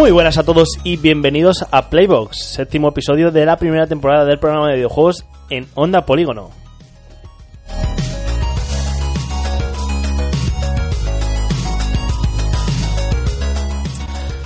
Muy 0.00 0.12
buenas 0.12 0.38
a 0.38 0.44
todos 0.44 0.78
y 0.82 0.96
bienvenidos 0.96 1.66
a 1.70 1.90
Playbox, 1.90 2.54
séptimo 2.54 2.88
episodio 2.88 3.30
de 3.30 3.44
la 3.44 3.58
primera 3.58 3.86
temporada 3.86 4.24
del 4.24 4.38
programa 4.38 4.68
de 4.68 4.76
videojuegos 4.76 5.26
en 5.50 5.66
Onda 5.74 6.06
Polígono. 6.06 6.48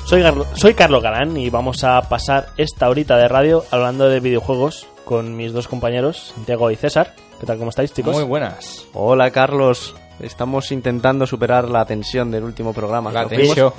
Soy, 0.06 0.25
soy 0.56 0.75
Carlos 0.75 1.05
Galán 1.05 1.37
y 1.37 1.51
vamos 1.51 1.84
a 1.84 2.02
pasar 2.09 2.48
esta 2.57 2.89
horita 2.89 3.16
de 3.16 3.29
radio 3.29 3.64
hablando 3.71 4.09
de 4.09 4.18
videojuegos 4.18 4.89
con 5.05 5.36
mis 5.36 5.52
dos 5.52 5.69
compañeros, 5.69 6.33
Santiago 6.34 6.69
y 6.73 6.77
César. 6.77 7.14
¿Qué 7.39 7.47
tal? 7.47 7.59
¿Cómo 7.59 7.70
estáis, 7.70 7.92
chicos? 7.92 8.12
Muy 8.12 8.25
buenas. 8.25 8.86
Hola 8.92 9.30
Carlos, 9.30 9.95
estamos 10.20 10.70
intentando 10.73 11.27
superar 11.27 11.68
la 11.68 11.84
tensión 11.84 12.30
del 12.30 12.45
último 12.45 12.72
programa. 12.72 13.10
La 13.12 13.22
Nos 13.22 13.30
vimos- 13.30 13.46
tensión. 13.46 13.72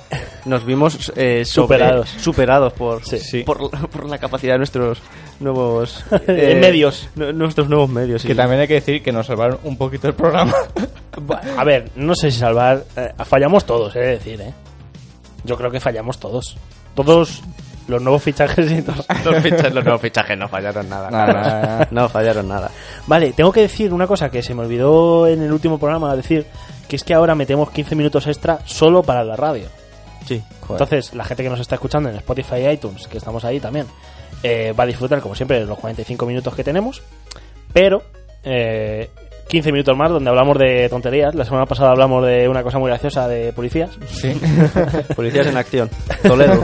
Nos 0.45 0.65
vimos 0.65 1.11
eh, 1.15 1.43
sobre- 1.45 1.45
Superados. 1.45 2.09
superados 2.09 2.73
por, 2.73 3.03
Sí. 3.05 3.19
Sí. 3.19 3.43
por, 3.43 3.69
por 3.89 4.09
la 4.09 4.17
capacidad 4.17 4.53
de 4.53 4.57
nuestros 4.59 4.99
nuevos 5.39 6.03
En 6.27 6.59
medios. 6.59 7.09
nu- 7.15 7.31
nuestros 7.33 7.67
nuevos 7.69 7.89
medios. 7.89 8.21
sí. 8.21 8.27
Que 8.27 8.35
también 8.35 8.61
hay 8.61 8.67
que 8.67 8.75
decir 8.75 9.01
que 9.01 9.11
nos 9.11 9.27
salvaron 9.27 9.59
un 9.63 9.77
poquito 9.77 10.07
el 10.07 10.13
programa. 10.13 10.53
A 11.57 11.63
ver, 11.63 11.89
no 11.95 12.13
sé 12.15 12.29
si 12.31 12.39
salvar. 12.39 12.83
eh, 12.95 13.13
fallamos 13.25 13.65
todos, 13.65 13.95
he 13.95 13.99
de 13.99 14.07
decir, 14.07 14.41
¿eh? 14.41 14.53
Yo 15.45 15.57
creo 15.57 15.71
que 15.71 15.79
fallamos 15.79 16.19
todos. 16.19 16.57
Todos 16.95 17.41
los 17.87 18.01
nuevos 18.01 18.23
fichajes 18.23 18.71
y 18.71 18.81
todos. 18.81 19.05
los, 19.25 19.43
fichajes, 19.43 19.73
los 19.73 19.83
nuevos 19.83 20.01
fichajes 20.01 20.37
no 20.37 20.47
fallaron 20.47 20.89
nada. 20.89 21.09
Nada, 21.09 21.33
nada. 21.33 21.87
No 21.91 22.09
fallaron 22.09 22.47
nada. 22.47 22.71
Vale, 23.07 23.33
tengo 23.33 23.51
que 23.51 23.61
decir 23.61 23.93
una 23.93 24.07
cosa 24.07 24.29
que 24.29 24.41
se 24.41 24.53
me 24.53 24.61
olvidó 24.61 25.27
en 25.27 25.41
el 25.41 25.51
último 25.51 25.77
programa 25.77 26.15
decir, 26.15 26.45
que 26.87 26.95
es 26.95 27.03
que 27.03 27.13
ahora 27.13 27.35
metemos 27.35 27.69
15 27.71 27.95
minutos 27.95 28.27
extra 28.27 28.59
solo 28.65 29.03
para 29.03 29.23
la 29.23 29.35
radio. 29.35 29.67
Sí. 30.25 30.41
Entonces, 30.69 31.13
la 31.13 31.23
gente 31.23 31.43
que 31.43 31.49
nos 31.49 31.59
está 31.59 31.75
escuchando 31.75 32.09
en 32.09 32.15
Spotify 32.15 32.55
y 32.57 32.67
iTunes, 32.69 33.07
que 33.07 33.17
estamos 33.17 33.45
ahí 33.45 33.59
también, 33.59 33.85
eh, 34.41 34.73
va 34.73 34.83
a 34.83 34.87
disfrutar, 34.87 35.21
como 35.21 35.35
siempre, 35.35 35.59
de 35.59 35.65
los 35.65 35.77
45 35.77 36.25
minutos 36.25 36.55
que 36.55 36.63
tenemos, 36.63 37.03
pero 37.71 38.01
eh, 38.43 39.09
15 39.47 39.71
minutos 39.71 39.95
más 39.95 40.09
donde 40.09 40.29
hablamos 40.29 40.57
de 40.57 40.89
tonterías. 40.89 41.35
La 41.35 41.45
semana 41.45 41.65
pasada 41.65 41.91
hablamos 41.91 42.25
de 42.25 42.47
una 42.49 42.63
cosa 42.63 42.79
muy 42.79 42.89
graciosa 42.89 43.27
de 43.27 43.53
policías. 43.53 43.91
Sí. 44.07 44.33
Policías 45.15 45.47
en 45.47 45.57
acción. 45.57 45.89
Toledo. 46.23 46.63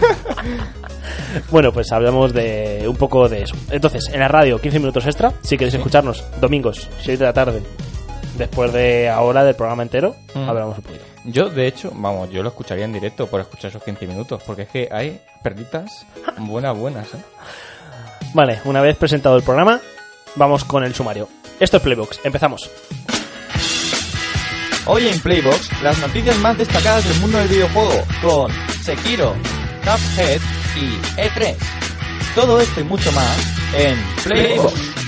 Bueno, 1.50 1.72
pues 1.72 1.92
hablamos 1.92 2.34
de 2.34 2.86
un 2.88 2.96
poco 2.98 3.28
de 3.30 3.44
eso. 3.44 3.56
Entonces, 3.70 4.10
en 4.14 4.20
la 4.20 4.28
radio, 4.28 4.60
15 4.60 4.80
minutos 4.80 5.06
extra. 5.06 5.32
Si 5.42 5.58
queréis 5.58 5.76
escucharnos, 5.76 6.24
domingos, 6.40 6.88
6 7.04 7.20
de 7.20 7.26
la 7.26 7.34
tarde, 7.34 7.62
después 8.38 8.72
de 8.74 9.10
ahora 9.10 9.44
del 9.44 9.56
programa 9.56 9.84
entero, 9.84 10.16
Mm. 10.34 10.50
hablamos 10.50 10.78
un 10.78 10.84
poquito. 10.84 11.04
Yo, 11.26 11.50
de 11.50 11.68
hecho, 11.68 11.92
vamos, 11.94 12.30
yo 12.32 12.42
lo 12.42 12.50
escucharía 12.50 12.86
en 12.86 12.94
directo 12.94 13.28
por 13.28 13.42
escuchar 13.42 13.70
esos 13.70 13.84
15 13.84 14.08
minutos, 14.08 14.42
porque 14.46 14.64
es 14.64 14.70
que 14.70 14.90
hay 14.92 15.22
perditas 15.44 16.06
buenas, 16.38 16.76
buenas, 16.78 17.08
¿eh? 17.14 17.18
Vale, 18.34 18.59
una 18.66 18.82
vez 18.82 18.96
presentado 18.98 19.36
el 19.38 19.44
programa, 19.44 19.80
vamos 20.36 20.64
con 20.64 20.84
el 20.84 20.96
sumario. 20.96 21.28
Esto 21.59 21.78
es 21.78 21.84
Playbox, 21.84 22.22
empezamos. 22.24 22.70
Hoy 24.88 25.08
en 25.08 25.20
Playbox, 25.20 25.70
las 25.84 26.00
noticias 26.00 26.38
más 26.40 26.58
destacadas 26.58 27.08
del 27.08 27.20
mundo 27.20 27.38
del 27.38 27.48
videojuego 27.50 28.04
con 28.22 28.52
Sekiro, 28.84 29.36
Cuphead 29.84 30.42
y 30.76 31.00
E3. 31.20 31.56
Todo 32.36 32.60
esto 32.62 32.80
y 32.80 32.84
mucho 32.84 33.12
más 33.12 33.38
en 33.74 33.98
Playbox. 34.24 35.01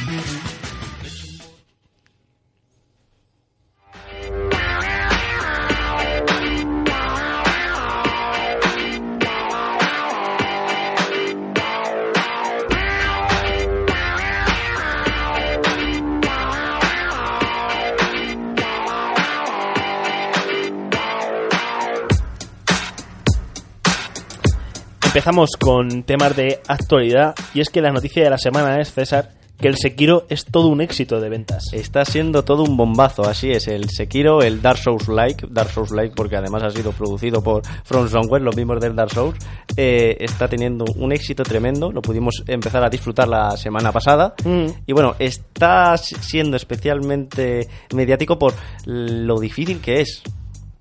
Empezamos 25.24 25.52
con 25.58 26.04
temas 26.04 26.36
de 26.36 26.60
actualidad, 26.68 27.34
y 27.54 27.62
es 27.62 27.70
que 27.70 27.80
la 27.82 27.94
noticia 27.94 28.26
de 28.26 28.30
la 28.30 28.38
semana 28.38 28.82
es, 28.82 28.92
César, 28.92 29.30
que 29.58 29.70
el 29.70 29.78
Sekiro 29.78 30.26
es 30.28 30.44
todo 30.44 30.68
un 30.68 30.82
éxito 30.82 31.22
de 31.22 31.30
ventas. 31.30 31.72
Está 31.72 32.04
siendo 32.04 32.44
todo 32.44 32.64
un 32.64 32.76
bombazo, 32.76 33.24
así 33.24 33.50
es. 33.50 33.70
El 33.70 33.90
Sekiro, 33.90 34.42
el 34.42 34.62
Dark 34.62 34.80
Souls 34.80 35.08
Like, 35.08 35.48
Dark 35.50 35.70
Souls 35.70 35.92
Like 35.92 36.14
porque 36.14 36.36
además 36.36 36.64
ha 36.64 36.72
sido 36.72 36.92
producido 36.92 37.42
por 37.42 37.62
From 37.86 38.10
Software, 38.10 38.42
los 38.42 38.54
mismos 38.58 38.82
del 38.82 38.98
Dark 38.98 39.12
Souls, 39.12 39.38
eh, 39.78 40.18
está 40.20 40.50
teniendo 40.50 40.84
un 40.98 41.14
éxito 41.14 41.44
tremendo. 41.44 41.90
Lo 41.90 42.02
pudimos 42.02 42.44
empezar 42.46 42.84
a 42.84 42.90
disfrutar 42.90 43.30
la 43.30 43.52
semana 43.56 43.94
pasada. 43.94 44.34
Mm. 44.44 44.66
Y 44.88 44.92
bueno, 44.92 45.16
está 45.20 45.96
si- 45.96 46.16
siendo 46.16 46.58
especialmente 46.58 47.70
mediático 47.94 48.38
por 48.38 48.56
lo 48.84 49.40
difícil 49.40 49.80
que 49.80 50.02
es. 50.02 50.22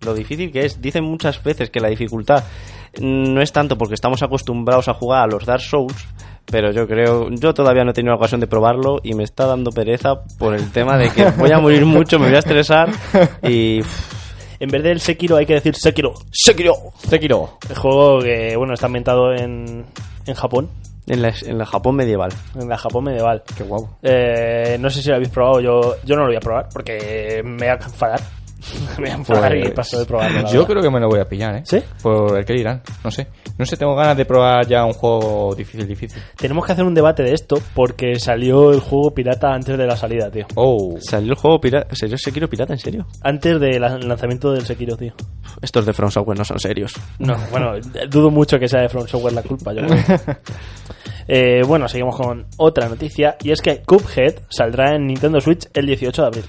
Lo 0.01 0.15
difícil 0.15 0.51
que 0.51 0.65
es. 0.65 0.83
Dicen 0.83 1.05
muchas 1.05 1.41
veces 1.45 1.71
que 1.71 1.79
la 1.79 1.87
dificultad 1.87 2.43
no 3.01 3.41
es 3.41 3.53
tanto 3.53 3.77
porque 3.79 3.95
estamos 3.95 4.23
acostumbrados 4.23 4.89
a 4.89 4.95
jugar 4.95 5.23
a 5.23 5.27
los 5.27 5.47
Dark 5.47 5.63
Souls, 5.63 6.07
pero 6.47 6.73
yo 6.73 6.87
creo, 6.87 7.31
yo 7.31 7.55
todavía 7.55 7.85
no 7.85 7.91
he 7.91 7.95
tenido 7.95 8.13
la 8.13 8.19
ocasión 8.19 8.41
de 8.41 8.47
probarlo 8.47 9.01
y 9.03 9.15
me 9.15 9.25
está 9.25 9.47
dando 9.47 9.71
pereza 9.71 10.23
por 10.39 10.55
el 10.55 10.71
tema 10.73 10.97
de 10.99 11.11
que 11.11 11.31
voy 11.39 11.53
a 11.53 11.59
morir 11.59 11.87
mucho, 11.87 12.19
me 12.19 12.27
voy 12.27 12.37
a 12.37 12.41
estresar 12.41 12.91
y 13.43 13.81
En 14.61 14.69
vez 14.71 14.83
del 14.83 15.01
Sekiro 15.01 15.37
hay 15.37 15.47
que 15.47 15.55
decir 15.55 15.75
Sekiro. 15.75 16.15
Sekiro. 16.31 16.75
Sekiro. 16.97 17.59
El 17.69 17.77
juego 17.77 18.21
que, 18.21 18.55
bueno, 18.57 18.75
está 18.75 18.87
ambientado 18.87 19.33
en, 19.33 19.85
en 20.27 20.35
Japón, 20.35 20.69
en 21.09 21.21
la, 21.21 21.33
en 21.45 21.59
la 21.59 21.67
Japón 21.67 21.97
medieval. 21.97 22.33
en 22.55 22.69
la 22.69 22.79
Japón 22.79 23.05
medieval. 23.05 23.43
Qué 23.57 23.65
guapo. 23.65 23.97
Eh, 24.03 24.77
no 24.79 24.89
sé 24.89 25.03
si 25.03 25.09
lo 25.09 25.17
habéis 25.17 25.31
probado, 25.31 25.61
yo, 25.61 25.97
yo 26.05 26.15
no 26.15 26.23
lo 26.23 26.29
voy 26.29 26.37
a 26.37 26.41
probar 26.41 26.69
porque 26.73 27.43
me 27.45 27.57
voy 27.57 27.67
a 27.67 27.73
enfadar. 27.75 28.21
me 28.99 29.05
voy 29.05 29.11
a 29.11 29.15
enfadar 29.15 29.57
y 29.57 29.63
Pues, 29.63 29.75
paso 29.75 29.99
de 29.99 30.05
probarlo. 30.07 30.41
Yo 30.41 30.45
verdad. 30.45 30.67
creo 30.67 30.83
que 30.83 30.91
me 30.91 31.01
lo 31.01 31.09
voy 31.09 31.21
a 31.21 31.29
pillar, 31.29 31.57
¿eh? 31.57 31.63
¿Sí? 31.65 31.79
Por 32.03 32.39
el 32.39 32.45
que 32.45 32.53
dirán, 32.55 32.83
no 33.05 33.11
sé. 33.11 33.27
No 33.59 33.65
sé, 33.67 33.77
tengo 33.77 33.95
ganas 33.95 34.17
de 34.17 34.25
probar 34.25 34.67
ya 34.67 34.85
un 34.85 34.93
juego 34.93 35.55
difícil, 35.55 35.87
difícil. 35.87 36.21
Tenemos 36.37 36.65
que 36.67 36.73
hacer 36.73 36.85
un 36.85 36.95
debate 36.95 37.23
de 37.23 37.33
esto 37.33 37.57
porque 37.75 38.19
salió 38.19 38.73
el 38.73 38.81
juego 38.81 39.13
pirata 39.13 39.53
antes 39.53 39.77
de 39.77 39.87
la 39.87 39.97
salida, 39.97 40.31
tío. 40.31 40.47
Oh. 40.55 40.97
¿Salió 41.01 41.33
el 41.33 41.39
juego 41.39 41.61
pirata? 41.61 41.95
¿Salió 41.95 42.17
Sekiro 42.19 42.49
pirata? 42.49 42.73
¿En 42.73 42.79
serio? 42.79 43.07
Antes 43.23 43.61
del 43.61 43.81
lanzamiento 43.81 44.53
del 44.53 44.65
Sekiro, 44.65 44.97
tío. 44.97 45.13
Estos 45.61 45.85
de 45.87 45.93
From 45.93 46.11
Software 46.11 46.39
no 46.39 46.45
son 46.45 46.59
serios. 46.59 46.95
No, 47.19 47.37
bueno, 47.51 47.73
dudo 48.09 48.31
mucho 48.31 48.59
que 48.59 48.69
sea 48.69 48.81
de 48.81 48.89
From 48.89 49.07
Software 49.07 49.35
la 49.35 49.43
culpa, 49.43 49.73
yo 49.73 49.83
creo. 49.87 49.97
Eh, 51.29 51.63
bueno, 51.67 51.87
seguimos 51.87 52.17
con 52.17 52.47
otra 52.57 52.89
noticia 52.89 53.37
y 53.43 53.53
es 53.53 53.61
que 53.63 53.81
Cuphead 53.83 54.41
saldrá 54.49 54.97
en 54.97 55.07
Nintendo 55.07 55.41
Switch 55.41 55.69
el 55.73 55.87
18 55.87 56.21
de 56.23 56.27
abril. 56.29 56.45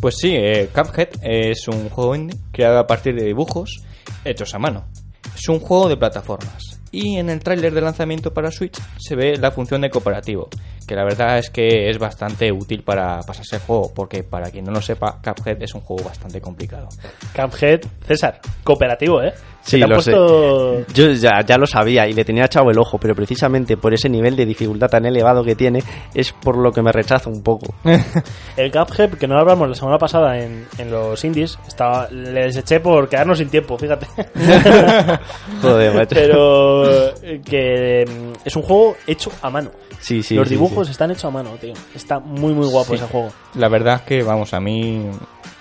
Pues 0.00 0.16
sí, 0.18 0.34
eh, 0.34 0.68
Cuphead 0.74 1.08
es 1.22 1.68
un 1.68 1.88
juego 1.88 2.14
indie 2.14 2.38
creado 2.52 2.78
a 2.78 2.86
partir 2.86 3.14
de 3.14 3.24
dibujos 3.24 3.82
hechos 4.24 4.54
a 4.54 4.58
mano. 4.58 4.86
Es 5.34 5.48
un 5.48 5.58
juego 5.58 5.88
de 5.88 5.96
plataformas. 5.96 6.80
Y 6.92 7.16
en 7.16 7.30
el 7.30 7.40
tráiler 7.40 7.74
de 7.74 7.80
lanzamiento 7.80 8.32
para 8.32 8.50
Switch 8.50 8.78
se 8.98 9.16
ve 9.16 9.36
la 9.36 9.50
función 9.50 9.80
de 9.80 9.90
cooperativo, 9.90 10.48
que 10.86 10.94
la 10.94 11.04
verdad 11.04 11.38
es 11.38 11.50
que 11.50 11.90
es 11.90 11.98
bastante 11.98 12.50
útil 12.52 12.82
para 12.82 13.20
pasarse 13.22 13.56
el 13.56 13.62
juego, 13.62 13.92
porque 13.94 14.22
para 14.22 14.50
quien 14.50 14.64
no 14.64 14.72
lo 14.72 14.80
sepa, 14.80 15.18
Cuphead 15.22 15.62
es 15.62 15.74
un 15.74 15.80
juego 15.80 16.04
bastante 16.04 16.40
complicado. 16.40 16.88
Cuphead, 17.34 17.80
César, 18.06 18.40
cooperativo, 18.64 19.22
¿eh? 19.22 19.32
Sí, 19.62 19.78
lo 19.78 20.00
sé. 20.00 20.12
puesto- 20.12 20.86
Yo 20.94 21.10
ya, 21.10 21.40
ya 21.44 21.58
lo 21.58 21.66
sabía 21.66 22.06
y 22.06 22.12
le 22.12 22.24
tenía 22.24 22.44
echado 22.44 22.70
el 22.70 22.78
ojo, 22.78 22.98
pero 22.98 23.16
precisamente 23.16 23.76
por 23.76 23.92
ese 23.92 24.08
nivel 24.08 24.36
de 24.36 24.46
dificultad 24.46 24.88
tan 24.88 25.04
elevado 25.06 25.42
que 25.42 25.56
tiene 25.56 25.82
es 26.14 26.30
por 26.32 26.56
lo 26.56 26.70
que 26.70 26.82
me 26.82 26.92
rechazo 26.92 27.30
un 27.30 27.42
poco. 27.42 27.74
El 28.56 28.70
Cuphead, 28.70 29.14
que 29.14 29.26
no 29.26 29.34
lo 29.34 29.40
hablamos 29.40 29.68
la 29.68 29.74
semana 29.74 29.98
pasada 29.98 30.38
en, 30.38 30.68
en 30.78 30.88
los 30.92 31.24
indies, 31.24 31.58
estaba, 31.66 32.08
le 32.10 32.44
deseché 32.44 32.78
por 32.78 33.08
quedarnos 33.08 33.38
sin 33.38 33.48
tiempo, 33.50 33.76
fíjate. 33.76 34.06
Joder, 35.62 35.94
macho. 35.94 36.14
Pero 36.14 37.14
eh, 37.22 37.40
que 37.44 38.04
mm, 38.08 38.32
es 38.44 38.54
un 38.56 38.62
juego 38.62 38.96
hecho 39.06 39.30
a 39.42 39.50
mano. 39.50 39.70
Sí, 40.00 40.22
sí, 40.22 40.34
Los 40.36 40.48
sí, 40.48 40.54
dibujos 40.76 40.90
están 40.90 41.10
hechos 41.10 41.24
a 41.26 41.30
mano, 41.30 41.50
tío. 41.60 41.74
Está 41.94 42.18
muy, 42.18 42.52
muy 42.54 42.66
guapo 42.68 42.90
Sí. 42.90 42.94
ese 42.96 43.06
juego. 43.06 43.28
La 43.54 43.68
verdad 43.68 43.96
es 43.96 44.02
que, 44.02 44.22
vamos, 44.22 44.52
a 44.54 44.60
mí 44.60 45.04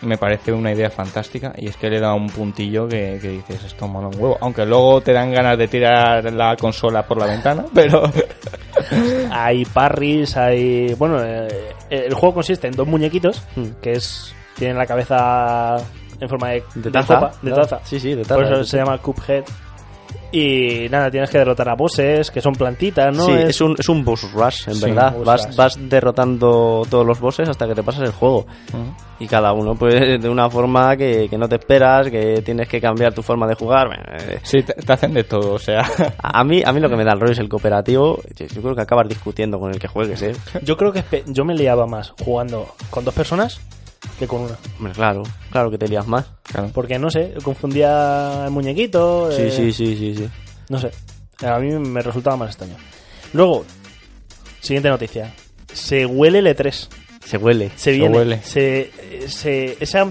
me 0.02 0.18
parece 0.18 0.52
una 0.52 0.72
idea 0.72 0.90
fantástica 0.90 1.54
y 1.58 1.68
es 1.68 1.78
que 1.78 1.90
le 1.90 2.00
da 2.00 2.14
un 2.14 2.28
puntillo 2.30 2.88
que, 2.88 3.18
que 3.22 3.30
dices, 3.30 3.64
esto 3.64 3.88
mola 3.88 4.08
un 4.08 4.16
huevo. 4.16 4.38
Aunque 4.42 4.66
luego 4.66 5.02
te 5.02 5.14
dan 5.14 5.32
ganas 5.32 5.58
de 5.58 5.68
tirar 5.68 6.32
la 6.34 6.56
consola 6.56 7.06
por 7.06 7.18
la 7.20 7.26
ventana, 7.28 7.66
pero... 7.74 8.04
Hay 9.32 9.66
parries, 9.66 10.38
hay... 10.38 10.94
Bueno, 10.96 11.24
eh, 11.24 11.74
el 11.90 12.14
juego 12.14 12.36
consiste 12.36 12.68
en 12.68 12.74
dos 12.76 12.88
muñequitos, 12.88 13.42
Hmm. 13.56 13.70
que 13.82 13.94
es... 13.94 14.34
Tienen 14.58 14.78
la 14.78 14.86
cabeza 14.86 15.76
en 16.20 16.30
forma 16.30 16.50
de, 16.50 16.64
De 16.76 16.82
de 16.84 16.92
taza. 16.92 17.16
copa, 17.16 17.32
de 17.42 17.52
taza. 17.52 17.80
Sí, 17.84 18.00
sí, 18.00 18.14
de 18.14 18.24
Por 18.24 18.44
taza. 18.44 18.54
eso 18.54 18.64
se 18.64 18.78
llama 18.78 18.98
Cuphead. 19.00 19.44
Y 20.31 20.88
nada, 20.89 21.10
tienes 21.10 21.30
que 21.30 21.38
derrotar 21.38 21.69
a 21.69 21.75
bosses, 21.75 22.30
que 22.31 22.42
son 22.42 22.54
plantitas, 22.54 23.16
¿no? 23.16 23.25
sí, 23.25 23.31
es, 23.31 23.62
un, 23.62 23.75
es 23.77 23.88
un 23.88 24.04
boss 24.04 24.31
rush, 24.33 24.68
en 24.68 24.75
Sí, 24.75 24.86
verdad. 24.86 25.16
Vas, 25.24 25.48
rush. 25.48 25.56
vas 25.56 25.89
derrotando 25.89 26.81
todos 26.89 27.06
los 27.06 27.19
bosses 27.19 27.48
hasta 27.48 27.68
que 27.68 27.75
te 27.75 27.83
pasas 27.83 28.04
el 28.04 28.12
juego. 28.12 28.45
Y 29.19 29.27
cada 29.27 29.54
uno, 29.54 29.75
pues, 29.75 29.94
de 30.22 30.30
una 30.30 30.50
forma 30.50 30.98
que, 30.98 31.27
que 31.30 31.38
no 31.38 31.48
te 31.48 31.56
esperas, 31.56 32.10
que 32.10 32.42
tienes 32.42 32.68
que 32.68 32.81
cambiar 32.81 33.13
tu 33.13 33.22
forma 33.22 33.48
de 33.48 33.56
jugar. 33.56 33.88
Bueno, 33.88 34.04
eh, 34.18 34.39
Sí, 34.44 34.62
te, 34.63 34.74
te 34.74 34.92
hacen 34.94 35.13
de 35.13 35.24
todo, 35.24 35.54
o 35.54 35.60
sea. 35.60 35.83
A 36.22 36.44
mí, 36.44 36.62
a 36.66 36.74
mí 36.74 36.80
lo 36.81 36.89
que 36.89 36.95
me 36.98 37.06
da 37.06 37.13
el 37.13 37.19
rollo 37.19 37.31
es 37.33 37.39
el 37.39 37.48
cooperativo. 37.48 38.19
Yo 38.36 38.45
yo 38.48 38.62
creo 38.62 38.75
que 38.75 38.81
acabas 38.81 39.07
discutiendo 39.07 39.57
con 39.60 39.72
el 39.72 39.80
que 39.80 39.88
juegues, 39.88 40.22
¿eh? 40.22 40.36
Yo 40.63 40.75
creo 40.75 40.92
que 40.92 41.04
yo 41.27 41.45
me 41.45 41.54
liaba 41.56 41.86
más 41.88 42.13
jugando 42.24 42.68
con 42.89 43.06
dos 43.06 43.13
personas 43.13 43.62
que 44.19 44.28
con 44.28 44.42
una. 44.42 44.57
Hombre, 44.78 44.94
claro, 44.94 45.24
claro 45.52 45.72
que 45.72 45.78
te 45.78 45.88
lías 45.88 46.07
más. 46.07 46.25
Claro. 46.44 46.69
Porque 46.74 46.98
no 47.00 47.10
sé, 47.10 47.34
confundía 47.44 48.44
el 48.46 48.52
muñequito. 48.52 49.31
Sí, 49.31 49.42
eh, 49.44 49.52
sí, 49.52 49.72
sí, 49.74 49.96
sí, 49.98 50.16
sí. 50.16 50.30
No 50.69 50.80
sé. 50.80 50.92
A 51.46 51.60
mí 51.60 51.72
me 51.72 52.02
resultaba 52.02 52.38
más 52.38 52.50
extraño. 52.50 52.75
Luego, 53.34 53.66
siguiente 54.62 54.90
noticia. 54.90 55.34
Se 55.74 56.06
huele 56.06 56.40
el 56.40 56.48
E3. 56.48 56.88
Se 57.25 57.38
huele. 57.38 57.69
Se 57.75 57.78
Se 57.78 57.92
viene. 57.92 58.18
huele. 58.18 58.42
Se, 58.44 58.92
se- 59.28 59.78
esa, 59.80 60.10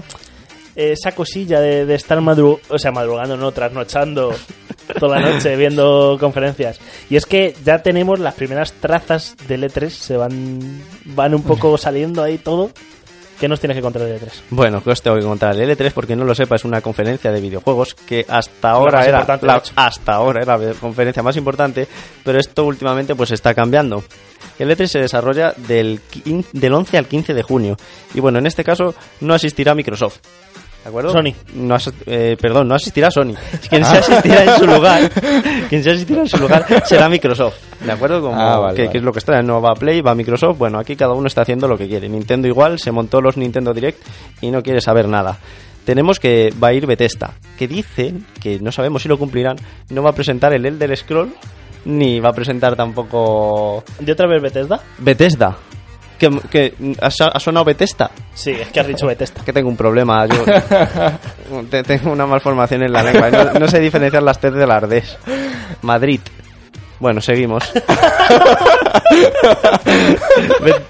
esa 0.75 1.11
cosilla 1.13 1.59
de, 1.61 1.85
de 1.85 1.95
estar 1.95 2.19
madru 2.21 2.59
o 2.69 2.77
sea, 2.77 2.91
madrugando, 2.91 3.37
no, 3.37 3.51
trasnochando 3.51 4.35
toda 4.99 5.19
la 5.19 5.31
noche 5.31 5.55
viendo 5.55 6.17
conferencias. 6.19 6.79
Y 7.09 7.15
es 7.15 7.25
que 7.25 7.55
ya 7.63 7.81
tenemos 7.81 8.19
las 8.19 8.35
primeras 8.35 8.73
trazas 8.73 9.35
del 9.47 9.63
E3. 9.63 9.89
Se 9.89 10.17
van, 10.17 10.83
van 11.05 11.33
un 11.33 11.41
poco 11.43 11.77
saliendo 11.77 12.21
ahí 12.21 12.37
todo. 12.37 12.69
¿Qué 13.39 13.49
nos 13.49 13.59
tienes 13.59 13.75
que 13.75 13.81
contar 13.81 14.03
del 14.03 14.19
E3? 14.19 14.31
Bueno, 14.49 14.81
que 14.81 14.91
os 14.91 15.01
tengo 15.01 15.17
que 15.17 15.23
contar. 15.23 15.59
El 15.59 15.69
L3, 15.69 15.91
porque 15.91 16.15
no 16.15 16.23
lo 16.23 16.33
sepa, 16.33 16.55
es 16.55 16.63
una 16.63 16.79
conferencia 16.81 17.31
de 17.31 17.41
videojuegos 17.41 17.93
que 17.93 18.25
hasta 18.29 18.71
ahora 18.71 19.05
era 19.05 19.25
la, 19.25 19.37
de 19.37 19.61
hasta 19.75 20.13
ahora 20.13 20.41
era 20.41 20.57
la 20.57 20.73
conferencia 20.73 21.21
más 21.21 21.35
importante, 21.35 21.87
pero 22.23 22.39
esto 22.39 22.63
últimamente 22.63 23.13
pues 23.13 23.31
está 23.31 23.53
cambiando. 23.53 24.03
El 24.57 24.71
E3 24.71 24.87
se 24.87 24.99
desarrolla 24.99 25.53
del, 25.57 25.99
del 26.53 26.73
11 26.73 26.97
al 26.97 27.07
15 27.07 27.33
de 27.33 27.43
junio 27.43 27.75
y 28.13 28.21
bueno, 28.21 28.39
en 28.39 28.45
este 28.45 28.63
caso 28.63 28.95
no 29.19 29.33
asistirá 29.33 29.75
Microsoft. 29.75 30.19
¿De 30.85 30.89
acuerdo? 30.89 31.11
Sony. 31.11 31.33
No 31.55 31.77
eh, 32.05 32.37
perdón, 32.39 32.67
no 32.67 32.75
asistirá 32.75 33.09
Sony. 33.09 33.33
Quien 33.69 33.83
se 33.83 33.97
asistirá 33.97 34.43
en 34.43 34.59
su 34.59 34.67
lugar, 34.67 35.09
quien 35.69 35.83
se 35.83 35.89
asistirá 35.89 36.21
en 36.21 36.27
su 36.29 36.37
lugar 36.37 36.63
será 36.85 37.09
Microsoft. 37.09 37.55
¿De 37.83 37.91
acuerdo? 37.91 38.21
Como 38.21 38.39
Ah, 38.39 38.59
vale, 38.59 38.75
que, 38.75 38.81
vale. 38.83 38.91
que 38.91 38.97
es 38.99 39.03
lo 39.03 39.11
que 39.11 39.17
está. 39.17 39.41
No 39.41 39.59
va 39.59 39.71
a 39.71 39.73
Play, 39.75 40.01
va 40.01 40.11
a 40.11 40.15
Microsoft. 40.15 40.59
Bueno, 40.59 40.77
aquí 40.77 40.95
cada 40.95 41.13
uno 41.13 41.25
está 41.25 41.41
haciendo 41.41 41.67
lo 41.67 41.75
que 41.75 41.87
quiere. 41.87 42.07
Nintendo 42.07 42.47
igual, 42.47 42.77
se 42.77 42.91
montó 42.91 43.19
los 43.19 43.35
Nintendo 43.35 43.73
Direct 43.73 43.99
y 44.41 44.51
no 44.51 44.61
quiere 44.61 44.79
saber 44.79 45.07
nada. 45.07 45.39
Tenemos 45.85 46.19
que 46.19 46.53
va 46.63 46.67
a 46.67 46.73
ir 46.73 46.85
Bethesda, 46.85 47.33
que 47.57 47.67
dicen, 47.67 48.23
que 48.39 48.59
no 48.59 48.71
sabemos 48.71 49.01
si 49.01 49.09
lo 49.09 49.17
cumplirán, 49.17 49.55
no 49.89 50.03
va 50.03 50.11
a 50.11 50.13
presentar 50.13 50.53
el 50.53 50.67
Elder 50.67 50.95
Scroll, 50.95 51.33
ni 51.85 52.19
va 52.19 52.29
a 52.29 52.33
presentar 52.33 52.75
tampoco 52.75 53.83
¿De 53.99 54.11
otra 54.11 54.27
vez 54.27 54.39
Bethesda? 54.39 54.79
Bethesda. 54.99 55.57
Que, 56.17 56.29
que 56.49 56.73
¿ha, 57.01 57.09
sonado 57.39 57.65
Bethesda? 57.65 58.09
Sí, 58.33 58.51
es 58.51 58.69
que 58.69 58.79
has 58.79 58.87
dicho 58.87 59.05
Bethesda. 59.07 59.43
que 59.43 59.51
tengo 59.51 59.67
un 59.69 59.75
problema. 59.77 60.25
Yo 60.27 60.43
te- 61.69 61.83
tengo 61.83 62.11
una 62.11 62.25
malformación 62.25 62.83
en 62.83 62.93
la 62.93 63.03
lengua. 63.03 63.29
No, 63.29 63.59
no 63.59 63.67
sé 63.67 63.79
diferenciar 63.79 64.23
las 64.23 64.39
T 64.39 64.49
de 64.51 64.65
las 64.65 64.89
Ds. 64.89 65.17
Madrid. 65.81 66.19
Bueno, 66.99 67.19
seguimos. 67.19 67.63
Bet- 70.63 70.81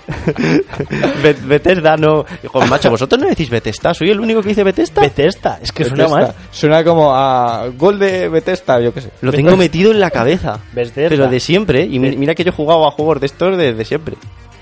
Bet- 1.21 1.41
Bethesda 1.47 1.97
no. 1.97 2.25
Hijo, 2.43 2.61
macho, 2.67 2.89
vosotros 2.89 3.21
no 3.21 3.27
decís 3.27 3.49
Bethesda. 3.49 3.93
Soy 3.93 4.09
el 4.11 4.19
único 4.19 4.41
que 4.41 4.49
dice 4.49 4.63
Bethesda. 4.63 5.01
Bethesda, 5.01 5.59
es 5.61 5.71
que 5.71 5.83
suena 5.85 6.07
mal. 6.07 6.33
Suena 6.51 6.83
como 6.83 7.13
a 7.15 7.67
gol 7.77 7.99
de 7.99 8.29
Bethesda, 8.29 8.79
yo 8.79 8.93
qué 8.93 9.01
sé. 9.01 9.09
Lo 9.21 9.31
tengo 9.31 9.55
metido 9.57 9.91
en 9.91 9.99
la 9.99 10.09
cabeza. 10.11 10.59
Bethesda. 10.73 11.09
Pero 11.09 11.27
de 11.27 11.39
siempre. 11.39 11.83
Y 11.83 11.99
mi- 11.99 12.15
mira 12.15 12.35
que 12.35 12.43
yo 12.43 12.49
he 12.51 12.55
jugado 12.55 12.87
a 12.87 12.91
juegos 12.91 13.19
de 13.19 13.25
estos 13.27 13.57
desde 13.57 13.85
siempre. 13.85 14.15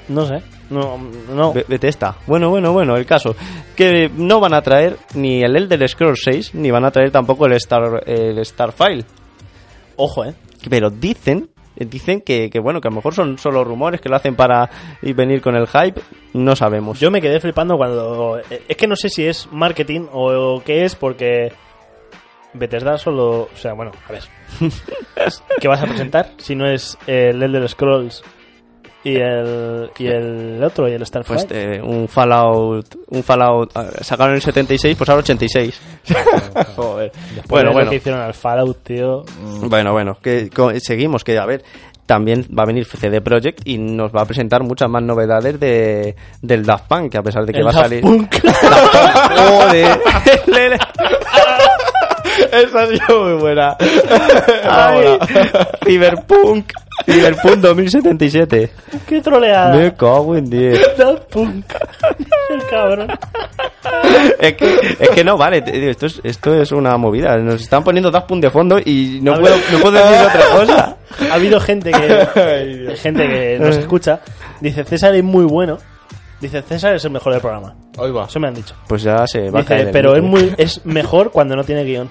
No 0.10 0.26
sé. 0.26 0.42
No, 0.70 0.98
no. 1.34 1.54
Be- 1.54 1.66
Bethesda. 1.68 2.16
Bueno, 2.28 2.50
bueno, 2.50 2.74
bueno, 2.74 2.96
el 2.98 3.06
caso. 3.06 3.36
Que 3.76 4.10
no 4.16 4.40
van 4.40 4.54
a 4.54 4.62
traer 4.62 4.98
ni 5.16 5.42
el 5.44 5.56
Elder 5.56 5.88
Scrolls 5.88 6.22
6, 6.24 6.56
ni 6.56 6.72
van 6.72 6.86
a 6.86 6.92
traer 6.92 7.12
tampoco 7.12 7.46
el, 7.46 7.54
Star, 7.54 8.04
el 8.06 8.44
Starfile. 8.46 9.06
Ojo, 9.96 10.26
eh. 10.26 10.34
Pero 10.70 10.90
dicen, 10.90 11.50
dicen 11.76 12.22
que, 12.22 12.50
que, 12.50 12.60
bueno, 12.60 12.82
que 12.82 12.88
a 12.88 12.92
lo 12.92 12.96
mejor 12.98 13.14
son 13.14 13.38
solo 13.38 13.64
rumores 13.64 14.02
que 14.02 14.10
lo 14.10 14.16
hacen 14.16 14.36
para 14.36 14.70
ir 15.02 15.16
venir 15.16 15.42
con 15.42 15.56
el 15.56 15.68
hype. 15.68 16.02
No 16.34 16.56
sabemos. 16.56 17.00
Yo 17.00 17.12
me 17.12 17.22
quedé 17.22 17.40
flipando 17.40 17.78
cuando. 17.78 18.40
eh, 18.50 18.64
Es 18.68 18.76
que 18.78 18.88
no 18.88 18.96
sé 18.96 19.10
si 19.10 19.26
es 19.26 19.48
marketing 19.52 20.08
o, 20.12 20.62
qué 20.66 20.84
es, 20.86 20.96
porque. 20.96 21.52
Bethesda 22.54 22.98
solo. 22.98 23.50
O 23.54 23.58
sea, 23.58 23.74
bueno, 23.74 23.92
a 24.08 24.12
ver. 24.12 24.24
¿Qué 25.60 25.68
vas 25.68 25.82
a 25.82 25.86
presentar 25.88 26.32
si 26.38 26.56
no 26.56 26.68
es 26.68 26.98
el 27.08 27.42
Elder 27.42 27.68
Scrolls 27.70 28.24
y 29.04 29.16
el, 29.16 29.90
y 29.98 30.08
el 30.08 30.64
otro, 30.64 30.88
y 30.88 30.94
el 30.94 31.06
Starfield? 31.06 31.48
pues 31.48 31.52
eh, 31.52 31.82
un 31.84 32.08
Fallout, 32.08 32.96
un 33.10 33.24
Fallout, 33.24 33.72
ah, 33.76 33.88
sacaron 34.02 34.36
el 34.36 34.42
76, 34.42 34.96
pues 34.98 35.10
ahora 35.10 35.20
86. 35.22 35.82
Joder. 36.76 37.12
Después 37.12 37.48
Bueno, 37.48 37.60
de 37.60 37.66
lo 37.66 37.74
bueno. 37.74 37.90
que 37.90 37.96
hicieron 37.98 38.22
al 38.22 38.34
Fallout, 38.34 38.84
tío. 38.84 39.24
Bueno, 39.64 39.92
bueno, 39.92 40.18
que 40.22 40.50
seguimos, 40.80 41.24
que 41.24 41.38
a 41.38 41.46
ver, 41.46 41.64
también 42.06 42.46
va 42.58 42.64
a 42.64 42.66
venir 42.66 42.86
CD 42.86 43.22
Projekt 43.22 43.62
y 43.66 43.78
nos 43.78 44.12
va 44.12 44.22
a 44.22 44.26
presentar 44.26 44.62
muchas 44.64 44.90
más 44.90 45.02
novedades 45.04 45.60
de, 45.60 46.16
del 46.42 46.66
Daft 46.66 46.88
Punk, 46.88 47.12
que 47.12 47.18
a 47.18 47.24
pesar 47.24 47.46
de 47.46 47.54
que 47.54 47.60
El 47.60 47.66
va 47.66 47.72
a 47.72 47.74
Daft 47.74 47.86
salir... 47.86 48.02
Punk. 48.02 48.36
¡Joder! 49.38 50.00
Esa 52.54 52.82
ha 52.84 52.88
sido 52.88 53.24
muy 53.24 53.42
buena. 53.42 53.76
Ay, 54.64 55.18
Cyberpunk. 55.86 56.72
Cyberpunk 57.06 57.56
2077. 57.58 58.72
¡Qué 59.08 59.22
troleada! 59.22 59.76
Me 59.76 59.94
cago 59.96 60.36
en 60.36 60.50
10. 60.50 60.98
Daft 60.98 61.24
Punk. 61.32 61.66
El 62.50 62.66
cabrón. 62.70 63.08
Es 64.40 64.54
que, 64.54 64.96
es 65.00 65.10
que 65.10 65.24
no, 65.24 65.36
vale, 65.38 65.62
tío, 65.62 65.90
esto 65.90 66.06
es, 66.06 66.22
esto 66.24 66.54
es 66.54 66.72
una 66.72 66.96
movida. 66.98 67.36
Nos 67.38 67.62
están 67.62 67.84
poniendo 67.84 68.12
Daft 68.12 68.28
Punk 68.28 68.42
de 68.44 68.52
fondo 68.52 68.78
y 68.84 69.20
no 69.22 69.34
A 69.34 69.40
puedo, 69.40 69.56
no 69.72 69.80
puedo 69.80 69.92
decir 69.98 70.26
otra 70.28 70.50
cosa. 70.60 70.98
Ha 71.30 71.36
habido 71.36 71.60
gente 71.60 71.92
que 71.92 72.96
gente 72.98 73.28
que 73.28 73.60
nos 73.60 73.78
escucha. 73.78 74.20
Dice, 74.60 74.84
César 74.84 75.14
es 75.14 75.24
muy 75.24 75.46
bueno. 75.46 75.78
Dice, 76.42 76.64
César 76.64 76.96
es 76.96 77.06
el 77.06 77.12
mejor 77.12 77.34
del 77.34 77.42
programa. 77.42 77.76
Hoy 77.98 78.12
va. 78.12 78.26
Eso 78.26 78.40
me 78.40 78.48
han 78.48 78.56
dicho. 78.56 78.74
Pues 78.88 79.04
ya 79.04 79.28
se 79.28 79.52
va 79.52 79.60
a 79.60 79.62
Dice, 79.62 79.76
caer. 79.76 79.88
el 79.88 79.92
pero 79.92 80.16
es 80.16 80.24
muy 80.24 80.52
es 80.58 80.84
mejor 80.88 81.30
cuando 81.32 81.56
no 81.56 81.64
tiene 81.64 81.84
guion. 81.84 82.10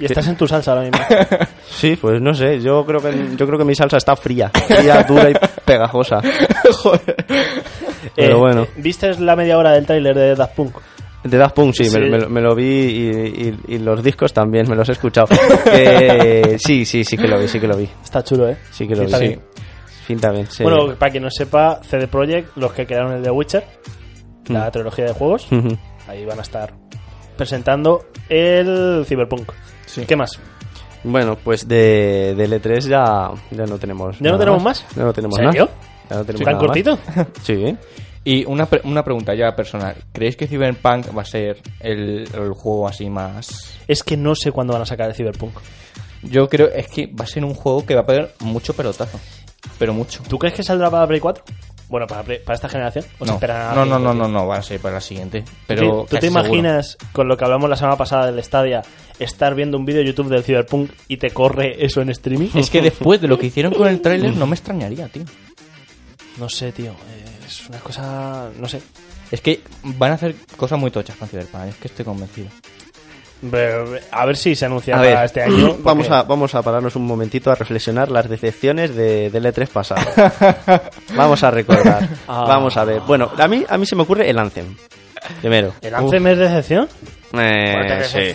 Y 0.00 0.06
estás 0.06 0.26
en 0.28 0.36
tu 0.36 0.46
salsa 0.48 0.72
ahora 0.72 0.84
mismo. 0.84 0.98
Sí, 1.70 1.96
pues 1.96 2.20
no 2.20 2.34
sé, 2.34 2.60
yo 2.60 2.84
creo 2.84 3.00
que 3.00 3.36
yo 3.36 3.46
creo 3.46 3.58
que 3.58 3.64
mi 3.64 3.74
salsa 3.74 3.96
está 3.96 4.14
fría, 4.16 4.50
fría, 4.50 5.02
dura 5.08 5.30
y 5.30 5.34
pegajosa. 5.64 6.20
Pero 8.16 8.34
Eh, 8.36 8.38
bueno. 8.38 8.66
¿Viste 8.76 9.14
la 9.20 9.36
media 9.36 9.56
hora 9.58 9.72
del 9.72 9.86
tráiler 9.86 10.14
de 10.16 10.34
Daft 10.34 10.54
Punk? 10.56 10.76
De 11.24 11.36
Daft 11.38 11.54
Punk 11.54 11.74
sí, 11.74 11.84
Sí. 11.84 11.98
Me, 11.98 12.10
me 12.10 12.18
lo- 12.18 12.28
me 12.30 12.40
lo 12.40 12.54
vi 12.54 12.64
y, 12.64 13.08
y- 13.70 13.74
y 13.74 13.78
los 13.78 14.02
discos 14.02 14.32
también, 14.32 14.68
me 14.68 14.74
los 14.76 14.88
he 14.88 14.92
escuchado. 14.92 15.28
Eh, 15.72 16.56
sí, 16.58 16.84
sí, 16.84 17.04
sí 17.04 17.16
que 17.16 17.28
lo 17.28 17.38
vi, 17.38 17.48
sí 17.48 17.60
que 17.60 17.66
lo 17.68 17.76
vi. 17.76 17.88
Está 18.02 18.22
chulo, 18.24 18.48
¿eh? 18.48 18.56
Sí 18.70 18.86
que 18.88 18.94
lo 18.96 19.04
vi. 19.04 19.12
Sí. 19.12 19.38
Pinta 20.08 20.30
bien, 20.32 20.46
sí. 20.50 20.62
Bueno, 20.62 20.94
para 20.96 21.10
quien 21.12 21.22
no 21.22 21.30
sepa, 21.30 21.80
CD 21.82 22.08
Projekt, 22.08 22.56
los 22.56 22.72
que 22.72 22.86
crearon 22.86 23.12
el 23.12 23.22
The 23.22 23.30
Witcher, 23.30 23.64
la 24.48 24.68
Mm. 24.68 24.70
trilogía 24.72 25.04
de 25.04 25.12
juegos, 25.12 25.46
ahí 26.08 26.24
van 26.24 26.38
a 26.38 26.42
estar 26.42 26.72
presentando 27.36 28.06
el 28.28 29.04
Cyberpunk. 29.06 29.52
¿Qué 30.06 30.16
más? 30.16 30.32
Bueno, 31.02 31.36
pues 31.42 31.66
de, 31.66 32.34
de 32.36 32.48
L3 32.48 32.88
ya, 32.88 33.30
ya 33.50 33.64
no 33.66 33.78
tenemos 33.78 34.18
¿Ya 34.20 34.30
no 34.32 34.38
tenemos 34.38 34.62
más? 34.62 34.84
Ya 34.94 35.04
no 35.04 35.12
tenemos 35.12 35.36
¿Serio? 35.36 35.64
nada. 35.64 35.76
Ya 36.10 36.16
no 36.16 36.24
tenemos 36.24 36.44
¿Tan 36.44 36.54
nada 36.54 36.66
más. 36.66 36.66
cortito? 36.66 36.98
Sí. 37.42 37.76
Y 38.22 38.44
una, 38.44 38.66
pre- 38.66 38.82
una 38.84 39.02
pregunta 39.02 39.34
ya 39.34 39.56
personal. 39.56 39.96
¿Creéis 40.12 40.36
que 40.36 40.46
Cyberpunk 40.46 41.16
va 41.16 41.22
a 41.22 41.24
ser 41.24 41.56
el, 41.80 42.28
el 42.34 42.52
juego 42.52 42.86
así 42.86 43.08
más...? 43.08 43.72
Es 43.88 44.02
que 44.02 44.16
no 44.18 44.34
sé 44.34 44.52
cuándo 44.52 44.74
van 44.74 44.82
a 44.82 44.86
sacar 44.86 45.08
el 45.08 45.14
Cyberpunk. 45.14 45.54
Yo 46.22 46.46
creo 46.50 46.68
es 46.68 46.86
que 46.88 47.06
va 47.06 47.24
a 47.24 47.26
ser 47.26 47.44
un 47.46 47.54
juego 47.54 47.86
que 47.86 47.94
va 47.94 48.02
a 48.02 48.06
pegar 48.06 48.32
mucho 48.40 48.74
pelotazo. 48.74 49.18
Pero 49.78 49.94
mucho. 49.94 50.22
¿Tú 50.28 50.38
crees 50.38 50.54
que 50.54 50.62
saldrá 50.62 50.90
para 50.90 51.06
Play 51.06 51.20
4? 51.20 51.42
Bueno, 51.90 52.06
para, 52.06 52.22
para 52.22 52.54
esta 52.54 52.68
generación. 52.68 53.04
¿O 53.18 53.24
se 53.24 53.30
No, 53.30 53.34
esperan 53.34 53.72
a 53.72 53.74
no, 53.74 53.84
no, 53.84 53.98
no, 53.98 54.14
no, 54.14 54.28
no, 54.28 54.46
va 54.46 54.56
a 54.58 54.62
ser 54.62 54.80
para 54.80 54.94
la 54.94 55.00
siguiente. 55.00 55.42
¿Tú 55.42 55.50
Pero 55.66 56.06
¿Tú 56.08 56.16
te 56.16 56.20
seguro. 56.22 56.46
imaginas, 56.46 56.96
con 57.12 57.26
lo 57.28 57.36
que 57.36 57.44
hablamos 57.44 57.68
la 57.68 57.76
semana 57.76 57.96
pasada 57.96 58.30
del 58.30 58.42
Stadia, 58.44 58.82
estar 59.18 59.54
viendo 59.56 59.76
un 59.76 59.84
vídeo 59.84 60.00
de 60.00 60.06
YouTube 60.06 60.28
del 60.28 60.44
Cyberpunk 60.44 60.92
y 61.08 61.16
te 61.16 61.30
corre 61.30 61.84
eso 61.84 62.00
en 62.00 62.10
streaming? 62.10 62.48
Es 62.54 62.70
que 62.70 62.80
después 62.82 63.20
de 63.20 63.26
lo 63.28 63.38
que 63.38 63.46
hicieron 63.46 63.74
con 63.74 63.88
el 63.88 64.00
tráiler 64.00 64.36
no 64.36 64.46
me 64.46 64.54
extrañaría, 64.54 65.08
tío. 65.08 65.24
No 66.38 66.48
sé, 66.48 66.70
tío. 66.72 66.92
Es 67.44 67.68
una 67.68 67.80
cosa... 67.80 68.48
No 68.58 68.68
sé. 68.68 68.80
Es 69.32 69.40
que 69.40 69.60
van 69.82 70.12
a 70.12 70.14
hacer 70.14 70.36
cosas 70.56 70.78
muy 70.78 70.90
tochas 70.92 71.16
con 71.16 71.28
Cyberpunk, 71.28 71.64
es 71.70 71.74
que 71.76 71.88
estoy 71.88 72.04
convencido. 72.04 72.48
A 74.10 74.26
ver 74.26 74.36
si 74.36 74.54
se 74.54 74.66
anuncia 74.66 74.94
A 74.94 74.98
para 74.98 75.10
ver, 75.16 75.24
este 75.24 75.42
año. 75.42 75.76
vamos, 75.82 76.10
a, 76.10 76.22
vamos 76.24 76.54
a 76.54 76.62
pararnos 76.62 76.94
un 76.96 77.06
momentito 77.06 77.50
a 77.50 77.54
reflexionar 77.54 78.10
las 78.10 78.28
decepciones 78.28 78.94
de, 78.94 79.30
del 79.30 79.44
E3 79.46 79.68
pasado. 79.68 80.02
vamos 81.16 81.42
a 81.42 81.50
recordar. 81.50 82.08
Ah. 82.28 82.44
Vamos 82.46 82.76
a 82.76 82.84
ver. 82.84 83.00
Bueno, 83.00 83.30
a 83.36 83.48
mí, 83.48 83.64
a 83.68 83.78
mí 83.78 83.86
se 83.86 83.96
me 83.96 84.02
ocurre 84.02 84.28
el 84.28 84.38
Anthem. 84.38 84.74
Primero. 85.40 85.72
¿El 85.80 85.94
Anthem 85.94 86.26
es 86.26 86.38
decepción? 86.38 86.88
Eh, 87.38 88.02
sí. 88.04 88.32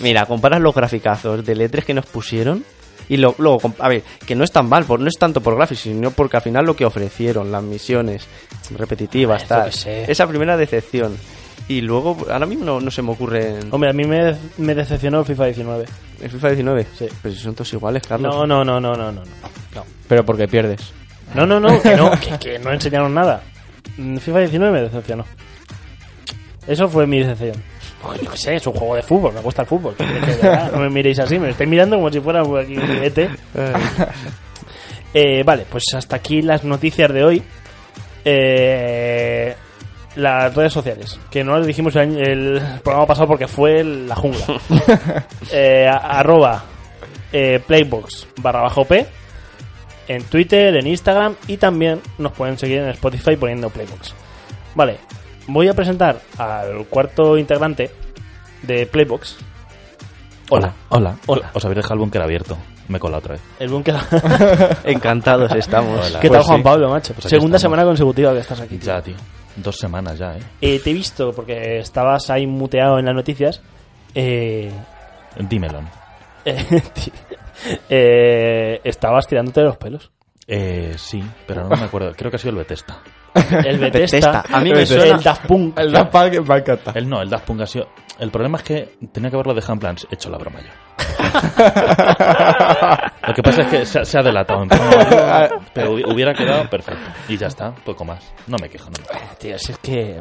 Mira, 0.00 0.24
comparas 0.26 0.60
los 0.60 0.74
graficazos 0.74 1.44
del 1.44 1.60
E3 1.60 1.84
que 1.84 1.94
nos 1.94 2.06
pusieron 2.06 2.64
y 3.08 3.16
lo- 3.18 3.34
luego, 3.38 3.60
a 3.78 3.88
ver, 3.88 4.02
que 4.26 4.34
no 4.34 4.42
es 4.44 4.50
tan 4.52 4.68
mal, 4.68 4.84
por, 4.84 4.98
no 5.00 5.08
es 5.08 5.18
tanto 5.18 5.40
por 5.40 5.54
gráficos, 5.56 5.82
sino 5.82 6.12
porque 6.12 6.36
al 6.38 6.42
final 6.42 6.64
lo 6.64 6.74
que 6.74 6.84
ofrecieron, 6.86 7.52
las 7.52 7.62
misiones 7.62 8.26
repetitivas, 8.70 9.42
yo 9.42 9.48
tal. 9.48 9.70
Esa 10.08 10.26
primera 10.26 10.56
decepción. 10.56 11.16
Y 11.68 11.80
luego, 11.80 12.16
ahora 12.30 12.44
mismo 12.46 12.64
no, 12.64 12.80
no 12.80 12.90
se 12.90 13.02
me 13.02 13.12
ocurre 13.12 13.60
en, 13.60 13.72
Hombre, 13.72 13.90
a 13.90 13.92
mí 13.92 14.04
me, 14.04 14.34
me 14.58 14.74
decepcionó 14.74 15.20
el 15.20 15.24
FIFA 15.26 15.46
19. 15.46 15.84
en 16.20 16.30
FIFA 16.30 16.48
19. 16.48 16.86
Sí. 16.98 17.06
Pero 17.22 17.34
si 17.34 17.40
son 17.40 17.54
todos 17.54 17.72
iguales, 17.72 18.02
Carlos. 18.06 18.34
No, 18.34 18.46
no, 18.46 18.64
no, 18.64 18.80
no, 18.80 18.94
no, 18.94 19.12
no. 19.12 19.22
No, 19.74 19.84
Pero 20.08 20.24
porque 20.26 20.48
pierdes. 20.48 20.92
no, 21.34 21.46
no, 21.46 21.60
no, 21.60 21.80
que 21.80 21.96
no, 21.96 22.10
que, 22.20 22.38
que 22.38 22.58
no 22.58 22.72
enseñaron 22.72 23.14
nada. 23.14 23.42
Mm, 23.96 24.16
FIFA 24.18 24.38
19 24.40 24.72
me 24.72 24.82
decepcionó. 24.82 25.24
Eso 26.66 26.88
fue 26.88 27.06
mi 27.06 27.20
decepción. 27.20 27.62
Pues 28.02 28.20
yo 28.20 28.30
qué 28.30 28.36
sé, 28.36 28.54
es 28.56 28.66
un 28.66 28.72
juego 28.72 28.96
de 28.96 29.02
fútbol, 29.02 29.32
me 29.32 29.40
gusta 29.40 29.62
el 29.62 29.68
fútbol. 29.68 29.94
No 30.72 30.78
me 30.80 30.90
miréis 30.90 31.20
así, 31.20 31.38
me 31.38 31.50
estáis 31.50 31.70
mirando 31.70 31.96
como 31.96 32.10
si 32.10 32.20
fuera 32.20 32.40
aquí 32.42 32.76
un 32.76 32.90
ET. 33.02 33.18
Eh, 35.14 35.42
vale, 35.44 35.66
pues 35.70 35.84
hasta 35.94 36.16
aquí 36.16 36.40
las 36.42 36.64
noticias 36.64 37.12
de 37.12 37.22
hoy. 37.24 37.42
Eh, 38.24 39.54
las 40.16 40.54
redes 40.54 40.72
sociales, 40.72 41.18
que 41.30 41.42
no 41.44 41.56
las 41.56 41.66
dijimos 41.66 41.94
el, 41.96 42.02
año- 42.02 42.18
el 42.20 42.60
programa 42.82 43.06
pasado 43.06 43.28
porque 43.28 43.48
fue 43.48 43.82
la 43.84 44.14
jungla. 44.16 44.44
Eh, 45.52 45.86
a- 45.88 46.18
arroba 46.20 46.62
eh, 47.32 47.60
Playbox 47.66 48.28
barra 48.42 48.62
bajo 48.62 48.84
P 48.84 49.06
en 50.08 50.22
Twitter, 50.24 50.76
en 50.76 50.86
Instagram 50.86 51.34
y 51.46 51.56
también 51.56 52.00
nos 52.18 52.32
pueden 52.32 52.58
seguir 52.58 52.78
en 52.78 52.88
Spotify 52.90 53.36
poniendo 53.36 53.70
Playbox. 53.70 54.14
Vale, 54.74 54.98
voy 55.46 55.68
a 55.68 55.74
presentar 55.74 56.20
al 56.38 56.86
cuarto 56.86 57.36
integrante 57.38 57.90
de 58.62 58.86
Playbox. 58.86 59.36
Hola, 60.50 60.72
hola. 60.90 61.16
Hola. 61.26 61.50
Os 61.54 61.64
habéis 61.64 61.76
dejado 61.76 61.94
el 61.94 62.00
búnker 62.00 62.20
abierto. 62.22 62.58
Me 62.88 62.98
he 62.98 63.00
colado 63.00 63.20
otra 63.20 63.34
vez. 63.34 63.42
El 63.58 63.68
búnker. 63.70 63.94
Encantados 64.84 65.52
estamos. 65.54 66.08
Hola. 66.08 66.20
¿Qué 66.20 66.28
Pues 66.28 66.40
tal, 66.40 66.46
Juan 66.46 66.58
sí. 66.58 66.64
Pablo, 66.64 66.90
macho? 66.90 67.14
Pues 67.14 67.24
Segunda 67.28 67.56
estamos. 67.56 67.60
semana 67.76 67.84
consecutiva 67.88 68.32
que 68.34 68.40
estás 68.40 68.60
aquí. 68.60 68.76
tío. 68.76 68.86
Ya, 68.86 69.00
tío. 69.00 69.14
Dos 69.56 69.76
semanas 69.76 70.18
ya, 70.18 70.36
¿eh? 70.36 70.42
Eh, 70.60 70.80
te 70.82 70.90
he 70.90 70.94
visto 70.94 71.32
porque 71.32 71.78
estabas 71.78 72.30
ahí 72.30 72.46
muteado 72.46 72.98
en 72.98 73.04
las 73.06 73.14
noticias. 73.14 73.60
Eh, 74.14 74.70
Dímelo. 75.38 75.80
eh, 76.44 76.82
eh, 77.88 78.80
estabas 78.84 79.26
tirándote 79.26 79.60
de 79.60 79.66
los 79.66 79.76
pelos. 79.76 80.10
Eh, 80.46 80.94
sí, 80.96 81.22
pero 81.46 81.68
no 81.68 81.76
me 81.76 81.84
acuerdo. 81.84 82.12
Creo 82.16 82.30
que 82.30 82.36
ha 82.36 82.38
sido 82.38 82.50
el 82.50 82.58
Bethesda. 82.58 83.02
El 83.64 83.78
Bethesda. 83.78 84.42
Bethesda. 84.42 84.44
A 84.50 84.60
mí 84.60 84.72
me 84.72 84.82
el 84.82 85.22
Daft 85.22 85.46
Punk. 85.46 85.78
El 85.78 85.92
Daft 85.92 86.10
Punk 86.10 86.48
me 86.48 86.56
encanta. 86.56 86.92
El 86.94 87.08
no, 87.08 87.22
el 87.22 87.30
Daft 87.30 87.46
Punk 87.46 87.60
ha 87.62 87.66
sido... 87.66 87.88
El 88.18 88.30
problema 88.30 88.58
es 88.58 88.64
que 88.64 88.98
tenía 89.12 89.30
que 89.30 89.36
haberlo 89.36 89.54
dejado 89.54 89.74
en 89.74 89.78
plan... 89.78 89.96
He 90.10 90.14
hecho 90.14 90.30
la 90.30 90.38
broma 90.38 90.60
yo. 90.60 90.68
Lo 93.26 93.34
que 93.34 93.42
pasa 93.42 93.62
es 93.62 93.68
que 93.68 93.86
se, 93.86 93.98
ha- 94.00 94.04
se 94.04 94.18
ha 94.18 94.22
delatado. 94.22 94.64
pero 95.74 95.94
hubi- 95.94 96.04
hubiera 96.12 96.34
quedado 96.34 96.68
perfecto. 96.68 97.02
Y 97.28 97.36
ya 97.36 97.46
está, 97.46 97.74
poco 97.74 98.04
más. 98.04 98.32
No 98.46 98.56
me 98.60 98.68
quejo, 98.68 98.86
no 98.90 98.94
me 99.00 99.06
quejo. 99.18 99.34
Tío, 99.38 99.58
si 99.58 99.72
es 99.72 99.78
que. 99.78 100.20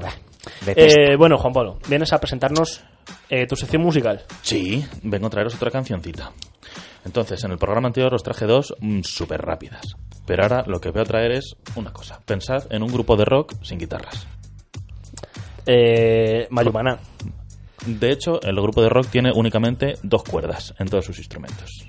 Eh, 0.76 1.16
bueno, 1.18 1.38
Juan 1.38 1.54
Pablo, 1.54 1.80
vienes 1.88 2.12
a 2.14 2.20
presentarnos 2.20 2.82
eh, 3.30 3.46
tu 3.48 3.56
sección 3.56 3.82
musical. 3.84 4.24
Sí, 4.42 4.86
vengo 5.04 5.28
a 5.28 5.30
traeros 5.30 5.56
otra 5.56 5.70
cancioncita. 5.72 6.32
Entonces, 7.06 7.44
en 7.44 7.52
el 7.52 7.58
programa 7.58 7.88
anterior 7.88 8.14
os 8.14 8.24
traje 8.24 8.46
dos 8.46 8.74
mm, 8.80 9.02
súper 9.04 9.42
rápidas. 9.42 9.82
Pero 10.26 10.44
ahora 10.44 10.64
lo 10.68 10.80
que 10.80 10.92
voy 10.92 11.02
a 11.02 11.06
traer 11.06 11.32
es 11.32 11.56
una 11.76 11.92
cosa. 11.92 12.20
Pensad 12.26 12.66
en 12.72 12.84
un 12.84 12.92
grupo 12.92 13.16
de 13.18 13.26
rock 13.26 13.54
sin 13.64 13.80
guitarras. 13.80 14.28
Eh, 15.66 16.48
Mayumana. 16.52 16.98
De 17.86 18.12
hecho, 18.12 18.42
el 18.44 18.56
grupo 18.62 18.82
de 18.82 18.90
rock 18.90 19.08
tiene 19.08 19.32
únicamente 19.34 19.96
dos 20.04 20.24
cuerdas 20.24 20.74
en 20.78 20.88
todos 20.88 21.06
sus 21.06 21.18
instrumentos. 21.18 21.88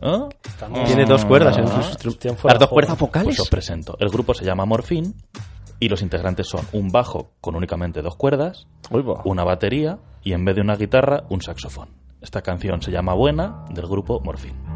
¿Ah? 0.00 0.28
Tiene 0.86 1.04
dos 1.04 1.24
cuerdas 1.24 1.56
en 1.58 1.64
Ah. 1.66 1.82
sus 1.82 1.96
instru- 1.96 2.18
Tienen 2.18 2.38
fuera 2.38 2.54
Las 2.54 2.60
dos 2.60 2.68
cuerdas 2.70 2.98
vocales. 2.98 3.26
Pues 3.26 3.40
os 3.40 3.48
presento. 3.50 3.96
El 4.00 4.08
grupo 4.08 4.34
se 4.34 4.44
llama 4.44 4.64
Morphine 4.64 5.12
y 5.78 5.88
los 5.88 6.02
integrantes 6.02 6.48
son 6.48 6.66
un 6.72 6.88
bajo 6.90 7.32
con 7.40 7.54
únicamente 7.56 8.02
dos 8.02 8.16
cuerdas, 8.16 8.66
una 9.24 9.44
batería 9.44 9.98
y 10.22 10.32
en 10.32 10.44
vez 10.44 10.56
de 10.56 10.62
una 10.62 10.76
guitarra, 10.76 11.24
un 11.28 11.40
saxofón. 11.42 11.90
Esta 12.20 12.42
canción 12.42 12.80
se 12.82 12.90
llama 12.90 13.14
Buena 13.14 13.64
del 13.70 13.86
grupo 13.86 14.20
Morphine. 14.20 14.71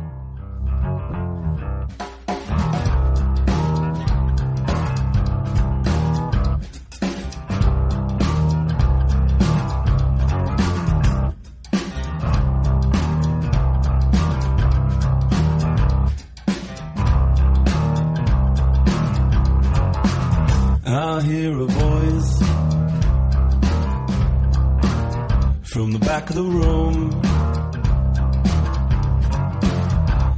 Back 26.16 26.30
of 26.30 26.36
the 26.36 26.42
room. 26.42 26.98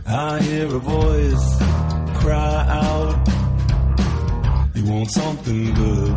I 0.07 0.41
hear 0.43 0.67
a 0.67 0.81
voice 0.81 1.49
cry 2.21 2.57
out, 2.85 3.15
You 4.75 4.85
want 4.93 5.09
something 5.13 5.75
good? 5.75 6.13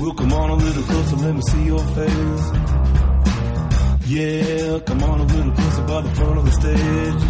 Well, 0.00 0.14
come 0.20 0.32
on 0.32 0.50
a 0.50 0.54
little 0.64 0.82
closer, 0.82 1.16
let 1.16 1.34
me 1.36 1.42
see 1.52 1.64
your 1.72 1.84
face. 1.98 2.46
Yeah, 4.14 4.80
come 4.88 5.02
on 5.10 5.20
a 5.20 5.26
little 5.34 5.52
closer 5.52 5.84
by 5.92 6.00
the 6.00 6.12
front 6.16 6.38
of 6.40 6.44
the 6.48 6.54
stage. 6.62 7.22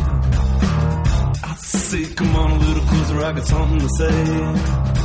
I 1.51 1.55
say, 1.57 2.05
come 2.15 2.35
on 2.37 2.51
a 2.53 2.59
little 2.67 2.85
closer, 2.91 3.25
I 3.27 3.33
got 3.33 3.47
something 3.47 3.81
to 3.87 3.89
say. 3.99 5.02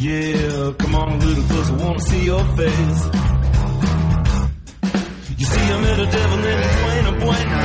Yeah, 0.00 0.74
come 0.78 0.94
on 0.94 1.10
a 1.10 1.16
little 1.16 1.42
closer, 1.42 1.74
wanna 1.74 1.98
see 1.98 2.24
your 2.24 2.44
face. 2.56 3.10
You 5.38 5.44
see, 5.44 5.72
I 5.74 5.80
met 5.80 5.98
a 5.98 6.06
devil 6.06 6.36
named 6.38 6.70
Buena 6.78 7.12
Buena. 7.18 7.58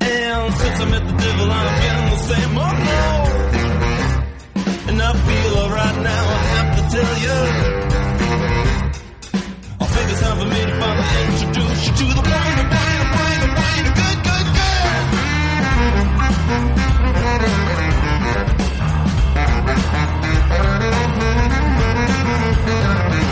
And 0.00 0.54
since 0.54 0.80
I 0.80 0.84
met 0.90 1.06
the 1.06 1.12
devil, 1.22 1.52
I've 1.52 1.80
been 1.80 2.10
the 2.10 2.16
same, 2.16 2.58
oh 2.58 2.72
no. 2.90 3.02
And 4.88 5.00
I 5.00 5.12
feel 5.12 5.54
alright 5.62 5.98
now, 6.02 6.24
I 6.26 6.38
have 6.56 6.70
to 6.78 6.82
tell 6.96 7.14
you. 7.26 7.40
I 9.82 9.86
think 9.86 10.10
it's 10.10 10.20
time 10.20 10.38
for 10.40 10.46
me 10.46 10.60
to 10.66 10.74
finally 10.80 11.14
introduce 11.30 11.80
you 11.86 11.92
to 11.94 12.06
the 12.10 12.22
Buena 12.26 12.64
Buena 12.74 13.06
Buena 13.14 13.46
Buena 13.54 13.90
good, 14.00 14.18
good, 14.26 14.46
Thank 19.76 19.88
you. 23.18 23.23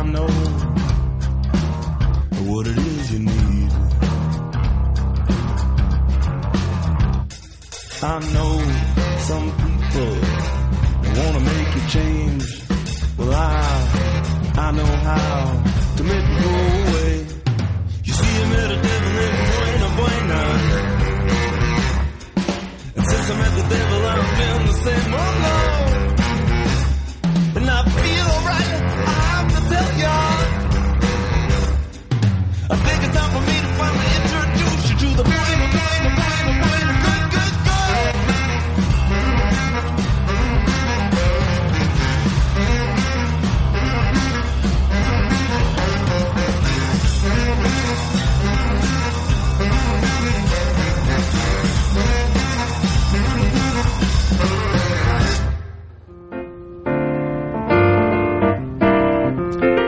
I 0.00 0.02
know 0.02 0.26
what 2.48 2.66
it 2.66 2.78
is 2.78 3.12
you 3.12 3.18
need. 3.18 3.70
I 8.02 8.18
know 8.34 8.52
some 9.28 9.48
people 9.62 10.12
wanna 11.16 11.40
make 11.40 11.74
you 11.76 11.84
change. 11.96 12.44
Well, 13.18 13.30
I, 13.30 14.54
I 14.56 14.70
know 14.72 14.92
how 15.08 15.62
to 15.96 16.02
make 16.02 16.24
it 16.32 16.42
go 16.44 16.52
away. 16.80 17.26
You 18.04 18.12
see, 18.14 18.42
I 18.42 18.48
met 18.54 18.70
a 18.70 18.80
devil 18.88 19.12
named 19.20 19.38
Buena 19.52 19.88
Buena. 19.98 20.40
And 22.96 23.04
since 23.10 23.30
I 23.30 23.36
met 23.42 23.52
the 23.60 23.66
devil, 23.74 24.00
I've 24.14 24.38
been 24.38 24.66
the 24.66 24.72
same, 24.72 25.12
oh 25.12 25.32
Lord. 25.44 26.19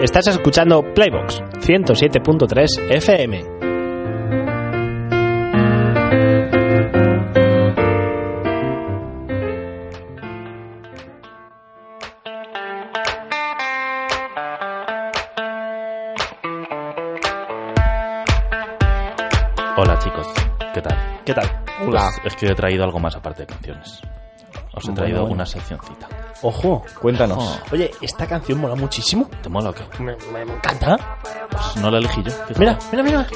Estás 0.03 0.27
escuchando 0.27 0.83
Playbox 0.95 1.41
107.3 1.61 2.91
FM. 2.91 3.62
Pues 22.23 22.35
es 22.35 22.37
que 22.37 22.47
he 22.47 22.55
traído 22.55 22.85
algo 22.85 22.99
más 22.99 23.15
aparte 23.17 23.43
de 23.43 23.47
canciones. 23.47 24.01
Os 24.75 24.89
he 24.89 24.93
traído 24.93 25.21
bueno. 25.21 25.35
una 25.35 25.47
seccioncita. 25.47 26.09
Ojo. 26.43 26.83
Cuéntanos. 27.01 27.39
Ojo. 27.39 27.61
Oye, 27.73 27.91
esta 28.01 28.27
canción 28.27 28.61
mola 28.61 28.75
muchísimo. 28.75 29.29
¿Te 29.43 29.49
mola 29.49 29.71
o 29.71 29.75
qué? 29.75 29.85
Me, 30.03 30.17
me- 30.33 30.45
me 30.45 30.53
encanta. 30.55 30.97
Pues 31.51 31.77
no 31.77 31.91
la 31.91 31.99
elegí 31.99 32.23
yo. 32.23 32.31
fíjate. 32.31 32.59
Mira, 32.59 32.79
mira, 32.91 33.03
mira. 33.03 33.27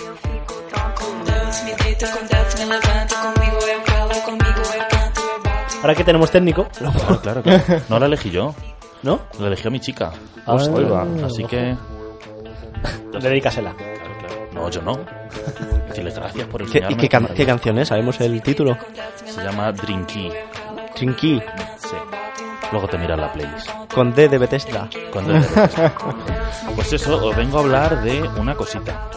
Ahora 5.83 5.95
que 5.95 6.05
tenemos 6.05 6.31
técnico, 6.31 6.67
Claro, 6.79 7.21
claro, 7.21 7.43
claro. 7.43 7.63
No 7.89 7.99
la 7.99 8.07
elegí 8.07 8.31
yo. 8.31 8.55
¿no? 9.03 9.21
La 9.39 9.49
eligió 9.49 9.71
mi 9.71 9.79
chica. 9.81 10.11
Hostia. 10.47 11.03
Así 11.25 11.45
que... 11.45 11.77
Dedícasela. 13.21 13.75
No, 14.57 14.69
yo 14.71 14.83
no. 14.83 14.99
Decirle 15.89 16.11
gracias 16.11 16.49
por 16.49 16.61
¿Qué, 16.63 16.65
y 16.65 16.67
enseñarme. 16.67 16.97
qué, 16.97 17.09
can- 17.09 17.27
canción 17.47 17.79
es? 17.79 17.89
¿Sabemos 17.89 18.21
el 18.21 18.43
título? 18.43 18.77
Se 19.25 19.43
llama 19.45 19.71
Drinky. 19.73 20.31
Trinky, 20.95 21.41
Sí. 21.79 21.97
Luego 22.73 22.89
te 22.89 22.99
miras 22.99 23.19
la 23.19 23.33
playlist. 23.33 23.69
con 23.95 24.13
D 24.15 24.29
de 24.29 24.39
Bethesda. 24.39 24.89
Cuando 25.13 25.35
te 25.35 25.39
ves. 25.39 25.75
Pues 26.75 26.93
eso, 26.93 27.25
os 27.25 27.37
vengo 27.37 27.59
a 27.59 27.61
hablar 27.61 28.03
de 28.03 28.23
una 28.41 28.55
cosita. 28.57 29.09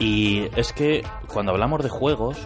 Y 0.00 0.48
es 0.56 0.72
que 0.72 1.04
cuando 1.28 1.52
hablamos 1.52 1.82
de 1.84 1.88
juegos, 1.88 2.36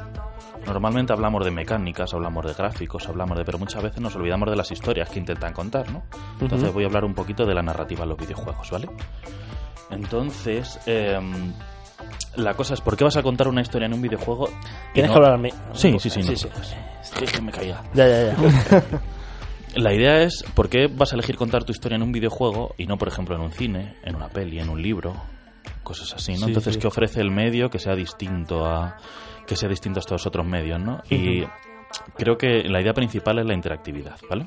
normalmente 0.66 1.14
hablamos 1.14 1.44
de 1.46 1.50
mecánicas, 1.50 2.12
hablamos 2.12 2.44
de 2.44 2.52
gráficos, 2.52 3.08
hablamos 3.08 3.38
de... 3.38 3.44
Pero 3.46 3.58
muchas 3.58 3.82
veces 3.82 4.00
nos 4.02 4.14
olvidamos 4.16 4.50
de 4.50 4.56
las 4.56 4.70
historias 4.70 5.08
que 5.08 5.18
intentan 5.18 5.54
contar, 5.54 5.90
¿no? 5.90 6.02
Entonces 6.40 6.70
voy 6.74 6.84
a 6.84 6.88
hablar 6.88 7.04
un 7.06 7.14
poquito 7.14 7.46
de 7.46 7.54
la 7.54 7.62
narrativa 7.62 8.02
en 8.02 8.10
los 8.10 8.18
videojuegos, 8.18 8.70
¿vale? 8.70 8.88
Entonces, 9.90 10.78
em, 10.86 11.54
la 12.38 12.54
cosa 12.54 12.74
es, 12.74 12.80
¿por 12.80 12.96
qué 12.96 13.04
vas 13.04 13.16
a 13.16 13.22
contar 13.22 13.48
una 13.48 13.60
historia 13.60 13.86
en 13.86 13.92
un 13.94 14.00
videojuego? 14.02 14.48
Tienes 14.94 15.10
no- 15.10 15.14
que 15.14 15.18
hablar 15.18 15.34
a 15.34 15.38
mí. 15.38 15.50
Sí, 15.74 15.96
sí, 15.98 16.08
sí, 16.10 16.20
no 16.20 16.26
sí, 16.26 16.36
sí. 16.36 16.48
Es 17.22 17.32
que 17.32 17.40
me 17.42 17.52
caía. 17.52 17.82
Ya, 17.94 18.06
ya, 18.08 18.36
ya. 18.36 18.82
La 19.74 19.92
idea 19.94 20.22
es 20.22 20.44
por 20.54 20.68
qué 20.68 20.86
vas 20.88 21.12
a 21.12 21.14
elegir 21.16 21.36
contar 21.36 21.62
tu 21.64 21.72
historia 21.72 21.96
en 21.96 22.02
un 22.02 22.10
videojuego 22.10 22.74
y 22.78 22.86
no, 22.86 22.96
por 22.96 23.08
ejemplo, 23.08 23.36
en 23.36 23.42
un 23.42 23.52
cine, 23.52 23.96
en 24.02 24.16
una 24.16 24.28
peli, 24.28 24.58
en 24.58 24.70
un 24.70 24.80
libro, 24.80 25.14
cosas 25.82 26.14
así, 26.14 26.32
¿no? 26.32 26.38
Sí, 26.38 26.44
Entonces, 26.46 26.74
sí. 26.74 26.80
¿qué 26.80 26.86
ofrece 26.86 27.20
el 27.20 27.30
medio 27.30 27.68
que 27.68 27.78
sea 27.78 27.94
distinto 27.94 28.64
a 28.64 28.96
que 29.46 29.56
sea 29.56 29.68
distinto 29.68 29.98
a 29.98 30.00
estos 30.00 30.26
otros 30.26 30.46
medios, 30.46 30.80
¿no? 30.80 31.02
Y 31.10 31.44
creo 32.16 32.36
que 32.36 32.64
la 32.68 32.80
idea 32.80 32.92
principal 32.94 33.38
es 33.38 33.46
la 33.46 33.54
interactividad, 33.54 34.16
¿vale? 34.28 34.46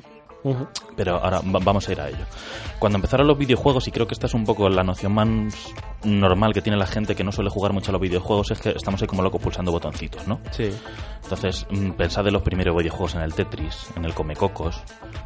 Pero 0.96 1.16
ahora 1.22 1.40
va- 1.40 1.60
vamos 1.62 1.88
a 1.88 1.92
ir 1.92 2.00
a 2.00 2.08
ello. 2.08 2.24
Cuando 2.78 2.96
empezaron 2.98 3.26
los 3.26 3.38
videojuegos, 3.38 3.86
y 3.88 3.92
creo 3.92 4.06
que 4.06 4.14
esta 4.14 4.26
es 4.26 4.34
un 4.34 4.44
poco 4.44 4.68
la 4.68 4.82
noción 4.82 5.12
más 5.14 5.28
normal 6.04 6.52
que 6.52 6.62
tiene 6.62 6.76
la 6.76 6.86
gente 6.86 7.14
que 7.14 7.22
no 7.22 7.30
suele 7.30 7.48
jugar 7.50 7.72
mucho 7.72 7.90
a 7.90 7.92
los 7.92 8.00
videojuegos, 8.00 8.50
es 8.50 8.60
que 8.60 8.70
estamos 8.70 9.00
ahí 9.00 9.06
como 9.06 9.22
locos 9.22 9.40
pulsando 9.40 9.70
botoncitos, 9.70 10.26
¿no? 10.26 10.40
Sí. 10.50 10.70
Entonces, 11.22 11.66
mm, 11.70 11.90
pensad 11.92 12.26
en 12.26 12.32
los 12.32 12.42
primeros 12.42 12.76
videojuegos 12.76 13.14
en 13.14 13.20
el 13.22 13.32
Tetris, 13.34 13.86
en 13.96 14.04
el 14.04 14.14
Comecocos. 14.14 14.82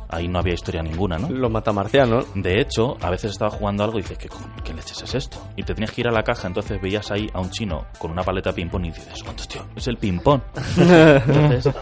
Ahí 0.08 0.28
no 0.28 0.38
había 0.38 0.54
historia 0.54 0.82
ninguna, 0.82 1.18
¿no? 1.18 1.28
Los 1.30 1.50
matamarcianos. 1.50 2.26
De 2.34 2.60
hecho, 2.60 2.96
a 3.00 3.10
veces 3.10 3.32
estaba 3.32 3.50
jugando 3.50 3.82
algo 3.82 3.98
y 3.98 4.02
dices, 4.02 4.18
¿qué, 4.18 4.28
qué 4.64 4.72
leches 4.72 5.02
es 5.02 5.14
esto? 5.14 5.38
Y 5.56 5.62
te 5.64 5.74
tenías 5.74 5.90
que 5.90 6.02
ir 6.02 6.08
a 6.08 6.12
la 6.12 6.22
caja, 6.22 6.46
entonces 6.46 6.80
veías 6.80 7.10
ahí 7.10 7.28
a 7.34 7.40
un 7.40 7.50
chino 7.50 7.86
con 7.98 8.10
una 8.12 8.22
paleta 8.22 8.50
de 8.50 8.56
ping-pong 8.56 8.84
y 8.84 8.90
dices, 8.90 9.22
¿cuántos 9.24 9.48
tío? 9.48 9.66
Es 9.74 9.86
el 9.88 9.96
ping-pong. 9.96 10.40
entonces, 10.76 11.74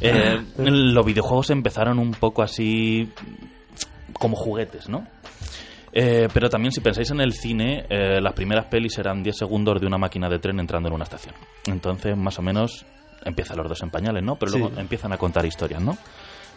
eh, 0.00 0.42
los 0.58 1.06
videojuegos 1.06 1.50
empezaron 1.50 1.98
un 1.98 2.10
poco 2.12 2.42
así 2.42 3.10
como 4.12 4.36
juguetes, 4.36 4.88
¿no? 4.88 5.06
Eh, 5.94 6.28
pero 6.32 6.48
también 6.48 6.72
si 6.72 6.80
pensáis 6.80 7.10
en 7.10 7.20
el 7.20 7.32
cine, 7.32 7.84
eh, 7.90 8.20
las 8.20 8.32
primeras 8.32 8.66
pelis 8.66 8.96
eran 8.98 9.22
10 9.22 9.36
segundos 9.36 9.80
de 9.80 9.86
una 9.86 9.98
máquina 9.98 10.28
de 10.28 10.38
tren 10.38 10.58
entrando 10.58 10.88
en 10.88 10.94
una 10.94 11.04
estación. 11.04 11.34
Entonces, 11.66 12.16
más 12.16 12.38
o 12.38 12.42
menos, 12.42 12.86
empiezan 13.24 13.58
los 13.58 13.68
dos 13.68 13.82
en 13.82 13.90
pañales, 13.90 14.22
¿no? 14.22 14.36
Pero 14.36 14.52
luego 14.52 14.68
Sí. 14.70 14.80
empiezan 14.80 15.12
a 15.12 15.18
contar 15.18 15.44
historias, 15.44 15.82
¿no? 15.82 15.96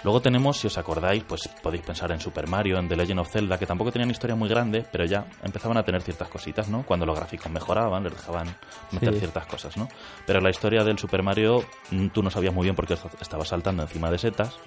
Luego 0.05 0.21
tenemos, 0.21 0.57
si 0.57 0.67
os 0.67 0.77
acordáis, 0.77 1.23
pues 1.23 1.47
podéis 1.63 1.81
pensar 1.81 2.11
en 2.11 2.19
Super 2.19 2.45
Mario, 2.47 2.77
en 2.77 2.87
The 2.87 2.95
Legend 2.95 3.21
of 3.21 3.31
Zelda, 3.31 3.57
que 3.57 3.65
tampoco 3.65 3.91
tenían 3.91 4.11
historias 4.11 4.37
muy 4.37 4.47
grandes, 4.47 4.85
pero 4.91 5.03
ya 5.03 5.25
empezaban 5.41 5.77
a 5.77 5.83
tener 5.83 6.03
ciertas 6.03 6.29
cositas, 6.29 6.69
¿no? 6.69 6.83
Cuando 6.85 7.07
los 7.07 7.15
gráficos 7.17 7.51
mejoraban, 7.51 8.03
les 8.03 8.13
dejaban 8.13 8.55
meter 8.91 9.13
Sí. 9.13 9.19
ciertas 9.21 9.47
cosas, 9.47 9.75
¿no? 9.77 9.87
Pero 10.27 10.41
la 10.41 10.51
historia 10.51 10.83
del 10.83 10.99
Super 10.99 11.23
Mario, 11.23 11.65
mm, 11.89 12.09
tú 12.09 12.21
no 12.21 12.29
sabías 12.29 12.53
muy 12.53 12.65
bien 12.65 12.75
porque 12.75 12.93
estabas 13.19 13.47
saltando 13.47 13.81
encima 13.81 14.11
de 14.11 14.19
setas 14.19 14.59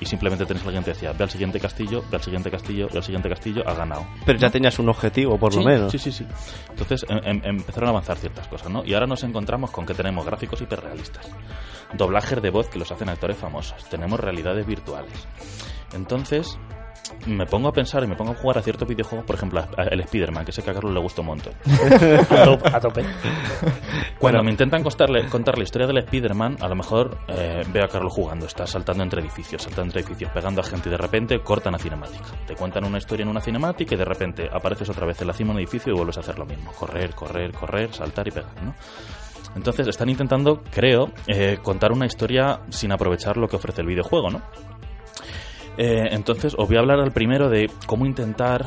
y 0.00 0.04
simplemente 0.06 0.44
tenés 0.44 0.62
alguien 0.64 0.84
que 0.84 0.90
decía, 0.90 1.12
ve 1.12 1.24
al 1.24 1.30
siguiente 1.30 1.58
castillo, 1.58 2.02
ve 2.10 2.16
al 2.16 2.22
siguiente 2.22 2.50
castillo, 2.50 2.88
ve 2.92 2.98
al 2.98 3.02
siguiente 3.04 3.28
castillo, 3.28 3.62
ha 3.66 3.74
ganado. 3.74 4.06
Pero 4.26 4.38
ya 4.38 4.50
tenías 4.50 4.78
un 4.78 4.88
objetivo, 4.88 5.38
por 5.38 5.52
Sí, 5.52 5.58
lo 5.60 5.64
menos. 5.64 5.90
Sí, 5.92 5.98
sí, 5.98 6.12
sí. 6.12 6.26
Entonces 6.70 7.06
em- 7.08 7.20
em- 7.24 7.40
empezaron 7.44 7.88
a 7.88 7.90
avanzar 7.92 8.16
ciertas 8.18 8.46
cosas, 8.48 8.68
¿no? 8.70 8.84
Y 8.84 8.92
ahora 8.94 9.06
nos 9.06 9.22
encontramos 9.24 9.70
con 9.70 9.86
que 9.86 9.94
tenemos 9.94 10.26
gráficos 10.26 10.60
hiperrealistas, 10.60 11.28
doblajes 11.94 12.42
de 12.42 12.50
voz 12.50 12.68
que 12.68 12.78
los 12.78 12.90
hacen 12.92 13.08
actores 13.08 13.36
famosos, 13.38 13.84
tenemos 13.88 14.20
realidades 14.20 14.66
virtuales. 14.66 15.26
Entonces, 15.94 16.58
me 17.26 17.46
pongo 17.46 17.68
a 17.68 17.72
pensar 17.72 18.02
y 18.04 18.06
me 18.06 18.16
pongo 18.16 18.32
a 18.32 18.34
jugar 18.34 18.58
a 18.58 18.62
ciertos 18.62 18.86
videojuegos, 18.88 19.26
por 19.26 19.36
ejemplo, 19.36 19.60
a- 19.60 19.82
el 19.84 20.00
Spider-Man, 20.00 20.44
que 20.44 20.52
sé 20.52 20.62
que 20.62 20.70
a 20.70 20.74
Carlos 20.74 20.92
le 20.92 21.00
gustó 21.00 21.22
un 21.22 21.28
montón. 21.28 21.52
A 22.30 22.44
tope. 22.44 22.68
A 22.68 22.80
tope. 22.80 23.04
Cuando 24.18 24.42
me 24.42 24.50
intentan 24.50 24.82
contarle, 24.82 25.26
contar 25.28 25.58
la 25.58 25.64
historia 25.64 25.86
del 25.86 25.98
Spider-Man, 25.98 26.56
a 26.60 26.68
lo 26.68 26.74
mejor 26.74 27.18
eh, 27.28 27.62
veo 27.72 27.84
a 27.84 27.88
Carlos 27.88 28.12
jugando, 28.12 28.46
está 28.46 28.66
saltando 28.66 29.02
entre 29.02 29.20
edificios, 29.20 29.62
saltando 29.62 29.84
entre 29.84 30.00
edificios, 30.00 30.30
pegando 30.32 30.60
a 30.60 30.64
gente 30.64 30.88
y 30.88 30.92
de 30.92 30.98
repente 30.98 31.40
cortan 31.40 31.74
a 31.74 31.78
cinemática. 31.78 32.24
Te 32.46 32.54
cuentan 32.54 32.84
una 32.84 32.98
historia 32.98 33.24
en 33.24 33.28
una 33.30 33.40
cinemática 33.40 33.94
y 33.94 33.98
de 33.98 34.04
repente 34.04 34.48
apareces 34.52 34.88
otra 34.88 35.06
vez 35.06 35.20
en 35.20 35.28
la 35.28 35.32
cima 35.34 35.48
de 35.48 35.56
un 35.56 35.60
edificio 35.60 35.92
y 35.92 35.96
vuelves 35.96 36.16
a 36.16 36.20
hacer 36.20 36.38
lo 36.38 36.46
mismo. 36.46 36.72
Correr, 36.72 37.10
correr, 37.14 37.52
correr, 37.52 37.92
saltar 37.92 38.26
y 38.28 38.30
pegar, 38.30 38.50
¿no? 38.62 38.74
Entonces 39.54 39.86
están 39.88 40.08
intentando, 40.10 40.62
creo, 40.70 41.10
eh, 41.26 41.58
contar 41.62 41.92
una 41.92 42.04
historia 42.06 42.60
sin 42.68 42.92
aprovechar 42.92 43.36
lo 43.38 43.48
que 43.48 43.56
ofrece 43.56 43.80
el 43.80 43.86
videojuego, 43.86 44.30
¿no? 44.30 44.42
Eh, 45.78 46.08
entonces 46.10 46.54
os 46.56 46.66
voy 46.66 46.76
a 46.76 46.80
hablar 46.80 47.00
al 47.00 47.12
primero 47.12 47.48
de 47.48 47.70
cómo 47.86 48.06
intentar 48.06 48.66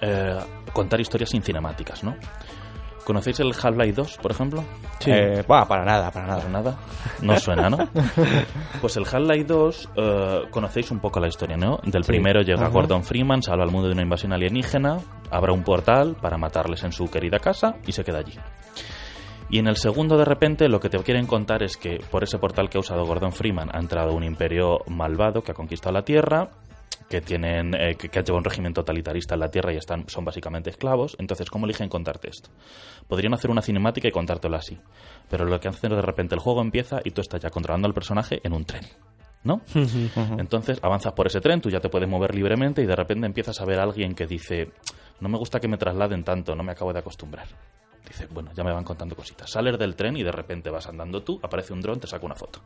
eh, 0.00 0.38
contar 0.72 1.00
historias 1.00 1.30
sin 1.30 1.42
cinemáticas, 1.42 2.02
¿no? 2.02 2.16
¿Conocéis 3.04 3.40
el 3.40 3.52
Half-Life 3.52 3.92
2, 3.94 4.18
por 4.18 4.30
ejemplo? 4.30 4.62
Eh, 5.06 5.42
buah, 5.48 5.66
para 5.66 5.84
nada, 5.84 6.10
para 6.10 6.26
Para 6.26 6.48
nada. 6.48 6.48
nada. 6.48 6.78
No 7.22 7.36
suena, 7.38 7.68
¿no? 7.68 7.78
Pues 8.80 8.96
el 8.98 9.04
Half-Life 9.04 9.44
2, 9.44 9.88
eh, 9.96 10.40
conocéis 10.50 10.90
un 10.90 11.00
poco 11.00 11.18
la 11.18 11.26
historia, 11.28 11.56
¿no? 11.56 11.80
Del 11.82 12.04
primero 12.04 12.42
llega 12.42 12.68
Gordon 12.68 13.02
Freeman, 13.02 13.42
salva 13.42 13.64
al 13.64 13.70
mundo 13.70 13.88
de 13.88 13.94
una 13.94 14.02
invasión 14.02 14.32
alienígena, 14.32 14.98
abre 15.30 15.52
un 15.52 15.62
portal 15.64 16.14
para 16.20 16.36
matarles 16.38 16.84
en 16.84 16.92
su 16.92 17.10
querida 17.10 17.38
casa 17.38 17.76
y 17.86 17.92
se 17.92 18.04
queda 18.04 18.18
allí. 18.18 18.34
Y 19.50 19.58
en 19.58 19.66
el 19.66 19.76
segundo, 19.76 20.16
de 20.16 20.24
repente, 20.24 20.68
lo 20.68 20.78
que 20.78 20.88
te 20.88 20.98
quieren 20.98 21.26
contar 21.26 21.64
es 21.64 21.76
que 21.76 21.98
por 22.10 22.22
ese 22.22 22.38
portal 22.38 22.70
que 22.70 22.78
ha 22.78 22.80
usado 22.80 23.04
Gordon 23.04 23.32
Freeman 23.32 23.68
ha 23.72 23.80
entrado 23.80 24.14
un 24.14 24.22
imperio 24.22 24.78
malvado 24.86 25.42
que 25.42 25.50
ha 25.50 25.54
conquistado 25.54 25.92
la 25.92 26.04
Tierra, 26.04 26.50
que 27.08 27.20
tienen 27.20 27.74
eh, 27.74 27.96
que, 27.96 28.08
llevado 28.08 28.36
un 28.36 28.44
régimen 28.44 28.72
totalitarista 28.72 29.34
en 29.34 29.40
la 29.40 29.50
Tierra 29.50 29.72
y 29.72 29.76
están 29.76 30.08
son 30.08 30.24
básicamente 30.24 30.70
esclavos. 30.70 31.16
Entonces, 31.18 31.50
¿cómo 31.50 31.66
eligen 31.66 31.88
contarte 31.88 32.30
esto? 32.30 32.50
Podrían 33.08 33.34
hacer 33.34 33.50
una 33.50 33.60
cinemática 33.60 34.06
y 34.06 34.12
contártelo 34.12 34.56
así, 34.56 34.78
pero 35.28 35.44
lo 35.44 35.58
que 35.58 35.66
hacen 35.66 35.90
es 35.90 35.96
de 35.96 36.02
repente 36.02 36.36
el 36.36 36.40
juego 36.40 36.60
empieza 36.60 37.00
y 37.02 37.10
tú 37.10 37.20
estás 37.20 37.40
ya 37.40 37.50
controlando 37.50 37.88
al 37.88 37.94
personaje 37.94 38.40
en 38.44 38.52
un 38.52 38.64
tren. 38.64 38.86
¿No? 39.42 39.62
Entonces 40.38 40.78
avanzas 40.80 41.14
por 41.14 41.26
ese 41.26 41.40
tren, 41.40 41.60
tú 41.60 41.70
ya 41.70 41.80
te 41.80 41.88
puedes 41.88 42.08
mover 42.08 42.36
libremente 42.36 42.82
y 42.82 42.86
de 42.86 42.94
repente 42.94 43.26
empiezas 43.26 43.60
a 43.60 43.64
ver 43.64 43.80
a 43.80 43.82
alguien 43.82 44.14
que 44.14 44.26
dice, 44.26 44.70
no 45.18 45.28
me 45.28 45.38
gusta 45.38 45.58
que 45.58 45.66
me 45.66 45.76
trasladen 45.76 46.22
tanto, 46.22 46.54
no 46.54 46.62
me 46.62 46.70
acabo 46.70 46.92
de 46.92 47.00
acostumbrar. 47.00 47.48
Dice, 48.06 48.26
bueno, 48.30 48.50
ya 48.54 48.64
me 48.64 48.72
van 48.72 48.84
contando 48.84 49.14
cositas. 49.14 49.50
Sales 49.50 49.78
del 49.78 49.94
tren 49.94 50.16
y 50.16 50.22
de 50.22 50.32
repente 50.32 50.70
vas 50.70 50.86
andando 50.86 51.22
tú, 51.22 51.38
aparece 51.42 51.72
un 51.72 51.80
dron, 51.80 52.00
te 52.00 52.06
saca 52.06 52.26
una 52.26 52.34
foto. 52.34 52.60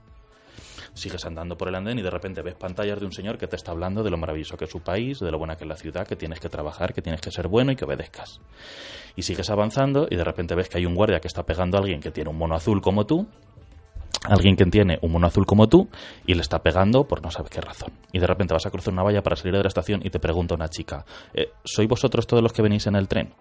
Sigues 0.95 1.25
andando 1.25 1.57
por 1.57 1.69
el 1.69 1.75
andén 1.75 1.99
y 1.99 2.03
de 2.03 2.11
repente 2.11 2.41
ves 2.41 2.55
pantallas 2.55 3.01
de 3.01 3.07
un 3.07 3.13
señor 3.13 3.37
que 3.37 3.49
te 3.49 3.57
está 3.57 3.73
hablando 3.73 4.05
de 4.05 4.11
lo 4.11 4.17
maravilloso 4.17 4.57
que 4.57 4.67
es 4.67 4.71
su 4.71 4.81
país, 4.81 5.19
de 5.19 5.31
lo 5.31 5.39
buena 5.39 5.57
que 5.57 5.65
es 5.65 5.69
la 5.69 5.77
ciudad, 5.77 6.07
que 6.07 6.15
tienes 6.15 6.39
que 6.39 6.49
trabajar, 6.49 6.95
que 6.95 7.03
tienes 7.03 7.21
que 7.21 7.33
ser 7.33 7.49
bueno 7.49 7.73
y 7.73 7.77
que 7.77 7.85
obedezcas. 7.85 8.41
Y 9.17 9.23
sigues 9.23 9.51
avanzando 9.51 10.07
y 10.09 10.15
de 10.15 10.23
repente 10.23 10.55
ves 10.55 10.69
que 10.69 10.79
hay 10.79 10.87
un 10.87 10.95
guardia 10.95 11.19
que 11.19 11.27
está 11.27 11.43
pegando 11.43 11.77
a 11.77 11.81
alguien 11.81 12.01
que 12.01 12.13
tiene 12.13 12.31
un 12.31 12.39
mono 12.39 12.55
azul 12.55 12.81
como 12.81 13.05
tú, 13.07 13.27
alguien 14.25 14.57
que 14.57 14.65
tiene 14.67 14.99
un 15.03 15.13
mono 15.13 15.27
azul 15.27 15.47
como 15.47 15.69
tú 15.69 15.89
y 16.27 16.35
le 16.35 16.43
está 16.43 16.63
pegando 16.63 17.05
por 17.09 17.23
no 17.23 17.31
sabes 17.31 17.51
qué 17.51 17.61
razón. 17.61 17.93
Y 18.13 18.21
de 18.21 18.27
repente 18.27 18.55
vas 18.55 18.67
a 18.67 18.71
cruzar 18.71 18.93
una 18.93 19.03
valla 19.03 19.23
para 19.23 19.35
salir 19.37 19.55
de 19.55 19.63
la 19.63 19.69
estación 19.69 20.01
y 20.05 20.11
te 20.11 20.21
pregunta 20.21 20.55
una 20.55 20.69
chica, 20.69 21.05
eh, 21.33 21.51
¿sois 21.65 21.89
vosotros 21.89 22.27
todos 22.27 22.43
los 22.43 22.53
que 22.53 22.63
venís 22.63 22.87
en 22.87 22.95
el 22.95 23.09
tren? 23.09 23.35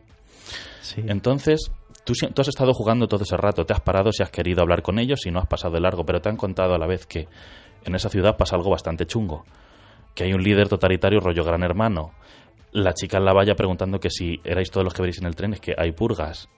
Sí. 0.82 1.03
Entonces, 1.08 1.71
tú, 2.04 2.13
has 2.38 2.48
estado 2.48 2.74
jugando 2.74 3.08
todo 3.08 3.24
ese 3.24 3.38
rato, 3.38 3.66
te 3.66 3.74
has 3.74 3.82
parado 3.82 4.12
si 4.12 4.24
has 4.24 4.30
querido 4.30 4.62
hablar 4.62 4.82
con 4.82 5.00
ellos 5.00 5.26
y 5.26 5.32
no 5.32 5.39
has 5.39 5.48
pasado 5.48 5.74
de 5.74 5.82
largo, 5.82 6.06
pero 6.06 6.22
te 6.22 6.30
han 6.30 6.38
contado 6.38 6.74
a 6.74 6.78
la 6.78 6.88
vez 6.88 7.06
que 7.06 7.28
en 7.86 7.96
esa 7.96 8.10
ciudad 8.10 8.38
pasa 8.38 8.56
algo 8.56 8.70
bastante 8.70 9.06
chungo, 9.06 9.46
que 10.16 10.26
hay 10.26 10.34
un 10.34 10.44
líder 10.44 10.70
totalitario 10.70 11.20
rollo 11.20 11.44
gran 11.44 11.63
hermano, 11.63 12.12
la 12.72 12.94
chica 12.94 13.18
en 13.18 13.26
la 13.26 13.34
valla 13.34 13.56
preguntando 13.56 14.00
que 14.00 14.10
si 14.10 14.39
erais 14.44 14.72
todos 14.72 14.84
los 14.84 14.94
que 14.94 15.02
veréis 15.02 15.20
en 15.20 15.28
el 15.28 15.36
tren, 15.36 15.54
es 15.54 15.60
que 15.60 15.76
hay 15.78 15.92
purgas. 15.92 16.50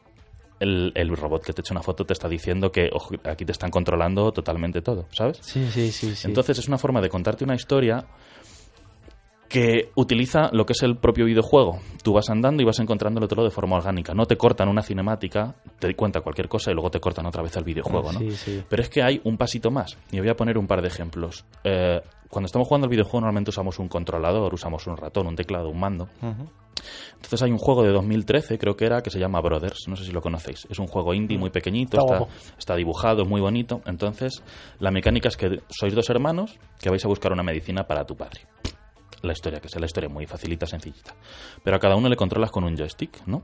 El, 0.57 0.93
el 0.95 1.09
robot 1.17 1.43
que 1.43 1.51
te 1.51 1.59
echa 1.59 1.73
una 1.73 1.83
foto 1.83 2.05
te 2.05 2.13
está 2.13 2.29
diciendo 2.29 2.71
que 2.71 2.89
ojo, 2.93 3.13
aquí 3.25 3.43
te 3.43 3.51
están 3.51 3.69
controlando 3.69 4.31
totalmente 4.31 4.81
todo, 4.81 5.05
¿sabes? 5.11 5.39
Sí, 5.41 5.67
sí, 5.69 5.91
sí. 5.91 6.15
sí. 6.15 6.27
Entonces 6.27 6.57
es 6.57 6.69
una 6.69 6.77
forma 6.77 7.01
de 7.01 7.09
contarte 7.09 7.43
una 7.43 7.55
historia 7.55 8.05
que 9.47 9.91
utiliza 9.95 10.49
lo 10.51 10.65
que 10.65 10.73
es 10.73 10.83
el 10.83 10.97
propio 10.97 11.25
videojuego. 11.25 11.79
Tú 12.03 12.13
vas 12.13 12.29
andando 12.29 12.61
y 12.61 12.65
vas 12.65 12.79
encontrándolo 12.79 13.27
todo 13.27 13.43
de 13.43 13.51
forma 13.51 13.77
orgánica. 13.77 14.13
No 14.13 14.25
te 14.25 14.37
cortan 14.37 14.69
una 14.69 14.81
cinemática, 14.81 15.55
te 15.79 15.93
cuenta 15.95 16.21
cualquier 16.21 16.47
cosa 16.47 16.71
y 16.71 16.73
luego 16.73 16.89
te 16.89 16.99
cortan 16.99 17.25
otra 17.25 17.43
vez 17.43 17.55
el 17.55 17.63
videojuego, 17.63 18.11
¿no? 18.11 18.19
Sí, 18.19 18.31
sí. 18.31 18.63
Pero 18.67 18.81
es 18.81 18.89
que 18.89 19.03
hay 19.03 19.21
un 19.23 19.37
pasito 19.37 19.71
más. 19.71 19.97
Y 20.11 20.19
voy 20.19 20.29
a 20.29 20.35
poner 20.35 20.57
un 20.57 20.67
par 20.67 20.81
de 20.81 20.87
ejemplos. 20.87 21.45
Eh, 21.63 22.01
cuando 22.29 22.47
estamos 22.47 22.67
jugando 22.67 22.85
al 22.85 22.91
videojuego 22.91 23.21
normalmente 23.21 23.49
usamos 23.49 23.79
un 23.79 23.87
controlador, 23.87 24.53
usamos 24.53 24.85
un 24.87 24.97
ratón, 24.97 25.27
un 25.27 25.35
teclado, 25.35 25.69
un 25.69 25.79
mando. 25.79 26.09
Entonces 27.15 27.41
hay 27.41 27.51
un 27.51 27.57
juego 27.57 27.83
de 27.83 27.91
2013, 27.91 28.57
creo 28.57 28.75
que 28.75 28.85
era, 28.85 29.01
que 29.01 29.09
se 29.09 29.19
llama 29.19 29.39
Brothers. 29.41 29.87
No 29.87 29.95
sé 29.95 30.03
si 30.03 30.11
lo 30.11 30.21
conocéis. 30.21 30.67
Es 30.69 30.79
un 30.79 30.87
juego 30.87 31.13
indie 31.13 31.37
muy 31.37 31.49
pequeñito, 31.49 31.97
Está 31.97 32.27
está, 32.57 32.75
dibujado, 32.75 33.23
es 33.23 33.27
muy 33.27 33.41
bonito. 33.41 33.81
Entonces 33.85 34.43
la 34.79 34.91
mecánica 34.91 35.29
es 35.29 35.37
que 35.37 35.61
sois 35.69 35.95
dos 35.95 36.09
hermanos 36.09 36.57
que 36.81 36.89
vais 36.89 37.03
a 37.05 37.07
buscar 37.07 37.31
una 37.31 37.43
medicina 37.43 37.87
para 37.87 38.05
tu 38.05 38.15
padre. 38.15 38.41
La 39.25 39.33
historia, 39.33 39.59
que 39.59 39.67
es 39.67 39.79
la 39.79 39.85
historia 39.85 40.09
muy 40.09 40.25
facilita, 40.25 40.65
sencillita. 40.65 41.15
Pero 41.63 41.77
a 41.77 41.79
cada 41.79 41.95
uno 41.95 42.09
le 42.09 42.15
controlas 42.15 42.51
con 42.51 42.63
un 42.63 42.77
joystick, 42.77 43.25
¿no? 43.25 43.43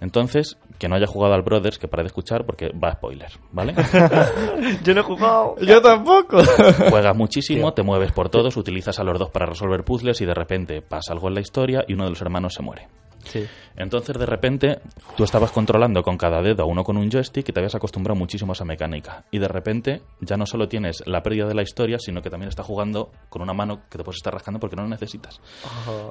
Entonces, 0.00 0.58
que 0.78 0.88
no 0.88 0.96
haya 0.96 1.06
jugado 1.06 1.34
al 1.34 1.42
Brothers, 1.42 1.78
que 1.78 1.88
pare 1.88 2.02
de 2.02 2.08
escuchar 2.08 2.44
porque 2.44 2.70
va 2.72 2.88
a 2.88 2.92
spoiler, 2.92 3.30
¿vale? 3.52 3.74
Yo 4.84 4.94
no 4.94 5.00
he 5.00 5.04
jugado. 5.04 5.56
Yo 5.60 5.80
tampoco. 5.80 6.38
Juegas 6.90 7.16
muchísimo, 7.16 7.72
te 7.72 7.82
mueves 7.82 8.12
por 8.12 8.28
todos, 8.28 8.56
utilizas 8.56 8.98
a 8.98 9.04
los 9.04 9.18
dos 9.18 9.30
para 9.30 9.46
resolver 9.46 9.84
puzzles 9.84 10.20
y 10.20 10.26
de 10.26 10.34
repente 10.34 10.82
pasa 10.82 11.12
algo 11.12 11.28
en 11.28 11.34
la 11.34 11.40
historia 11.40 11.84
y 11.86 11.94
uno 11.94 12.04
de 12.04 12.10
los 12.10 12.20
hermanos 12.20 12.54
se 12.54 12.62
muere. 12.62 12.88
Sí. 13.24 13.44
Entonces, 13.76 14.16
de 14.16 14.26
repente, 14.26 14.78
tú 15.16 15.24
estabas 15.24 15.50
controlando 15.50 16.02
con 16.02 16.16
cada 16.16 16.40
dedo 16.42 16.66
uno 16.66 16.84
con 16.84 16.96
un 16.96 17.10
joystick 17.10 17.48
y 17.48 17.52
te 17.52 17.58
habías 17.60 17.74
acostumbrado 17.74 18.16
muchísimo 18.18 18.52
a 18.52 18.54
esa 18.54 18.64
mecánica. 18.64 19.24
Y 19.32 19.38
de 19.38 19.48
repente, 19.48 20.02
ya 20.20 20.36
no 20.36 20.46
solo 20.46 20.68
tienes 20.68 21.02
la 21.06 21.22
pérdida 21.22 21.46
de 21.48 21.54
la 21.54 21.62
historia, 21.62 21.98
sino 21.98 22.22
que 22.22 22.30
también 22.30 22.48
estás 22.48 22.66
jugando 22.66 23.10
con 23.28 23.42
una 23.42 23.52
mano 23.52 23.80
que 23.90 23.98
te 23.98 24.04
puedes 24.04 24.18
estar 24.18 24.32
rascando 24.32 24.60
porque 24.60 24.76
no 24.76 24.82
la 24.82 24.88
necesitas. 24.88 25.40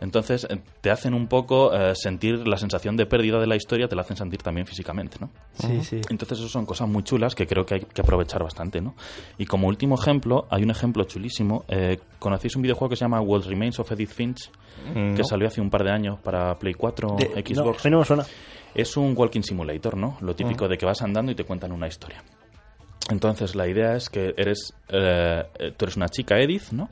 Entonces, 0.02 0.46
eh, 0.50 0.60
te 0.82 0.92
hacen 0.92 1.14
un 1.14 1.28
poco 1.28 1.74
eh, 1.74 1.94
sentir 1.96 2.48
la 2.48 2.58
sensación 2.58 2.98
de 2.98 3.06
pérdida 3.06 3.40
de 3.40 3.48
la 3.48 3.56
historia, 3.56 3.88
te 3.88 3.96
la 3.96 4.02
hacen 4.02 4.18
sentir 4.18 4.42
también 4.42 4.68
físicamente, 4.68 5.18
¿no? 5.20 5.30
Sí, 5.54 5.82
sí. 5.84 6.02
Entonces, 6.10 6.40
eso 6.40 6.50
son 6.50 6.66
cosas 6.66 6.88
muy 6.90 7.04
chulas 7.04 7.36
que 7.36 7.48
creo 7.48 7.66
que 7.66 7.76
hay 7.76 7.82
que 7.82 8.02
aprovechar 8.02 8.44
bastante, 8.44 8.82
¿no? 8.82 8.96
Y 9.38 9.46
como 9.46 9.68
último 9.68 9.96
ejemplo, 9.96 10.48
hay 10.50 10.64
un 10.64 10.72
ejemplo 10.72 11.04
chulísimo. 11.06 11.64
Eh, 11.68 12.00
¿Conocéis 12.20 12.56
un 12.56 12.62
videojuego 12.62 12.90
que 12.90 12.96
se 12.96 13.02
llama 13.06 13.22
What 13.22 13.44
Remains 13.46 13.80
of 13.80 13.92
Edith 13.92 14.10
Finch? 14.12 14.50
Mm, 14.94 15.14
Que 15.14 15.20
no. 15.22 15.24
salió 15.24 15.48
hace 15.48 15.62
un 15.62 15.70
par 15.70 15.84
de 15.84 15.92
años 15.92 16.20
para 16.20 16.58
Play 16.58 16.74
4, 16.74 17.03
De- 17.12 17.44
Xbox. 17.44 17.86
no 17.86 18.00
me 18.00 18.06
suena. 18.06 18.26
Es 18.74 18.98
un 18.98 19.14
walking 19.16 19.42
simulator, 19.42 19.96
¿no? 19.96 20.18
Lo 20.22 20.36
típico 20.36 20.68
de 20.68 20.78
que 20.78 20.86
vas 20.86 21.02
andando 21.02 21.32
y 21.32 21.36
te 21.36 21.44
cuentan 21.44 21.72
una 21.72 21.88
historia. 21.88 22.24
Entonces, 23.10 23.56
la 23.56 23.68
idea 23.68 23.96
es 23.96 24.10
que 24.10 24.34
eres, 24.38 24.74
eh, 24.90 25.44
tú 25.78 25.86
eres 25.86 25.98
una 25.98 26.10
chica, 26.10 26.40
Edith, 26.40 26.72
¿no? 26.72 26.90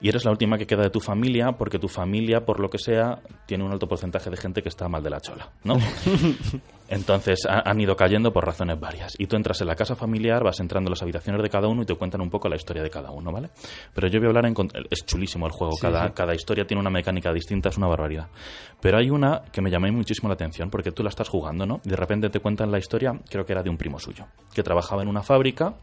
Y 0.00 0.10
eres 0.10 0.24
la 0.24 0.30
última 0.30 0.58
que 0.58 0.66
queda 0.66 0.82
de 0.82 0.90
tu 0.90 1.00
familia 1.00 1.52
porque 1.52 1.78
tu 1.78 1.88
familia, 1.88 2.44
por 2.44 2.60
lo 2.60 2.68
que 2.68 2.78
sea, 2.78 3.20
tiene 3.46 3.64
un 3.64 3.72
alto 3.72 3.88
porcentaje 3.88 4.28
de 4.28 4.36
gente 4.36 4.62
que 4.62 4.68
está 4.68 4.88
mal 4.88 5.02
de 5.02 5.10
la 5.10 5.20
chola, 5.20 5.50
¿no? 5.64 5.78
Entonces 6.88 7.46
ha- 7.48 7.68
han 7.68 7.80
ido 7.80 7.96
cayendo 7.96 8.32
por 8.32 8.44
razones 8.46 8.78
varias. 8.78 9.14
Y 9.18 9.26
tú 9.26 9.36
entras 9.36 9.60
en 9.60 9.66
la 9.66 9.74
casa 9.74 9.96
familiar, 9.96 10.42
vas 10.44 10.60
entrando 10.60 10.88
en 10.88 10.92
las 10.92 11.02
habitaciones 11.02 11.42
de 11.42 11.48
cada 11.50 11.68
uno 11.68 11.82
y 11.82 11.86
te 11.86 11.94
cuentan 11.94 12.20
un 12.20 12.30
poco 12.30 12.48
la 12.48 12.56
historia 12.56 12.82
de 12.82 12.90
cada 12.90 13.10
uno, 13.10 13.32
¿vale? 13.32 13.50
Pero 13.94 14.08
yo 14.08 14.18
voy 14.20 14.26
a 14.26 14.28
hablar 14.28 14.46
en... 14.46 14.54
Es 14.90 15.04
chulísimo 15.06 15.46
el 15.46 15.52
juego, 15.52 15.74
cada, 15.80 16.14
cada 16.14 16.34
historia 16.34 16.66
tiene 16.66 16.80
una 16.80 16.90
mecánica 16.90 17.32
distinta, 17.32 17.68
es 17.70 17.76
una 17.78 17.86
barbaridad. 17.88 18.28
Pero 18.80 18.98
hay 18.98 19.10
una 19.10 19.42
que 19.52 19.60
me 19.60 19.70
llamó 19.70 19.86
muchísimo 19.92 20.28
la 20.28 20.34
atención 20.34 20.70
porque 20.70 20.92
tú 20.92 21.02
la 21.02 21.08
estás 21.10 21.28
jugando, 21.28 21.66
¿no? 21.66 21.80
Y 21.84 21.88
de 21.90 21.96
repente 21.96 22.28
te 22.30 22.40
cuentan 22.40 22.70
la 22.70 22.78
historia, 22.78 23.12
creo 23.28 23.44
que 23.44 23.52
era 23.52 23.62
de 23.62 23.70
un 23.70 23.76
primo 23.76 23.98
suyo, 23.98 24.26
que 24.54 24.62
trabajaba 24.62 25.02
en 25.02 25.08
una 25.08 25.22
fábrica. 25.22 25.74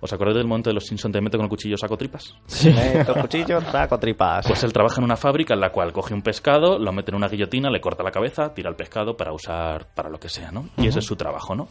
¿Os 0.00 0.12
acordáis 0.12 0.36
del 0.38 0.46
momento 0.46 0.70
de 0.70 0.74
los 0.74 0.86
Simpsons 0.86 1.12
te 1.12 1.20
meto 1.20 1.36
con 1.36 1.44
el 1.44 1.50
cuchillo 1.50 1.76
saco 1.76 1.96
tripas? 1.96 2.34
Meto 2.64 3.14
cuchillo, 3.14 3.60
saco 3.60 3.98
tripas. 3.98 4.46
Pues 4.46 4.62
él 4.64 4.72
trabaja 4.72 4.96
en 4.98 5.04
una 5.04 5.16
fábrica 5.16 5.54
en 5.54 5.60
la 5.60 5.70
cual 5.70 5.92
coge 5.92 6.14
un 6.14 6.22
pescado, 6.22 6.78
lo 6.78 6.92
mete 6.92 7.10
en 7.10 7.16
una 7.16 7.28
guillotina, 7.28 7.70
le 7.70 7.80
corta 7.80 8.02
la 8.02 8.10
cabeza, 8.10 8.52
tira 8.54 8.70
el 8.70 8.76
pescado 8.76 9.16
para 9.16 9.32
usar 9.32 9.86
para 9.94 10.08
lo 10.08 10.18
que 10.18 10.28
sea, 10.28 10.39
¿no? 10.50 10.68
Y 10.76 10.86
ese 10.86 10.98
es 11.00 11.04
su 11.04 11.16
trabajo, 11.16 11.54
¿no? 11.54 11.68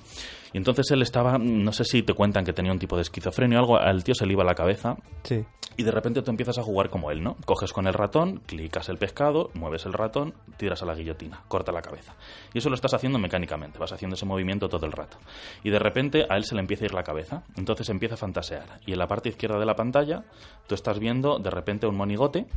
Y 0.53 0.58
entonces 0.58 0.89
él 0.91 1.01
estaba, 1.03 1.38
no 1.38 1.71
sé 1.71 1.84
si 1.84 2.01
te 2.01 2.13
cuentan 2.13 2.43
que 2.43 2.53
tenía 2.53 2.71
un 2.71 2.79
tipo 2.79 2.95
de 2.95 3.03
esquizofrenia 3.03 3.58
o 3.58 3.62
algo, 3.62 3.77
al 3.77 4.03
tío 4.03 4.15
se 4.15 4.25
le 4.25 4.34
iba 4.34 4.43
la 4.43 4.55
cabeza 4.55 4.97
Sí. 5.23 5.45
y 5.77 5.84
de 5.84 5.91
repente 5.91 6.23
tú 6.23 6.32
empiezas 6.32 6.58
a 6.58 6.63
jugar 6.63 6.89
como 6.89 7.12
él, 7.12 7.21
¿no? 7.23 7.36
Coges 7.45 7.71
con 7.71 7.86
el 7.86 7.93
ratón, 7.93 8.41
clicas 8.47 8.89
el 8.89 8.97
pescado, 8.97 9.51
mueves 9.53 9.86
el 9.86 9.93
ratón, 9.93 10.34
tiras 10.58 10.82
a 10.82 10.88
la 10.88 10.95
guillotina, 10.95 11.43
corta 11.47 11.71
la 11.71 11.84
cabeza. 11.84 12.15
Y 12.51 12.58
eso 12.58 12.69
lo 12.69 12.75
estás 12.75 12.95
haciendo 12.95 13.19
mecánicamente, 13.19 13.77
vas 13.77 13.91
haciendo 13.91 14.15
ese 14.15 14.25
movimiento 14.25 14.69
todo 14.69 14.88
el 14.88 14.91
rato. 14.91 15.17
Y 15.63 15.69
de 15.69 15.77
repente 15.77 16.25
a 16.27 16.36
él 16.36 16.45
se 16.45 16.55
le 16.55 16.62
empieza 16.62 16.84
a 16.84 16.88
ir 16.88 16.93
la 16.95 17.03
cabeza, 17.03 17.43
entonces 17.55 17.88
empieza 17.89 18.15
a 18.15 18.17
fantasear. 18.17 18.79
Y 18.88 18.93
en 18.93 18.97
la 18.99 19.08
parte 19.08 19.29
izquierda 19.29 19.60
de 19.60 19.67
la 19.67 19.75
pantalla 19.75 20.23
tú 20.65 20.73
estás 20.73 20.97
viendo 20.97 21.38
de 21.38 21.51
repente 21.51 21.86
un 21.86 21.95
monigote 21.95 22.47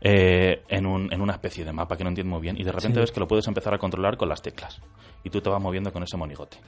eh, 0.00 0.62
en, 0.68 0.86
un- 0.86 1.12
en 1.12 1.20
una 1.20 1.32
especie 1.32 1.64
de 1.64 1.72
mapa 1.72 1.96
que 1.96 2.04
no 2.04 2.10
entiendo 2.10 2.30
muy 2.34 2.42
bien 2.42 2.56
y 2.60 2.64
de 2.64 2.72
repente 2.72 3.00
ves 3.00 3.10
que 3.10 3.20
lo 3.20 3.26
puedes 3.26 3.46
empezar 3.48 3.72
a 3.74 3.78
controlar 3.78 4.16
con 4.18 4.28
las 4.28 4.42
teclas 4.42 4.80
y 5.24 5.30
tú 5.30 5.40
te 5.40 5.50
vas 5.50 5.60
moviendo 5.60 5.90
con 5.92 6.02
ese 6.02 6.16
monigote. 6.16 6.58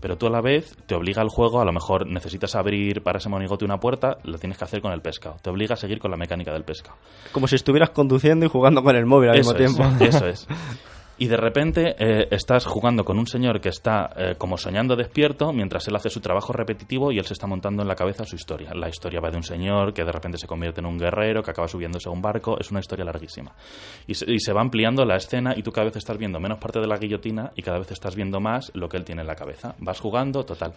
Pero 0.00 0.16
tú 0.16 0.26
a 0.26 0.30
la 0.30 0.40
vez 0.40 0.76
te 0.86 0.94
obliga 0.94 1.22
el 1.22 1.28
juego, 1.28 1.60
a 1.60 1.64
lo 1.64 1.72
mejor 1.72 2.06
necesitas 2.06 2.54
abrir 2.54 3.02
para 3.02 3.18
ese 3.18 3.28
monigote 3.28 3.64
una 3.64 3.78
puerta, 3.78 4.18
lo 4.24 4.38
tienes 4.38 4.58
que 4.58 4.64
hacer 4.64 4.80
con 4.82 4.92
el 4.92 5.00
pescado. 5.00 5.36
Te 5.42 5.50
obliga 5.50 5.74
a 5.74 5.76
seguir 5.76 5.98
con 5.98 6.10
la 6.10 6.16
mecánica 6.16 6.52
del 6.52 6.64
pescado. 6.64 6.96
Como 7.32 7.46
si 7.48 7.56
estuvieras 7.56 7.90
conduciendo 7.90 8.44
y 8.44 8.48
jugando 8.48 8.82
con 8.82 8.96
el 8.96 9.06
móvil 9.06 9.30
al 9.30 9.38
Eso 9.38 9.54
mismo 9.54 9.84
es, 9.84 9.98
tiempo. 9.98 10.04
eso 10.04 10.26
es. 10.26 10.46
Y 11.20 11.28
de 11.28 11.36
repente 11.36 11.96
eh, 11.98 12.28
estás 12.30 12.64
jugando 12.64 13.04
con 13.04 13.18
un 13.18 13.26
señor 13.26 13.60
que 13.60 13.68
está 13.68 14.08
eh, 14.16 14.36
como 14.38 14.56
soñando 14.56 14.96
despierto 14.96 15.52
mientras 15.52 15.86
él 15.86 15.94
hace 15.94 16.08
su 16.08 16.20
trabajo 16.20 16.54
repetitivo 16.54 17.12
y 17.12 17.18
él 17.18 17.26
se 17.26 17.34
está 17.34 17.46
montando 17.46 17.82
en 17.82 17.88
la 17.88 17.94
cabeza 17.94 18.24
su 18.24 18.36
historia. 18.36 18.72
La 18.72 18.88
historia 18.88 19.20
va 19.20 19.30
de 19.30 19.36
un 19.36 19.42
señor 19.42 19.92
que 19.92 20.02
de 20.02 20.12
repente 20.12 20.38
se 20.38 20.46
convierte 20.46 20.80
en 20.80 20.86
un 20.86 20.96
guerrero, 20.96 21.42
que 21.42 21.50
acaba 21.50 21.68
subiéndose 21.68 22.08
a 22.08 22.12
un 22.12 22.22
barco. 22.22 22.58
Es 22.58 22.70
una 22.70 22.80
historia 22.80 23.04
larguísima. 23.04 23.54
Y 24.06 24.14
se, 24.14 24.52
va 24.54 24.62
ampliando 24.62 25.04
la 25.04 25.16
escena 25.16 25.52
y 25.54 25.62
tú 25.62 25.72
cada 25.72 25.88
vez 25.88 25.96
estás 25.96 26.16
viendo 26.16 26.40
menos 26.40 26.56
parte 26.56 26.80
de 26.80 26.86
la 26.86 26.96
guillotina 26.96 27.52
y 27.54 27.60
cada 27.60 27.80
vez 27.80 27.90
estás 27.90 28.16
viendo 28.16 28.40
más 28.40 28.72
lo 28.72 28.88
que 28.88 28.96
él 28.96 29.04
tiene 29.04 29.20
en 29.20 29.28
la 29.28 29.36
cabeza. 29.36 29.74
Vas 29.78 30.00
jugando, 30.00 30.46
total. 30.46 30.72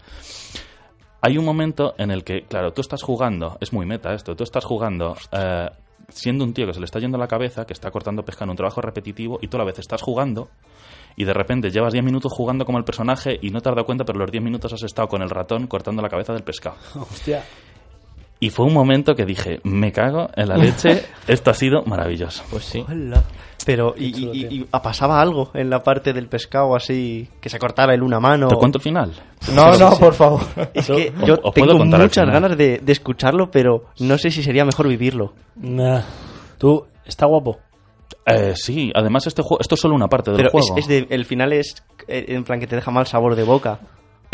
Hay 1.22 1.38
un 1.38 1.46
momento 1.46 1.96
en 1.98 2.12
el 2.12 2.26
que, 2.26 2.42
claro, 2.42 2.74
tú 2.74 2.82
estás 2.82 3.02
jugando, 3.02 3.58
es 3.62 3.72
muy 3.72 3.86
meta 3.86 4.14
esto, 4.14 4.36
tú 4.36 4.44
estás 4.44 4.66
jugando 4.66 5.16
eh, 5.32 5.70
siendo 6.10 6.44
un 6.44 6.54
tío 6.54 6.66
que 6.68 6.74
se 6.74 6.80
le 6.80 6.86
está 6.86 7.00
yendo 7.00 7.18
la 7.18 7.28
cabeza, 7.28 7.66
que 7.66 7.74
está 7.74 7.92
cortando 7.92 8.24
pesca 8.24 8.44
en 8.44 8.52
un 8.52 8.56
trabajo 8.56 8.82
repetitivo, 8.82 9.39
y 9.42 9.48
tú 9.48 9.58
a 9.58 9.60
la 9.60 9.66
vez 9.66 9.80
estás 9.80 10.02
jugando, 10.02 10.50
y 11.16 11.26
de 11.26 11.34
repente 11.34 11.70
llevas 11.70 11.94
10 11.94 12.04
minutos 12.04 12.32
jugando 12.34 12.66
como 12.66 12.78
el 12.78 12.84
personaje 12.84 13.38
y 13.42 13.50
no 13.50 13.62
te 13.62 13.70
has 13.70 13.76
dado 13.76 13.86
cuenta, 13.86 14.04
pero 14.06 14.20
los 14.20 14.32
10 14.32 14.44
minutos 14.44 14.74
has 14.74 14.84
estado 14.84 15.08
con 15.08 15.22
el 15.22 15.30
ratón 15.30 15.68
cortando 15.68 16.02
la 16.02 16.10
cabeza 16.10 16.34
del 16.34 16.44
pescado. 16.44 16.78
Hostia. 16.96 17.44
Y 18.44 18.50
fue 18.50 18.66
un 18.66 18.74
momento 18.74 19.16
que 19.16 19.26
dije, 19.26 19.60
me 19.64 19.92
cago 19.92 20.28
en 20.36 20.50
la 20.50 20.58
leche, 20.58 21.04
esto 21.28 21.52
ha 21.52 21.54
sido 21.54 21.84
maravilloso. 21.86 22.44
Pues 22.50 22.66
sí. 22.66 22.84
Hola. 22.88 23.24
Pero, 23.66 23.96
y, 23.98 24.08
y- 24.08 24.48
y- 24.60 24.64
pasaba 24.66 25.22
algo 25.22 25.50
en 25.54 25.70
la 25.70 25.82
parte 25.82 26.12
del 26.12 26.28
pescado 26.28 26.76
así, 26.76 27.30
que 27.40 27.48
se 27.48 27.58
cortara 27.60 27.94
el 27.94 28.04
una 28.04 28.20
mano. 28.20 28.50
¿Te 28.50 28.56
cuento 28.56 28.80
el 28.80 28.82
final? 28.84 29.14
No, 29.56 29.78
no, 29.78 29.98
por 29.98 30.14
favor. 30.14 30.42
Es 30.74 30.88
que 30.88 31.14
yo 31.26 31.36
os 31.42 31.54
puedo 31.54 31.68
tengo 31.80 31.86
muchas 31.86 32.26
ganas 32.30 32.58
de, 32.58 32.80
de 32.84 32.92
escucharlo, 32.92 33.50
pero 33.50 33.86
no 34.00 34.18
sé 34.18 34.32
si 34.32 34.44
sería 34.44 34.66
mejor 34.66 34.90
vivirlo. 34.90 35.34
Nah. 35.56 36.02
Tú, 36.58 36.86
está 37.06 37.26
guapo. 37.26 37.60
Eh, 38.26 38.54
sí, 38.56 38.92
además 38.94 39.28
este 39.28 39.42
juego, 39.42 39.62
esto 39.62 39.76
es 39.76 39.82
solo 39.82 39.96
una 39.96 40.08
parte 40.10 40.32
del 40.32 40.38
Pero 40.38 40.50
es, 40.50 40.52
juego. 40.52 40.78
es 40.78 40.88
de, 40.88 41.08
el 41.10 41.24
final 41.26 41.54
es 41.54 41.76
eh, 42.10 42.26
en 42.30 42.44
plan 42.44 42.60
que 42.60 42.68
te 42.68 42.76
deja 42.76 42.92
mal 42.92 43.08
sabor 43.08 43.36
de 43.38 43.44
boca. 43.44 43.80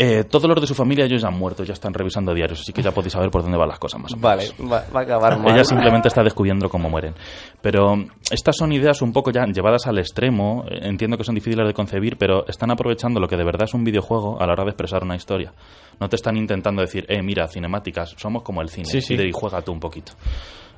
Eh, 0.02 0.24
todos 0.24 0.48
los 0.48 0.58
de 0.58 0.66
su 0.66 0.74
familia 0.74 1.04
ellos 1.04 1.20
ya 1.20 1.28
han 1.28 1.38
muerto, 1.38 1.62
ya 1.62 1.74
están 1.74 1.92
revisando 1.92 2.32
diarios, 2.32 2.60
así 2.60 2.72
que 2.72 2.80
ya 2.80 2.90
podéis 2.90 3.12
saber 3.12 3.30
por 3.30 3.42
dónde 3.42 3.58
van 3.58 3.68
las 3.68 3.78
cosas 3.78 4.00
más 4.00 4.14
o 4.14 4.16
menos. 4.16 4.22
Vale, 4.56 4.70
va, 4.72 4.82
va 4.96 5.00
a 5.00 5.02
acabar 5.02 5.38
mal. 5.38 5.52
Ella 5.52 5.62
simplemente 5.62 6.08
está 6.08 6.22
descubriendo 6.22 6.70
cómo 6.70 6.88
mueren. 6.88 7.12
Pero 7.60 7.96
estas 8.30 8.56
son 8.56 8.72
ideas 8.72 9.02
un 9.02 9.12
poco 9.12 9.30
ya 9.30 9.44
llevadas 9.44 9.86
al 9.86 9.98
extremo. 9.98 10.64
Eh, 10.70 10.78
Entiendo 10.88 11.18
que 11.18 11.24
son 11.24 11.34
difíciles 11.34 11.66
de 11.66 11.74
concebir, 11.74 12.16
pero 12.16 12.46
están 12.46 12.70
aprovechando 12.70 13.20
lo 13.20 13.28
que 13.28 13.36
de 13.36 13.44
verdad 13.44 13.64
es 13.64 13.74
un 13.74 13.84
videojuego 13.84 14.40
a 14.40 14.46
la 14.46 14.54
hora 14.54 14.64
de 14.64 14.70
expresar 14.70 15.04
una 15.04 15.16
historia. 15.16 15.52
No 16.00 16.08
te 16.08 16.16
están 16.16 16.38
intentando 16.38 16.80
decir, 16.80 17.04
eh, 17.06 17.22
mira, 17.22 17.46
cinemáticas, 17.46 18.14
somos 18.16 18.42
como 18.42 18.62
el 18.62 18.70
cine. 18.70 18.86
Sí, 18.86 19.02
sí. 19.02 19.14
Y 19.14 19.32
juega 19.32 19.60
tú 19.60 19.72
un 19.72 19.80
poquito. 19.80 20.12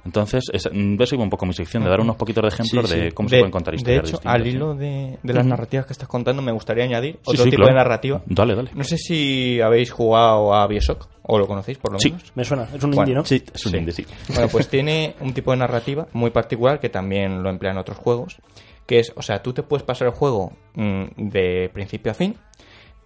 Entonces, 0.05 0.45
es, 0.53 0.69
mm, 0.73 0.97
ves 0.97 1.13
iba 1.13 1.23
un 1.23 1.31
poco 1.31 1.47
mi 1.47 1.53
sección, 1.53 1.85
de 1.85 1.89
dar 1.91 2.01
unos 2.01 2.17
poquitos 2.17 2.43
de 2.43 2.49
ejemplos 2.49 2.91
Sí, 2.91 2.97
sí. 2.97 3.01
de 3.03 3.13
cómo 3.13 3.29
se 3.29 3.37
de, 3.37 3.41
pueden 3.43 3.53
contar 3.53 3.73
de 3.73 3.77
historias 3.77 4.01
hecho, 4.05 4.11
distintas, 4.17 4.35
al 4.35 4.47
hilo 4.47 4.75
de, 4.75 5.19
de 5.23 5.33
las 5.33 5.47
narrativas 5.47 5.87
que 5.87 5.93
estás 5.93 6.09
contando, 6.09 6.43
me 6.43 6.51
gustaría 6.53 6.85
añadir 6.85 7.21
otro 7.25 7.45
sí, 7.45 7.51
tipo 7.51 7.63
claro. 7.63 7.73
de 7.73 7.79
narrativa. 7.79 8.23
Dale, 8.27 8.55
dale. 8.57 8.71
No 8.75 8.83
sé 8.85 8.99
si 8.99 9.61
habéis 9.61 9.93
jugado 9.93 10.55
a 10.55 10.67
Bioshock, 10.67 11.09
o 11.23 11.39
lo 11.39 11.47
conocéis 11.47 11.79
por 11.79 11.93
lo 11.93 11.99
Sí. 12.01 12.11
menos. 12.11 12.33
Me 12.35 12.45
suena. 12.45 12.65
Es 12.65 12.83
un 12.83 12.91
Bueno, 12.91 13.03
indie, 13.03 13.15
¿no? 13.15 13.25
Sí, 13.25 13.43
es 13.55 13.67
un 13.67 13.73
Sí. 13.73 13.79
indie, 13.79 13.93
sí. 13.95 14.07
Bueno, 14.29 14.49
pues 14.49 14.69
tiene 14.71 15.15
un 15.21 15.33
tipo 15.33 15.53
de 15.53 15.59
narrativa 15.59 16.09
muy 16.15 16.31
particular 16.31 16.81
que 16.81 16.89
también 16.89 17.43
lo 17.43 17.49
emplean 17.51 17.79
otros 17.79 17.97
juegos, 17.99 18.39
que 18.87 18.99
es, 18.99 19.13
o 19.15 19.23
sea, 19.23 19.41
tú 19.41 19.53
te 19.53 19.63
puedes 19.63 19.85
pasar 19.85 20.09
el 20.09 20.15
juego 20.15 20.53
mm, 20.75 21.05
de 21.17 21.71
principio 21.73 22.11
a 22.11 22.15
fin, 22.17 22.35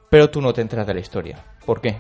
pero 0.09 0.31
tú 0.31 0.41
no 0.41 0.55
te 0.55 0.63
enteras 0.63 0.87
de 0.87 0.95
la 0.95 1.01
historia. 1.01 1.45
¿Por 1.67 1.83
qué? 1.83 1.97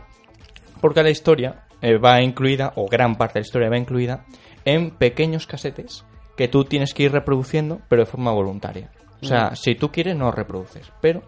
Porque 0.80 1.02
la 1.02 1.10
historia 1.10 1.64
eh, 1.82 1.98
va 1.98 2.22
incluida, 2.22 2.72
o 2.76 2.86
gran 2.88 3.16
parte 3.16 3.34
de 3.34 3.40
la 3.40 3.46
historia 3.46 3.68
va 3.68 3.76
incluida, 3.76 4.24
en 4.66 4.90
pequeños 4.90 5.46
casetes 5.46 6.04
que 6.36 6.48
tú 6.48 6.64
tienes 6.64 6.92
que 6.92 7.04
ir 7.04 7.12
reproduciendo, 7.12 7.80
pero 7.88 8.02
de 8.02 8.10
forma 8.10 8.32
voluntaria. 8.32 8.90
O 9.22 9.26
sea, 9.26 9.56
si 9.56 9.74
tú 9.74 9.90
quieres, 9.90 10.14
no 10.14 10.30
reproduces, 10.30 10.92
pero 11.00 11.22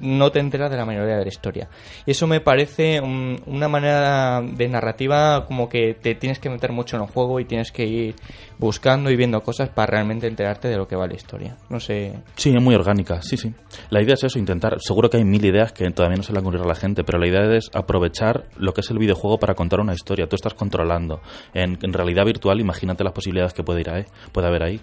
no 0.00 0.30
te 0.30 0.40
enteras 0.40 0.70
de 0.70 0.76
la 0.76 0.84
mayoría 0.84 1.16
de 1.16 1.22
la 1.22 1.28
historia. 1.28 1.68
Y 2.06 2.12
eso 2.12 2.26
me 2.26 2.40
parece 2.40 3.00
mm, 3.00 3.42
una 3.46 3.68
manera 3.68 4.40
de 4.40 4.68
narrativa 4.68 5.44
como 5.46 5.68
que 5.68 5.94
te 5.94 6.14
tienes 6.14 6.38
que 6.38 6.50
meter 6.50 6.72
mucho 6.72 6.96
en 6.96 7.02
el 7.02 7.08
juego 7.08 7.40
y 7.40 7.44
tienes 7.44 7.72
que 7.72 7.84
ir 7.84 8.14
buscando 8.58 9.10
y 9.10 9.16
viendo 9.16 9.40
cosas 9.40 9.68
para 9.68 9.86
realmente 9.86 10.26
enterarte 10.26 10.68
de 10.68 10.76
lo 10.76 10.86
que 10.86 10.96
va 10.96 11.06
la 11.06 11.14
historia. 11.14 11.56
No 11.68 11.80
sé. 11.80 12.12
Sí, 12.36 12.54
es 12.54 12.62
muy 12.62 12.74
orgánica, 12.74 13.22
sí, 13.22 13.36
sí. 13.36 13.52
La 13.90 14.02
idea 14.02 14.14
es 14.14 14.24
eso, 14.24 14.38
intentar. 14.38 14.80
Seguro 14.80 15.10
que 15.10 15.16
hay 15.16 15.24
mil 15.24 15.44
ideas 15.44 15.72
que 15.72 15.88
todavía 15.90 16.16
no 16.16 16.22
se 16.22 16.32
le 16.32 16.38
han 16.38 16.44
ocurrido 16.44 16.64
a 16.64 16.68
la 16.68 16.74
gente, 16.74 17.04
pero 17.04 17.18
la 17.18 17.26
idea 17.26 17.56
es 17.56 17.70
aprovechar 17.74 18.44
lo 18.56 18.72
que 18.72 18.80
es 18.80 18.90
el 18.90 18.98
videojuego 18.98 19.38
para 19.38 19.54
contar 19.54 19.80
una 19.80 19.94
historia. 19.94 20.28
Tú 20.28 20.36
estás 20.36 20.54
controlando. 20.54 21.20
En, 21.54 21.78
en 21.82 21.92
realidad 21.92 22.24
virtual, 22.24 22.60
imagínate 22.60 23.04
las 23.04 23.12
posibilidades 23.12 23.54
que 23.54 23.62
puede, 23.62 23.80
ir 23.80 23.90
ahí, 23.90 24.04
puede 24.32 24.48
haber 24.48 24.62
ahí. 24.62 24.80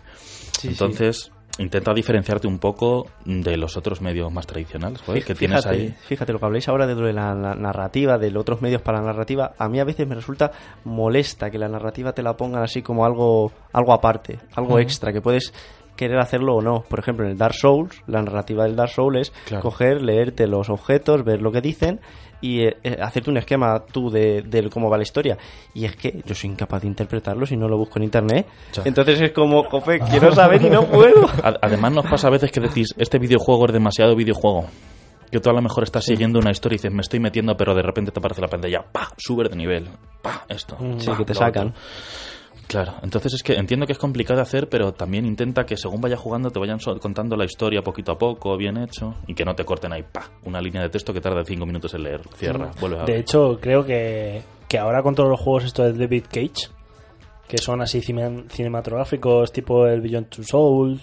Entonces, 0.63 1.31
intenta 1.57 1.93
diferenciarte 1.93 2.47
un 2.47 2.59
poco 2.59 3.07
de 3.25 3.57
los 3.57 3.77
otros 3.77 4.01
medios 4.01 4.31
más 4.31 4.45
tradicionales, 4.45 5.01
joder, 5.01 5.23
que 5.23 5.35
tienes 5.35 5.63
fíjate, 5.63 5.75
ahí. 5.75 5.95
fíjate, 6.07 6.33
lo 6.33 6.39
que 6.39 6.45
habláis 6.45 6.67
ahora 6.67 6.85
de 6.87 6.95
la, 7.13 7.33
la 7.33 7.55
narrativa, 7.55 8.17
de 8.17 8.31
los 8.31 8.41
otros 8.41 8.61
medios 8.61 8.81
para 8.81 8.99
la 8.99 9.05
narrativa, 9.05 9.53
a 9.57 9.69
mí 9.69 9.79
a 9.79 9.83
veces 9.83 10.07
me 10.07 10.15
resulta 10.15 10.51
molesta 10.83 11.49
que 11.49 11.57
la 11.57 11.69
narrativa 11.69 12.13
te 12.13 12.23
la 12.23 12.35
pongan 12.35 12.63
así 12.63 12.81
como 12.81 13.05
algo, 13.05 13.51
algo 13.71 13.93
aparte, 13.93 14.39
algo 14.55 14.79
extra, 14.79 15.13
que 15.13 15.21
puedes 15.21 15.53
querer 15.95 16.19
hacerlo 16.19 16.55
o 16.55 16.61
no. 16.61 16.81
Por 16.87 16.99
ejemplo, 16.99 17.25
en 17.25 17.31
el 17.31 17.37
Dark 17.37 17.55
Souls, 17.55 18.01
la 18.07 18.21
narrativa 18.21 18.63
del 18.65 18.75
Dark 18.75 18.91
Souls 18.91 19.19
es 19.19 19.33
Claro. 19.45 19.61
coger, 19.63 20.01
leerte 20.01 20.47
los 20.47 20.69
objetos, 20.69 21.23
ver 21.23 21.41
lo 21.41 21.51
que 21.51 21.61
dicen 21.61 21.99
y 22.41 22.65
eh, 22.65 22.77
eh, 22.83 22.97
hacerte 23.01 23.29
un 23.31 23.37
esquema 23.37 23.83
tú 23.91 24.09
de, 24.11 24.41
de 24.43 24.69
cómo 24.69 24.89
va 24.89 24.97
la 24.97 25.03
historia. 25.03 25.37
Y 25.73 25.85
es 25.85 25.95
que 25.95 26.21
yo 26.25 26.35
soy 26.35 26.51
incapaz 26.51 26.81
de 26.81 26.87
interpretarlo 26.87 27.45
si 27.45 27.55
no 27.57 27.67
lo 27.67 27.77
busco 27.77 27.97
en 27.97 28.03
internet. 28.03 28.45
Ya. 28.73 28.83
Entonces 28.85 29.19
es 29.21 29.31
como, 29.31 29.63
jope, 29.63 29.99
quiero 29.99 30.31
saber 30.33 30.61
y 30.61 30.69
no 30.69 30.83
puedo. 30.85 31.27
Además 31.61 31.93
nos 31.93 32.05
pasa 32.05 32.27
a 32.27 32.31
veces 32.31 32.51
que 32.51 32.59
decís, 32.59 32.93
este 32.97 33.17
videojuego 33.19 33.65
es 33.67 33.73
demasiado 33.73 34.15
videojuego. 34.15 34.65
Que 35.31 35.39
tú 35.39 35.49
a 35.49 35.53
lo 35.53 35.61
mejor 35.61 35.83
estás 35.83 36.05
siguiendo 36.05 36.37
una 36.39 36.51
historia 36.51 36.75
y 36.75 36.77
dices, 36.77 36.93
me 36.93 37.01
estoy 37.01 37.19
metiendo, 37.19 37.57
pero 37.57 37.73
de 37.73 37.81
repente 37.81 38.11
te 38.11 38.19
aparece 38.19 38.41
la 38.41 38.47
pantalla, 38.47 38.85
pa, 38.91 39.09
sube 39.17 39.49
de 39.49 39.55
nivel, 39.55 39.87
pa, 40.21 40.45
esto. 40.47 40.77
Sí, 40.99 41.07
pa, 41.07 41.17
que 41.17 41.25
te 41.25 41.33
sacan. 41.33 41.69
otro. 41.69 41.79
Claro, 42.67 42.93
entonces 43.03 43.33
es 43.33 43.43
que 43.43 43.53
entiendo 43.53 43.85
que 43.85 43.93
es 43.93 43.99
complicado 43.99 44.37
de 44.37 44.41
hacer, 44.41 44.67
pero 44.69 44.91
también 44.93 45.25
intenta 45.25 45.65
que 45.65 45.77
según 45.77 46.01
vayas 46.01 46.19
jugando 46.19 46.49
te 46.49 46.59
vayan 46.59 46.79
so- 46.79 46.99
contando 46.99 47.35
la 47.35 47.45
historia 47.45 47.81
poquito 47.83 48.11
a 48.13 48.17
poco, 48.17 48.57
bien 48.57 48.77
hecho, 48.77 49.15
y 49.27 49.35
que 49.35 49.45
no 49.45 49.55
te 49.55 49.63
corten 49.63 49.93
ahí, 49.93 50.03
pa, 50.03 50.29
una 50.45 50.59
línea 50.61 50.81
de 50.81 50.89
texto 50.89 51.13
que 51.13 51.21
tarda 51.21 51.43
cinco 51.45 51.65
minutos 51.65 51.93
en 51.93 52.03
leer, 52.03 52.21
cierra, 52.35 52.71
vuelve 52.81 52.99
a 53.01 53.05
De 53.05 53.19
hecho, 53.19 53.59
creo 53.61 53.85
que, 53.85 54.41
que 54.67 54.79
ahora 54.79 55.03
con 55.03 55.13
todos 55.15 55.29
los 55.29 55.39
juegos 55.39 55.65
estos 55.65 55.93
de 55.93 55.99
David 56.05 56.23
Cage, 56.27 56.69
que 57.47 57.57
son 57.59 57.81
así 57.81 58.01
cine- 58.01 58.45
cinematográficos, 58.49 59.51
tipo 59.51 59.85
el 59.85 60.01
Beyond 60.01 60.29
Two 60.29 60.43
Souls, 60.43 61.01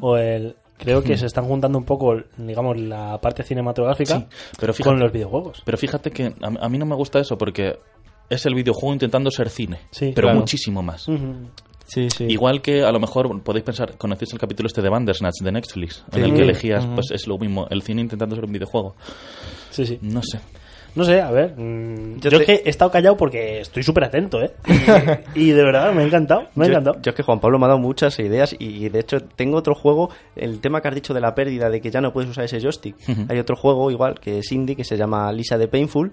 o 0.00 0.16
el... 0.16 0.54
Creo 0.76 1.02
que 1.02 1.16
se 1.18 1.26
están 1.26 1.44
juntando 1.46 1.78
un 1.78 1.84
poco, 1.84 2.16
digamos, 2.36 2.78
la 2.78 3.18
parte 3.20 3.42
cinematográfica 3.42 4.18
Sí, 4.18 4.26
pero 4.58 4.72
fíjate- 4.74 4.90
con 4.90 4.98
los 5.00 5.12
videojuegos. 5.12 5.62
Pero 5.64 5.78
fíjate 5.78 6.10
que 6.10 6.34
a, 6.42 6.64
a 6.64 6.68
mí 6.68 6.78
no 6.78 6.86
me 6.86 6.94
gusta 6.94 7.18
eso 7.20 7.36
porque 7.38 7.78
es 8.30 8.46
el 8.46 8.54
videojuego 8.54 8.92
intentando 8.94 9.30
ser 9.30 9.50
cine, 9.50 9.80
Sí, 9.90 10.12
pero 10.14 10.26
claro. 10.28 10.38
muchísimo 10.40 10.82
más. 10.82 11.06
Ujú. 11.08 11.34
Sí, 11.86 12.08
sí. 12.08 12.24
Igual 12.28 12.62
que 12.62 12.84
a 12.84 12.92
lo 12.92 13.00
mejor 13.00 13.42
podéis 13.42 13.64
pensar, 13.64 13.98
conocéis 13.98 14.32
el 14.32 14.38
capítulo 14.38 14.68
este 14.68 14.80
de 14.80 14.88
Bandersnatch 14.88 15.42
de 15.42 15.50
Netflix, 15.52 16.04
en 16.12 16.22
Sí. 16.24 16.30
el 16.30 16.34
que 16.36 16.42
elegías, 16.42 16.86
pues 16.94 17.10
es 17.10 17.26
lo 17.26 17.36
mismo, 17.36 17.66
el 17.68 17.82
cine 17.82 18.00
intentando 18.00 18.36
ser 18.36 18.44
un 18.44 18.52
videojuego. 18.52 18.94
Sí, 19.70 19.84
sí. 19.84 19.98
No 20.00 20.22
sé. 20.22 20.38
No 20.94 21.04
sé, 21.04 21.20
a 21.20 21.30
ver. 21.30 21.54
mm, 21.56 22.18
Yo 22.20 22.30
yo 22.30 22.38
te- 22.38 22.42
es 22.42 22.46
que 22.46 22.62
he 22.66 22.70
estado 22.70 22.90
callado 22.90 23.16
porque 23.16 23.60
estoy 23.60 23.82
súper 23.84 24.04
atento, 24.04 24.40
¿eh? 24.42 24.52
Y, 25.36 25.40
y 25.42 25.50
de 25.50 25.62
verdad, 25.62 25.92
me 25.92 26.02
ha 26.02 26.06
encantado. 26.06 26.48
Me 26.56 26.64
ha 26.64 26.66
yo, 26.68 26.72
encantado. 26.72 27.00
yo 27.02 27.10
es 27.10 27.14
que 27.16 27.22
Juan 27.22 27.38
Pablo 27.40 27.58
me 27.60 27.66
ha 27.66 27.68
dado 27.68 27.78
muchas 27.80 28.18
ideas 28.18 28.54
y 28.58 28.88
de 28.88 28.98
hecho 29.00 29.20
tengo 29.20 29.56
otro 29.56 29.74
juego, 29.76 30.10
el 30.34 30.60
tema 30.60 30.80
que 30.80 30.88
has 30.88 30.94
dicho 30.94 31.14
de 31.14 31.20
la 31.20 31.34
pérdida, 31.36 31.70
de 31.70 31.80
que 31.80 31.90
ya 31.92 32.00
no 32.00 32.12
puedes 32.12 32.28
usar 32.30 32.44
ese 32.44 32.60
joystick. 32.60 32.96
Hay 33.28 33.38
otro 33.38 33.54
juego 33.56 33.90
igual 33.92 34.18
que 34.20 34.38
es 34.38 34.50
indie 34.50 34.74
que 34.74 34.82
se 34.84 34.96
llama 34.96 35.32
Lisa 35.32 35.58
de 35.58 35.68
Painful 35.68 36.12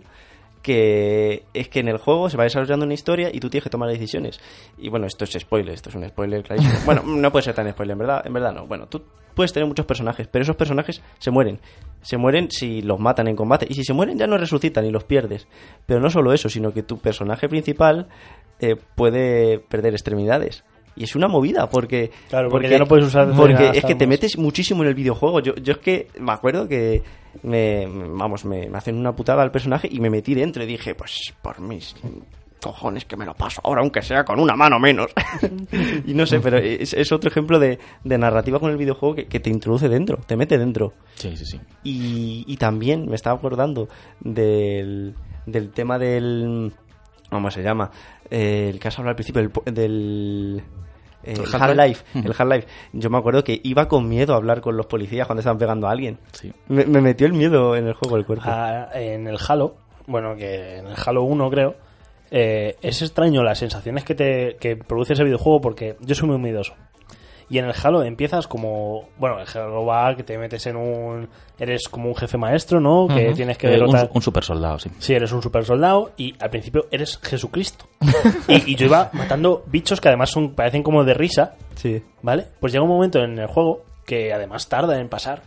que 0.67 1.45
es 1.53 1.69
que 1.69 1.79
en 1.79 1.87
el 1.87 1.97
juego 1.97 2.29
se 2.29 2.35
va 2.35 2.43
desarrollando 2.43 2.83
una 2.85 2.93
historia 2.93 3.29
y 3.31 3.39
tú 3.39 3.49
tienes 3.49 3.63
que 3.63 3.69
tomar 3.69 3.89
decisiones. 3.89 4.41
Y 4.77 4.89
bueno, 4.89 5.07
esto 5.07 5.23
es 5.23 5.31
spoiler, 5.31 5.73
esto 5.73 5.87
es 5.87 5.95
un 5.95 6.05
spoiler 6.05 6.43
clarísimo. 6.43 6.73
Bueno, 6.85 7.03
no 7.05 7.31
puede 7.31 7.43
ser 7.43 7.55
tan 7.55 7.71
spoiler, 7.71 7.93
en 7.93 7.99
verdad, 7.99 8.27
en 8.27 8.33
verdad 8.33 8.51
no. 8.51 8.67
Bueno, 8.67 8.87
tú 8.87 9.01
puedes 9.33 9.53
tener 9.53 9.65
muchos 9.65 9.85
personajes, 9.85 10.27
pero 10.27 10.43
esos 10.43 10.57
personajes 10.57 11.01
se 11.19 11.31
mueren. 11.31 11.61
Se 12.01 12.17
mueren 12.17 12.51
si 12.51 12.81
los 12.81 12.99
matan 12.99 13.29
en 13.29 13.37
combate. 13.37 13.65
Y 13.69 13.75
si 13.75 13.85
se 13.85 13.93
mueren 13.93 14.17
ya 14.17 14.27
no 14.27 14.37
resucitan 14.37 14.83
y 14.83 14.91
los 14.91 15.05
pierdes. 15.05 15.47
Pero 15.85 16.01
no 16.01 16.09
solo 16.09 16.33
eso, 16.33 16.49
sino 16.49 16.73
que 16.73 16.83
tu 16.83 16.97
personaje 16.97 17.47
principal 17.47 18.09
eh, 18.59 18.75
puede 18.95 19.59
perder 19.59 19.93
extremidades. 19.93 20.65
Y 20.97 21.03
es 21.03 21.15
una 21.15 21.27
movida, 21.27 21.69
porque... 21.69 22.11
Claro, 22.29 22.49
porque 22.49 22.69
ya 22.69 22.79
no 22.79 22.87
puedes 22.87 23.05
usar 23.05 23.31
Porque 23.35 23.71
es 23.73 23.85
que 23.85 23.95
te 23.95 24.07
metes 24.07 24.37
muchísimo 24.37 24.83
en 24.83 24.89
el 24.89 24.95
videojuego. 24.95 25.39
Yo, 25.39 25.55
yo 25.55 25.73
es 25.73 25.79
que 25.79 26.07
me 26.19 26.31
acuerdo 26.31 26.67
que 26.67 27.03
me, 27.43 27.85
vamos, 27.87 28.45
me, 28.45 28.67
me 28.67 28.77
hacen 28.77 28.97
una 28.97 29.15
putada 29.15 29.43
al 29.43 29.51
personaje 29.51 29.87
y 29.91 29.99
me 29.99 30.09
metí 30.09 30.33
dentro 30.33 30.63
y 30.63 30.65
dije, 30.65 30.95
pues 30.95 31.33
por 31.41 31.61
mis 31.61 31.95
cojones 32.61 33.05
que 33.05 33.15
me 33.15 33.25
lo 33.25 33.33
paso 33.33 33.61
ahora, 33.63 33.81
aunque 33.81 34.01
sea 34.01 34.23
con 34.23 34.39
una 34.39 34.55
mano 34.55 34.79
menos. 34.79 35.11
y 36.05 36.13
no 36.13 36.25
sé, 36.25 36.39
pero 36.39 36.57
es, 36.57 36.93
es 36.93 37.11
otro 37.11 37.29
ejemplo 37.29 37.59
de, 37.59 37.79
de 38.03 38.17
narrativa 38.17 38.59
con 38.59 38.71
el 38.71 38.77
videojuego 38.77 39.15
que, 39.15 39.25
que 39.27 39.39
te 39.39 39.49
introduce 39.49 39.89
dentro, 39.89 40.17
te 40.25 40.35
mete 40.35 40.57
dentro. 40.57 40.93
Sí, 41.15 41.35
sí, 41.37 41.45
sí. 41.45 41.59
Y, 41.83 42.43
y 42.47 42.57
también 42.57 43.07
me 43.07 43.15
estaba 43.15 43.37
acordando 43.37 43.87
del, 44.19 45.15
del 45.45 45.71
tema 45.71 45.97
del... 45.99 46.73
¿Cómo 47.29 47.51
se 47.51 47.61
llama? 47.61 47.91
Eh, 48.29 48.69
el 48.71 48.79
que 48.79 48.87
has 48.87 48.97
hablado 48.97 49.11
al 49.11 49.15
principio, 49.15 49.49
del... 49.65 50.63
eh, 51.27 51.33
¿El 51.33 51.39
el 51.41 51.45
Half-Life? 51.45 52.03
Half-Life. 52.13 52.27
El 52.27 52.33
Half-Life. 52.37 52.67
Yo 52.93 53.09
me 53.09 53.17
acuerdo 53.17 53.43
que 53.43 53.59
iba 53.63 53.87
con 53.87 54.07
miedo 54.07 54.33
a 54.33 54.37
hablar 54.37 54.61
con 54.61 54.77
los 54.77 54.85
policías 54.85 55.27
cuando 55.27 55.41
estaban 55.41 55.57
pegando 55.57 55.87
a 55.87 55.91
alguien. 55.91 56.17
sí. 56.31 56.53
Me, 56.67 56.85
me 56.85 57.01
metió 57.01 57.27
el 57.27 57.33
miedo 57.33 57.75
en 57.75 57.87
el 57.87 57.93
juego 57.93 58.15
del 58.15 58.25
cuerpo. 58.25 58.45
Ah, 58.47 58.89
en 58.93 59.27
el 59.27 59.37
Halo, 59.47 59.75
bueno, 60.07 60.35
que 60.35 60.77
en 60.77 60.87
el 60.87 60.95
Halo 61.05 61.23
1 61.23 61.49
creo, 61.49 61.75
eh, 62.31 62.75
es 62.81 63.01
extraño 63.01 63.43
las 63.43 63.59
sensaciones 63.59 64.03
que 64.03 64.13
te 64.15 64.57
que 64.59 64.75
produce 64.75 65.13
ese 65.13 65.23
videojuego 65.23 65.61
porque 65.61 65.95
yo 66.01 66.13
soy 66.15 66.27
muy 66.27 66.37
miedoso. 66.37 66.73
Y 67.49 67.59
en 67.59 67.65
el 67.65 67.73
Halo 67.81 68.03
empiezas 68.03 68.45
como, 68.45 69.07
bueno, 69.17 69.39
el 69.39 69.47
Halo 69.47 69.85
va 69.85 70.13
que 70.15 70.23
te 70.23 70.37
metes 70.37 70.65
en 70.67 70.75
un, 70.75 71.29
eres 71.57 71.87
como 71.87 72.09
un 72.09 72.15
jefe 72.15 72.37
maestro, 72.37 72.81
¿no? 72.81 73.07
Que 73.07 73.33
tienes 73.33 73.57
que 73.57 73.67
Eh, 73.67 73.73
un, 73.75 73.91
derrotar. 73.91 74.09
un 74.13 74.21
super 74.21 74.43
soldado, 74.43 74.79
sí. 74.79 74.89
Sí, 74.99 75.13
eres 75.13 75.31
un 75.31 75.41
super 75.41 75.63
soldado 75.63 76.11
y 76.17 76.35
al 76.41 76.49
principio 76.49 76.87
eres 76.91 77.17
Jesucristo. 77.23 77.85
y, 78.49 78.73
y 78.73 78.75
yo 78.75 78.87
iba 78.87 79.09
matando 79.13 79.63
bichos 79.67 80.01
que 80.01 80.09
además 80.09 80.29
son 80.29 80.55
parecen 80.55 80.83
como 80.83 81.05
de 81.05 81.13
risa, 81.13 81.55
Sí. 81.75 82.03
¿vale? 82.21 82.47
Pues 82.59 82.73
llega 82.73 82.83
un 82.83 82.89
momento 82.89 83.19
en 83.23 83.39
el 83.39 83.47
juego 83.47 83.83
que 84.05 84.33
además 84.33 84.67
tarda 84.67 84.99
en 84.99 85.07
pasar, 85.07 85.43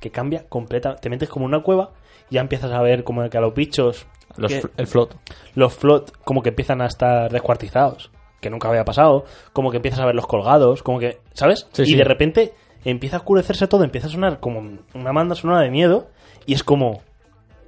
que 0.00 0.10
cambia 0.10 0.44
completa. 0.48 0.96
Te 0.96 1.08
metes 1.08 1.30
como 1.30 1.46
en 1.46 1.54
una 1.54 1.62
cueva 1.62 1.92
y 2.28 2.34
ya 2.34 2.40
empiezas 2.42 2.72
a 2.72 2.82
ver 2.82 3.04
como 3.04 3.26
que 3.30 3.38
a 3.38 3.40
los 3.40 3.54
bichos, 3.54 4.06
Los 4.36 4.52
que- 4.52 4.62
fl- 4.62 4.70
el 4.76 4.86
flot. 4.86 5.16
los 5.54 5.72
flot, 5.74 6.12
como 6.24 6.42
que 6.42 6.50
empiezan 6.50 6.82
a 6.82 6.86
estar 6.86 7.30
descuartizados, 7.32 8.10
que 8.42 8.50
nunca 8.50 8.68
había 8.68 8.84
pasado, 8.84 9.24
como 9.54 9.70
que 9.70 9.78
empiezas 9.78 10.00
a 10.00 10.04
ver 10.06 10.14
los 10.14 10.26
colgados, 10.26 10.82
como 10.82 10.98
que, 10.98 11.20
¿sabes? 11.32 11.66
Sí, 11.72 11.82
y 11.82 11.86
sí. 11.86 11.94
de 11.96 12.04
repente 12.04 12.52
empieza 12.84 13.16
a 13.16 13.20
oscurecerse 13.20 13.68
todo, 13.68 13.84
empieza 13.84 14.08
a 14.08 14.10
sonar 14.10 14.40
como 14.40 14.58
una 14.94 15.12
banda 15.12 15.34
sonora 15.34 15.60
de 15.60 15.70
miedo 15.70 16.08
y 16.44 16.52
es 16.52 16.62
como, 16.64 17.00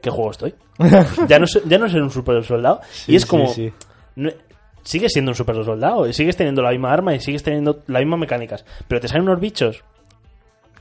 ¿qué 0.02 0.10
juego 0.10 0.32
estoy? 0.32 0.54
ya 1.28 1.38
no, 1.38 1.46
ya 1.66 1.78
no 1.78 1.88
soy 1.88 2.00
un 2.00 2.10
super 2.10 2.42
soldado 2.44 2.80
y 3.06 3.14
es 3.16 3.24
como, 3.24 3.50
no- 4.16 4.30
sigues 4.82 5.12
siendo 5.12 5.30
un 5.30 5.34
super 5.36 5.54
soldado, 5.64 6.06
y 6.06 6.12
sigues 6.12 6.36
teniendo 6.36 6.60
la 6.60 6.70
misma 6.70 6.92
arma 6.92 7.14
y 7.14 7.20
sigues 7.20 7.42
teniendo 7.42 7.82
las 7.86 8.02
mismas 8.02 8.20
mecánicas, 8.20 8.66
pero 8.86 9.00
te 9.00 9.08
salen 9.08 9.22
unos 9.28 9.40
bichos 9.40 9.82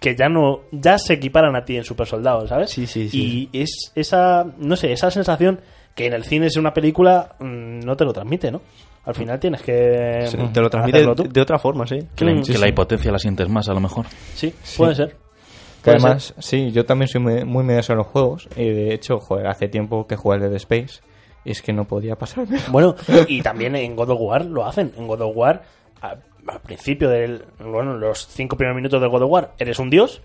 que 0.02 0.16
ya 0.16 0.28
no 0.28 0.62
ya 0.72 0.98
se 0.98 1.14
equiparan 1.14 1.56
a 1.56 1.64
ti 1.64 1.78
en 1.78 1.86
super 1.86 2.06
soldado, 2.08 2.46
¿sabes? 2.48 2.72
Sí, 2.72 2.86
sí, 2.88 3.08
sí. 3.08 3.50
Y 3.54 3.58
es 3.62 3.92
esa, 3.96 4.46
no 4.58 4.76
sé, 4.76 4.92
esa 4.92 5.10
sensación 5.12 5.62
que 5.96 6.08
en 6.08 6.14
el 6.14 6.26
cine 6.26 6.48
es 6.48 6.58
una 6.58 6.74
película 6.74 7.36
mm, 7.40 7.80
no 7.86 7.96
te 7.96 8.04
lo 8.04 8.12
transmite, 8.12 8.52
¿no? 8.52 8.60
Al 9.06 9.16
final 9.16 9.40
tienes 9.40 9.62
que 9.62 10.26
Sí, 10.28 10.38
mm, 10.38 10.54
te 10.54 10.62
lo 10.62 10.70
transmite 10.70 11.02
de, 11.02 11.42
otra 11.42 11.60
forma, 11.60 11.86
sí. 11.86 12.00
Que, 12.16 12.24
la, 12.24 12.42
que 12.42 12.58
la 12.58 12.68
hipotencia 12.70 13.12
la 13.12 13.20
sientes 13.20 13.50
más, 13.50 13.68
a 13.68 13.74
lo 13.74 13.82
mejor. 13.82 14.06
Sí, 14.34 14.54
puede 14.78 14.96
ser. 14.96 15.10
Que 15.10 15.92
Puede 15.92 15.98
además, 15.98 16.34
sí, 16.40 16.72
yo 16.72 16.86
también 16.86 17.10
soy 17.10 17.20
muy, 17.20 17.44
muy 17.44 17.66
en 17.70 17.98
los 17.98 18.08
juegos. 18.08 18.48
Y 18.56 18.70
de 18.70 18.94
hecho, 18.94 19.20
joder, 19.20 19.48
hace 19.48 19.68
tiempo 19.68 20.08
que 20.08 20.16
jugué 20.16 20.36
al 20.36 20.42
Dead 20.42 20.54
Space. 20.54 21.02
Y 21.44 21.52
es 21.52 21.62
que 21.62 21.74
no 21.74 21.86
podía 21.86 22.16
pasarme. 22.16 22.58
Bueno, 22.72 22.96
y 23.28 23.42
también 23.42 23.76
en 23.76 23.96
God 23.96 24.12
of 24.12 24.20
War 24.22 24.46
lo 24.46 24.66
hacen. 24.66 24.94
En 24.98 25.08
God 25.08 25.22
of 25.22 25.36
War, 25.36 25.64
al 26.00 26.62
principio 26.62 27.10
del. 27.10 27.44
Bueno, 27.60 27.98
los 27.98 28.28
cinco 28.28 28.56
primeros 28.56 28.78
minutos 28.78 29.02
de 29.02 29.08
God 29.08 29.24
of 29.24 29.32
War, 29.32 29.54
eres 29.58 29.80
un 29.80 29.90
dios. 29.90 30.22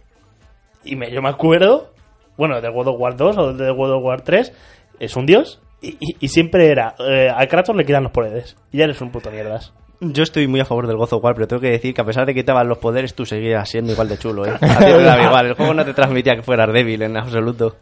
Y 0.84 0.94
me, 0.94 1.10
yo 1.10 1.20
me 1.20 1.28
acuerdo, 1.28 1.92
bueno, 2.36 2.60
de 2.60 2.68
God 2.68 2.88
of 2.88 3.00
War 3.00 3.16
2 3.16 3.36
o 3.36 3.52
de 3.52 3.70
God 3.72 3.96
of 3.96 4.04
War 4.04 4.22
3, 4.22 4.52
es 5.00 5.16
un 5.16 5.26
dios. 5.26 5.60
Y, 5.80 5.90
y- 6.00 6.16
y 6.20 6.28
siempre 6.28 6.70
era. 6.70 6.94
eh, 6.98 7.28
a 7.34 7.46
Kratos 7.46 7.74
le 7.76 7.84
quitan 7.84 8.02
los 8.02 8.12
poderes. 8.12 8.56
Y 8.72 8.78
ya 8.78 8.84
eres 8.84 9.00
un 9.00 9.10
puto 9.10 9.30
mierdas. 9.30 9.72
Yo 10.00 10.22
estoy 10.22 10.46
muy 10.46 10.60
a 10.60 10.64
favor 10.64 10.86
del 10.86 10.96
of 10.96 11.12
War, 11.12 11.34
pero 11.34 11.48
tengo 11.48 11.60
que 11.60 11.70
decir 11.70 11.92
que 11.92 12.00
a 12.00 12.04
pesar 12.04 12.24
de 12.26 12.32
que 12.34 12.42
te 12.44 12.52
daban 12.52 12.68
los 12.68 12.78
poderes, 12.78 13.14
tú 13.14 13.26
seguías 13.26 13.68
siendo 13.68 13.92
igual 13.92 14.08
de 14.08 14.16
chulo, 14.18 14.46
¿eh? 14.46 14.50
A 14.60 14.78
ti 14.78 14.84
te 14.84 15.02
daba 15.02 15.22
igual. 15.24 15.46
El 15.46 15.54
juego 15.54 15.74
no 15.74 15.84
te 15.84 15.92
transmitía 15.94 16.36
que 16.36 16.42
fueras 16.42 16.72
débil 16.72 17.02
en 17.02 17.16
absoluto. 17.16 17.76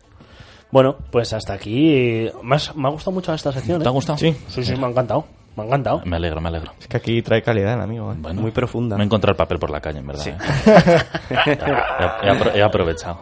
Bueno, 0.71 0.97
pues 1.11 1.33
hasta 1.33 1.53
aquí. 1.53 2.29
Me, 2.43 2.57
has- 2.57 2.75
me 2.75 2.89
ha 2.89 2.91
gustado 2.91 3.13
mucho 3.13 3.33
esta 3.35 3.53
sección. 3.53 3.83
¿Te 3.83 3.89
ha 3.89 3.91
¿eh? 3.91 3.95
gustado? 3.95 4.19
Sí. 4.19 4.35
Sí, 4.49 4.65
sí, 4.65 4.75
me 4.77 4.87
ha 4.87 4.91
encantado. 4.91 5.27
Me 5.57 5.63
ha 5.63 5.67
encantado. 5.67 6.03
Me 6.05 6.17
alegro, 6.17 6.41
me 6.41 6.49
alegro. 6.49 6.73
Es 6.81 6.87
que 6.89 6.97
aquí 6.97 7.23
trae 7.23 7.41
calidad 7.43 7.75
el 7.75 7.81
amigo. 7.81 8.13
¿eh? 8.13 8.17
Bueno, 8.19 8.41
Muy 8.43 8.51
profunda. 8.51 8.97
Me 8.97 9.05
he 9.05 9.07
encontrado 9.07 9.33
el 9.33 9.37
papel 9.37 9.59
por 9.59 9.71
la 9.71 9.81
calle, 9.81 9.99
en 10.01 10.07
verdad. 10.07 10.27
¿eh? 10.29 10.37
he, 11.47 11.51
he 11.53 12.31
apro- 12.31 12.55
he 12.55 12.63
aprovechado. 12.63 13.21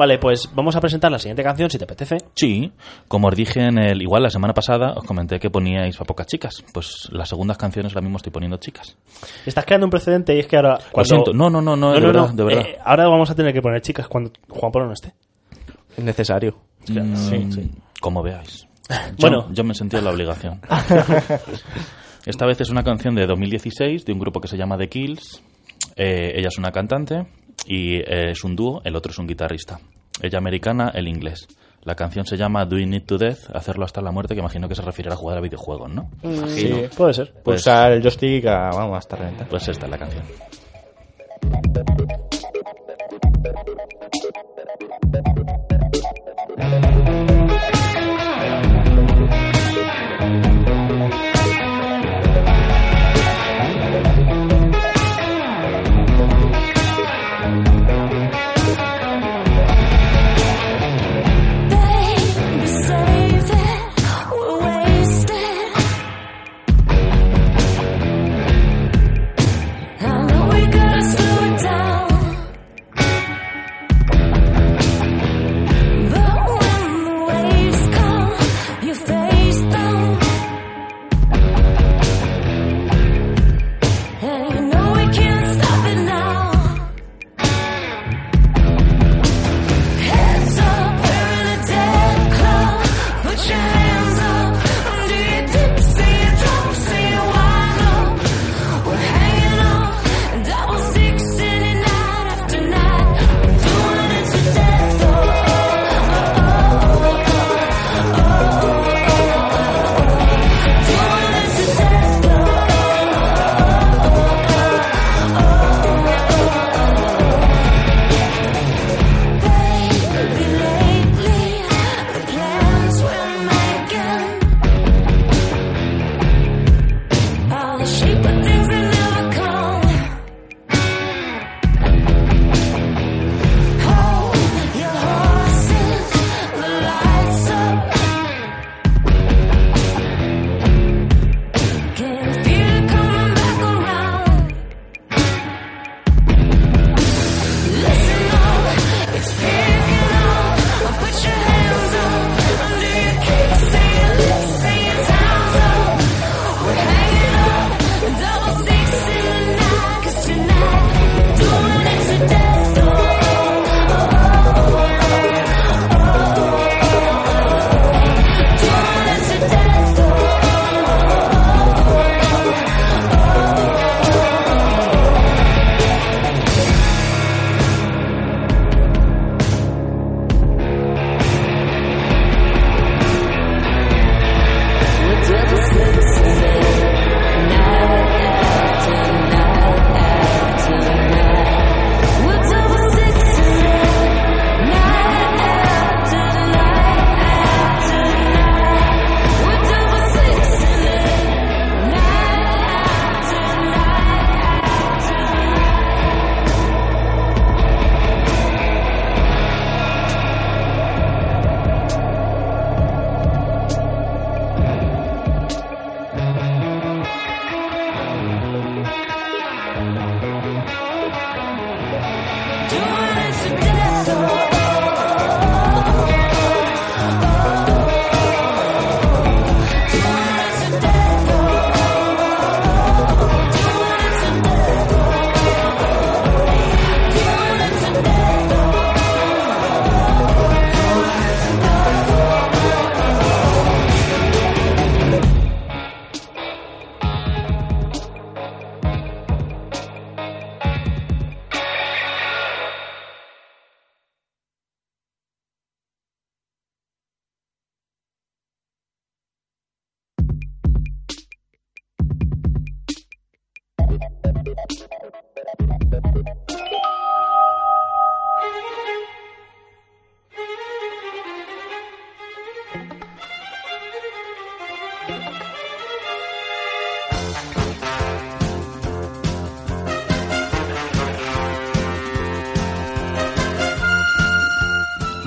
Vale, 0.00 0.16
pues 0.18 0.48
vamos 0.54 0.74
a 0.76 0.80
presentar 0.80 1.12
la 1.12 1.18
siguiente 1.18 1.42
canción, 1.42 1.68
si 1.68 1.76
te 1.76 1.84
apetece. 1.84 2.16
Sí, 2.34 2.72
como 3.06 3.28
os 3.28 3.36
dije 3.36 3.60
en 3.66 3.76
el. 3.76 4.00
Igual 4.00 4.22
la 4.22 4.30
semana 4.30 4.54
pasada 4.54 4.94
os 4.96 5.04
comenté 5.04 5.38
que 5.38 5.50
poníais 5.50 6.00
a 6.00 6.04
pocas 6.04 6.26
chicas. 6.26 6.64
Pues 6.72 7.10
las 7.12 7.28
segundas 7.28 7.58
canciones 7.58 7.92
ahora 7.92 8.00
mismo 8.00 8.16
estoy 8.16 8.32
poniendo 8.32 8.56
chicas. 8.56 8.96
Estás 9.44 9.66
creando 9.66 9.84
un 9.88 9.90
precedente 9.90 10.34
y 10.34 10.38
es 10.38 10.46
que 10.46 10.56
ahora... 10.56 10.78
Lo 10.96 11.04
siento. 11.04 11.34
No, 11.34 11.50
no, 11.50 11.60
no, 11.60 11.76
no, 11.76 11.92
de 11.92 12.00
verdad, 12.00 12.30
de 12.30 12.44
verdad. 12.44 12.62
Eh, 12.66 12.78
ahora 12.82 13.08
vamos 13.08 13.28
a 13.28 13.34
tener 13.34 13.52
que 13.52 13.60
poner 13.60 13.82
chicas 13.82 14.08
cuando 14.08 14.32
Juan 14.48 14.72
Pablo 14.72 14.88
no 14.88 14.94
esté. 14.94 15.12
Es 15.94 16.02
necesario. 16.02 16.56
Mm, 16.88 17.68
Como 18.00 18.22
veáis. 18.22 18.66
Yo, 18.88 18.96
Bueno. 19.18 19.48
yo 19.52 19.64
me 19.64 19.74
sentí 19.74 19.96
en 19.98 20.04
la 20.04 20.12
obligación. 20.12 20.62
Esta 22.24 22.46
vez 22.46 22.58
es 22.62 22.70
una 22.70 22.82
canción 22.82 23.14
de 23.14 23.26
2016 23.26 24.06
de 24.06 24.12
un 24.14 24.18
grupo 24.18 24.40
que 24.40 24.48
se 24.48 24.56
llama 24.56 24.78
The 24.78 24.88
Kills. 24.88 25.42
Eh, 25.96 26.32
ella 26.36 26.48
es 26.48 26.56
una 26.56 26.70
cantante 26.72 27.26
y 27.66 27.96
eh, 27.96 28.30
es 28.30 28.44
un 28.44 28.56
dúo, 28.56 28.80
el 28.84 28.96
otro 28.96 29.12
es 29.12 29.18
un 29.18 29.26
guitarrista. 29.26 29.80
Ella 30.22 30.38
americana, 30.38 30.90
el 30.94 31.08
inglés. 31.08 31.46
La 31.82 31.94
canción 31.94 32.26
se 32.26 32.36
llama 32.36 32.66
Do 32.66 32.78
You 32.78 32.86
Need 32.86 33.04
to 33.06 33.16
Death, 33.16 33.54
hacerlo 33.54 33.86
hasta 33.86 34.02
la 34.02 34.10
muerte, 34.12 34.34
que 34.34 34.40
imagino 34.40 34.68
que 34.68 34.74
se 34.74 34.82
refiere 34.82 35.10
a 35.10 35.16
jugar 35.16 35.38
a 35.38 35.40
videojuegos, 35.40 35.90
¿no? 35.90 36.10
Sí. 36.48 36.74
Puede 36.94 37.14
ser. 37.14 37.32
Pues, 37.32 37.62
Pulsar 37.62 37.92
el 37.92 38.02
joystick 38.02 38.44
a, 38.46 38.68
vamos, 38.70 38.98
hasta 38.98 39.16
reventar. 39.16 39.48
pues 39.48 39.66
esta 39.68 39.86
es 39.86 39.90
la 39.90 39.98
canción. 39.98 40.24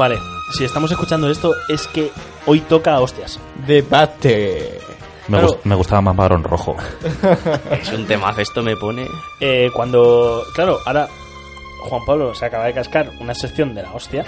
Vale, 0.04 0.20
si 0.52 0.66
estamos 0.66 0.92
escuchando 0.92 1.30
esto, 1.32 1.54
es 1.70 1.88
que 1.88 2.12
hoy 2.46 2.60
toca 2.60 3.00
hostias. 3.00 3.40
Debate. 3.66 4.78
Me, 5.30 5.38
Claro. 5.38 5.48
gust- 5.54 5.60
me 5.64 5.76
gustaba 5.76 6.02
más 6.02 6.16
Barón 6.18 6.44
Rojo. 6.44 6.76
Es 7.72 7.90
un 7.94 8.06
temazo, 8.06 8.42
esto 8.42 8.62
me 8.62 8.76
pone... 8.76 9.08
Eh, 9.40 9.70
cuando, 9.74 10.44
claro, 10.54 10.78
ahora 10.86 11.08
Juan 11.88 12.02
Pablo 12.06 12.36
se 12.36 12.46
acaba 12.46 12.66
de 12.66 12.74
cascar 12.74 13.12
una 13.22 13.34
sección 13.34 13.74
de 13.74 13.84
la 13.84 13.94
hostia 13.94 14.26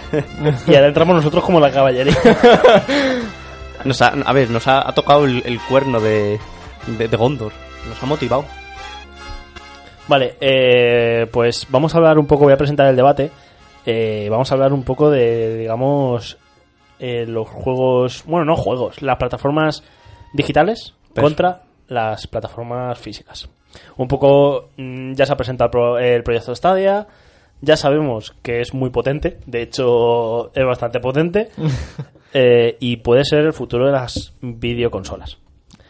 y 0.65 0.75
ahora 0.75 0.87
entramos 0.87 1.17
nosotros 1.17 1.43
como 1.43 1.59
la 1.59 1.69
caballería. 1.71 2.15
Nos 3.83 4.01
ha- 4.01 4.13
a 4.25 4.31
ver, 4.31 4.49
nos 4.49 4.65
ha, 4.69 4.87
ha 4.87 4.93
tocado 4.93 5.25
el, 5.25 5.43
el 5.45 5.59
cuerno 5.59 5.99
de, 5.99 6.39
de, 6.87 7.07
de 7.09 7.17
Gondor. 7.17 7.51
Nos 7.89 8.01
ha 8.01 8.05
motivado. 8.05 8.45
Vale, 10.07 10.37
eh, 10.39 11.27
pues 11.33 11.67
vamos 11.69 11.93
a 11.93 11.97
hablar 11.97 12.17
un 12.17 12.27
poco, 12.27 12.45
voy 12.45 12.53
a 12.53 12.57
presentar 12.57 12.87
el 12.87 12.95
debate. 12.95 13.29
Eh, 13.85 14.27
vamos 14.31 14.51
a 14.51 14.55
hablar 14.55 14.73
un 14.73 14.83
poco 14.83 15.09
de, 15.09 15.57
digamos, 15.57 16.37
eh, 16.99 17.25
los 17.27 17.47
juegos, 17.47 18.23
bueno, 18.25 18.45
no 18.45 18.55
juegos, 18.55 19.01
las 19.01 19.17
plataformas 19.17 19.83
digitales 20.33 20.93
contra 21.13 21.61
las 21.87 22.27
plataformas 22.27 22.97
físicas. 22.97 23.47
Un 23.97 24.07
poco, 24.07 24.69
mm, 24.77 25.13
ya 25.13 25.25
se 25.25 25.33
ha 25.33 25.37
presentado 25.37 25.67
el, 25.67 25.71
pro- 25.71 25.99
el 25.99 26.23
proyecto 26.23 26.55
Stadia, 26.55 27.07
ya 27.61 27.77
sabemos 27.77 28.33
que 28.41 28.61
es 28.61 28.73
muy 28.73 28.89
potente, 28.89 29.37
de 29.45 29.61
hecho 29.61 30.51
es 30.53 30.65
bastante 30.65 30.99
potente, 30.99 31.49
eh, 32.33 32.77
y 32.79 32.97
puede 32.97 33.23
ser 33.25 33.39
el 33.45 33.53
futuro 33.53 33.85
de 33.85 33.91
las 33.91 34.33
videoconsolas. 34.41 35.37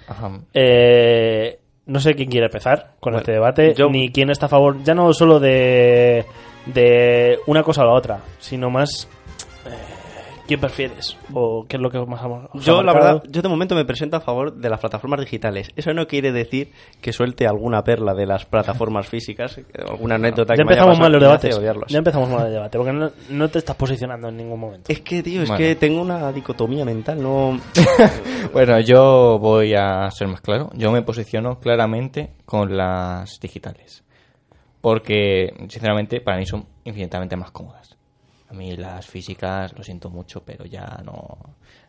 Ajá. 0.07 0.39
Eh, 0.53 1.59
no 1.87 1.99
sé 1.99 2.15
quién 2.15 2.29
quiere 2.29 2.47
empezar 2.47 2.93
con 2.99 3.11
Bueno, 3.13 3.19
este 3.19 3.31
debate, 3.31 3.73
yo- 3.75 3.89
ni 3.89 4.11
quién 4.11 4.29
está 4.31 4.47
a 4.47 4.49
favor, 4.49 4.83
ya 4.83 4.93
no 4.95 5.13
solo 5.13 5.39
de, 5.39 6.25
de 6.65 7.39
una 7.47 7.63
cosa 7.63 7.81
o 7.81 7.85
la 7.85 7.93
otra, 7.93 8.19
sino 8.39 8.69
más 8.69 9.07
eh, 9.65 9.69
quién 10.47 10.59
prefieres 10.59 11.17
o 11.33 11.65
qué 11.67 11.77
es 11.77 11.81
lo 11.81 11.89
que 11.89 11.99
más 12.05 12.21
amo- 12.21 12.47
os 12.53 12.61
ha 12.61 12.65
Yo, 12.65 12.83
la 12.83 12.93
verdad, 12.93 13.23
yo 13.27 13.41
de 13.41 13.49
momento 13.49 13.73
me 13.75 13.83
presento 13.85 14.17
a 14.17 14.19
favor 14.21 14.53
de 14.53 14.69
las 14.69 14.79
plataformas 14.79 15.19
digitales. 15.19 15.69
Eso 15.75 15.91
no 15.93 16.05
quiere 16.07 16.31
decir 16.31 16.71
que 17.01 17.11
suelte 17.13 17.47
alguna 17.47 17.83
perla 17.83 18.13
de 18.13 18.25
las 18.27 18.45
plataformas 18.45 19.07
físicas, 19.07 19.59
alguna 19.89 20.15
anécdota 20.15 20.53
ya 20.53 20.57
que 20.57 20.65
me 20.65 20.73
haya 20.73 20.81
empezamos 20.83 20.97
pasado 20.97 21.03
mal 21.03 21.11
los 21.13 21.21
debates. 21.21 21.57
odiarlos. 21.57 21.91
Ya 21.91 21.97
empezamos 21.99 22.29
mal 22.29 22.45
el 22.47 22.53
debate, 22.53 22.77
porque 22.77 22.93
no, 22.93 23.11
no 23.29 23.49
te 23.49 23.57
estás 23.59 23.75
posicionando 23.75 24.29
en 24.29 24.37
ningún 24.37 24.59
momento. 24.59 24.91
Es 24.91 25.01
que, 25.01 25.21
tío, 25.23 25.41
es 25.43 25.49
Bueno. 25.49 25.57
que 25.63 25.75
tengo 25.75 26.01
una 26.01 26.31
dicotomía 26.31 26.85
mental, 26.85 27.21
no... 27.21 27.59
Bueno, 28.53 28.79
yo 28.79 29.37
voy 29.39 29.73
a 29.75 30.09
ser 30.11 30.27
más 30.27 30.41
claro. 30.41 30.69
Yo 30.75 30.91
me 30.91 31.01
posiciono 31.01 31.59
claramente 31.59 32.31
con 32.45 32.77
las 32.77 33.39
digitales. 33.39 34.03
Porque, 34.85 35.51
sinceramente, 35.67 36.21
para 36.21 36.37
mí 36.37 36.45
son 36.45 36.63
infinitamente 36.83 37.35
más 37.35 37.49
cómodas. 37.49 37.97
A 38.49 38.53
mí 38.53 38.77
las 38.77 39.07
físicas, 39.07 39.73
lo 39.75 39.83
siento 39.83 40.11
mucho, 40.11 40.43
pero 40.45 40.63
ya 40.65 41.01
no, 41.03 41.39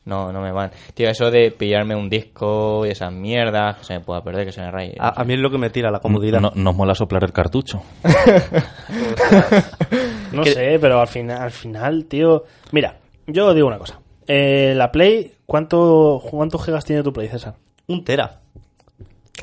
no, 0.07 0.32
no 0.32 0.40
me 0.40 0.51
van. 0.51 0.70
Tío, 0.94 1.11
eso 1.11 1.30
de 1.30 1.51
pillarme 1.51 1.94
un 1.94 2.09
disco 2.09 2.86
y 2.86 2.88
esas 2.88 3.12
mierdas, 3.12 3.76
que 3.76 3.84
se 3.84 3.99
me 3.99 4.01
pueda 4.01 4.22
perder, 4.22 4.47
que 4.47 4.53
se 4.53 4.62
me 4.62 4.70
raye. 4.70 4.97
A, 4.99 5.20
a 5.20 5.24
mí 5.24 5.34
es 5.34 5.40
lo 5.40 5.51
que 5.51 5.59
me 5.59 5.68
tira 5.68 5.90
la 5.90 6.01
comodidad. 6.01 6.40
No, 6.40 6.53
nos 6.55 6.74
mola 6.74 6.94
soplar 6.94 7.22
el 7.22 7.34
cartucho. 7.34 7.82
No 10.32 10.42
sé, 10.44 10.78
pero 10.80 10.99
al 10.99 11.09
final, 11.09 11.42
al 11.42 11.51
final, 11.51 12.07
tío. 12.07 12.44
Mira, 12.72 12.97
yo 13.26 13.53
digo 13.53 13.68
una 13.68 13.78
cosa. 13.78 14.01
Eh, 14.26 14.72
la 14.74 14.90
Play, 14.90 15.34
¿cuánto, 15.44 16.22
¿cuántos 16.30 16.64
gigas 16.64 16.86
tiene 16.86 17.03
tu 17.03 17.12
Play, 17.12 17.28
César? 17.28 17.57
Un 17.88 18.05
tera. 18.05 18.40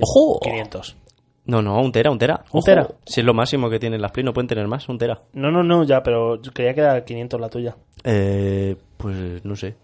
¡Ojo! 0.01 0.39
500. 0.39 1.02
No, 1.45 1.61
no, 1.61 1.81
un 1.81 1.91
tera, 1.91 2.09
un 2.09 2.17
tera. 2.17 2.43
¿Un 2.51 2.59
Ojo. 2.59 2.65
tera? 2.65 2.87
Si 3.05 3.19
es 3.19 3.25
lo 3.25 3.33
máximo 3.33 3.69
que 3.69 3.79
tienen 3.79 4.01
las 4.01 4.11
Play, 4.11 4.23
no 4.23 4.33
pueden 4.33 4.47
tener 4.47 4.67
más, 4.67 4.87
un 4.87 4.97
tera. 4.97 5.21
No, 5.33 5.51
no, 5.51 5.61
no, 5.63 5.83
ya, 5.83 6.01
pero 6.01 6.41
yo 6.41 6.51
creía 6.53 6.73
que 6.73 6.79
era 6.81 7.03
500 7.03 7.39
la 7.41 7.49
tuya. 7.49 7.75
Eh, 8.03 8.75
pues 8.97 9.43
no 9.43 9.55
sé. 9.55 9.75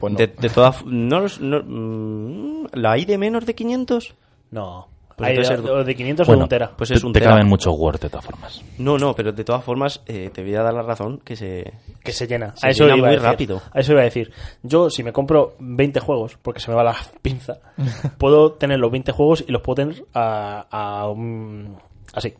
Pues 0.00 0.12
no. 0.14 0.18
De, 0.18 0.28
de 0.28 0.48
todas... 0.48 0.84
No, 0.86 1.20
los- 1.20 1.40
no, 1.40 1.62
mm, 1.64 2.66
¿La 2.74 2.92
hay 2.92 3.04
de 3.04 3.18
menos 3.18 3.44
de 3.46 3.54
500? 3.54 4.14
No. 4.50 4.88
Pues 5.16 5.30
entonces 5.30 5.62
de, 5.62 5.70
el- 5.70 5.76
o 5.78 5.84
de 5.84 5.94
500 5.94 6.26
o 6.28 6.30
Bueno, 6.30 6.38
de 6.40 6.44
un 6.44 6.48
tera. 6.48 6.70
Pues 6.76 6.88
te, 6.88 6.94
es 6.94 7.04
un 7.04 7.12
te 7.12 7.20
tera. 7.20 7.32
caben 7.32 7.46
muchos 7.46 7.74
Word 7.76 8.00
de 8.00 8.08
todas 8.10 8.24
formas. 8.24 8.62
No, 8.78 8.98
no, 8.98 9.14
pero 9.14 9.32
de 9.32 9.44
todas 9.44 9.62
formas 9.64 10.02
eh, 10.06 10.30
te 10.32 10.42
voy 10.42 10.54
a 10.54 10.62
dar 10.62 10.74
la 10.74 10.82
razón 10.82 11.18
que 11.24 11.36
se... 11.36 11.72
Que 12.02 12.12
se 12.12 12.26
llena. 12.26 12.54
Se 12.56 12.66
a 12.66 12.70
eso 12.70 12.84
llena 12.84 12.96
iba 12.96 13.06
a 13.06 13.10
muy 13.10 13.16
decir. 13.16 13.30
rápido. 13.30 13.62
A 13.72 13.80
eso 13.80 13.92
iba 13.92 14.00
a 14.00 14.04
decir. 14.04 14.32
Yo, 14.62 14.90
si 14.90 15.02
me 15.02 15.12
compro 15.12 15.54
20 15.60 16.00
juegos, 16.00 16.36
porque 16.42 16.60
se 16.60 16.70
me 16.70 16.76
va 16.76 16.82
la 16.84 16.96
pinza, 17.22 17.58
puedo 18.18 18.52
tener 18.52 18.78
los 18.78 18.90
20 18.90 19.12
juegos 19.12 19.44
y 19.46 19.52
los 19.52 19.62
puedo 19.62 19.76
tener 19.76 20.04
a, 20.14 20.66
a 20.70 21.08
un- 21.08 21.76
así. 22.12 22.34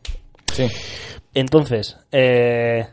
Sí. 0.52 0.66
Entonces, 1.32 1.96
eh, 2.12 2.86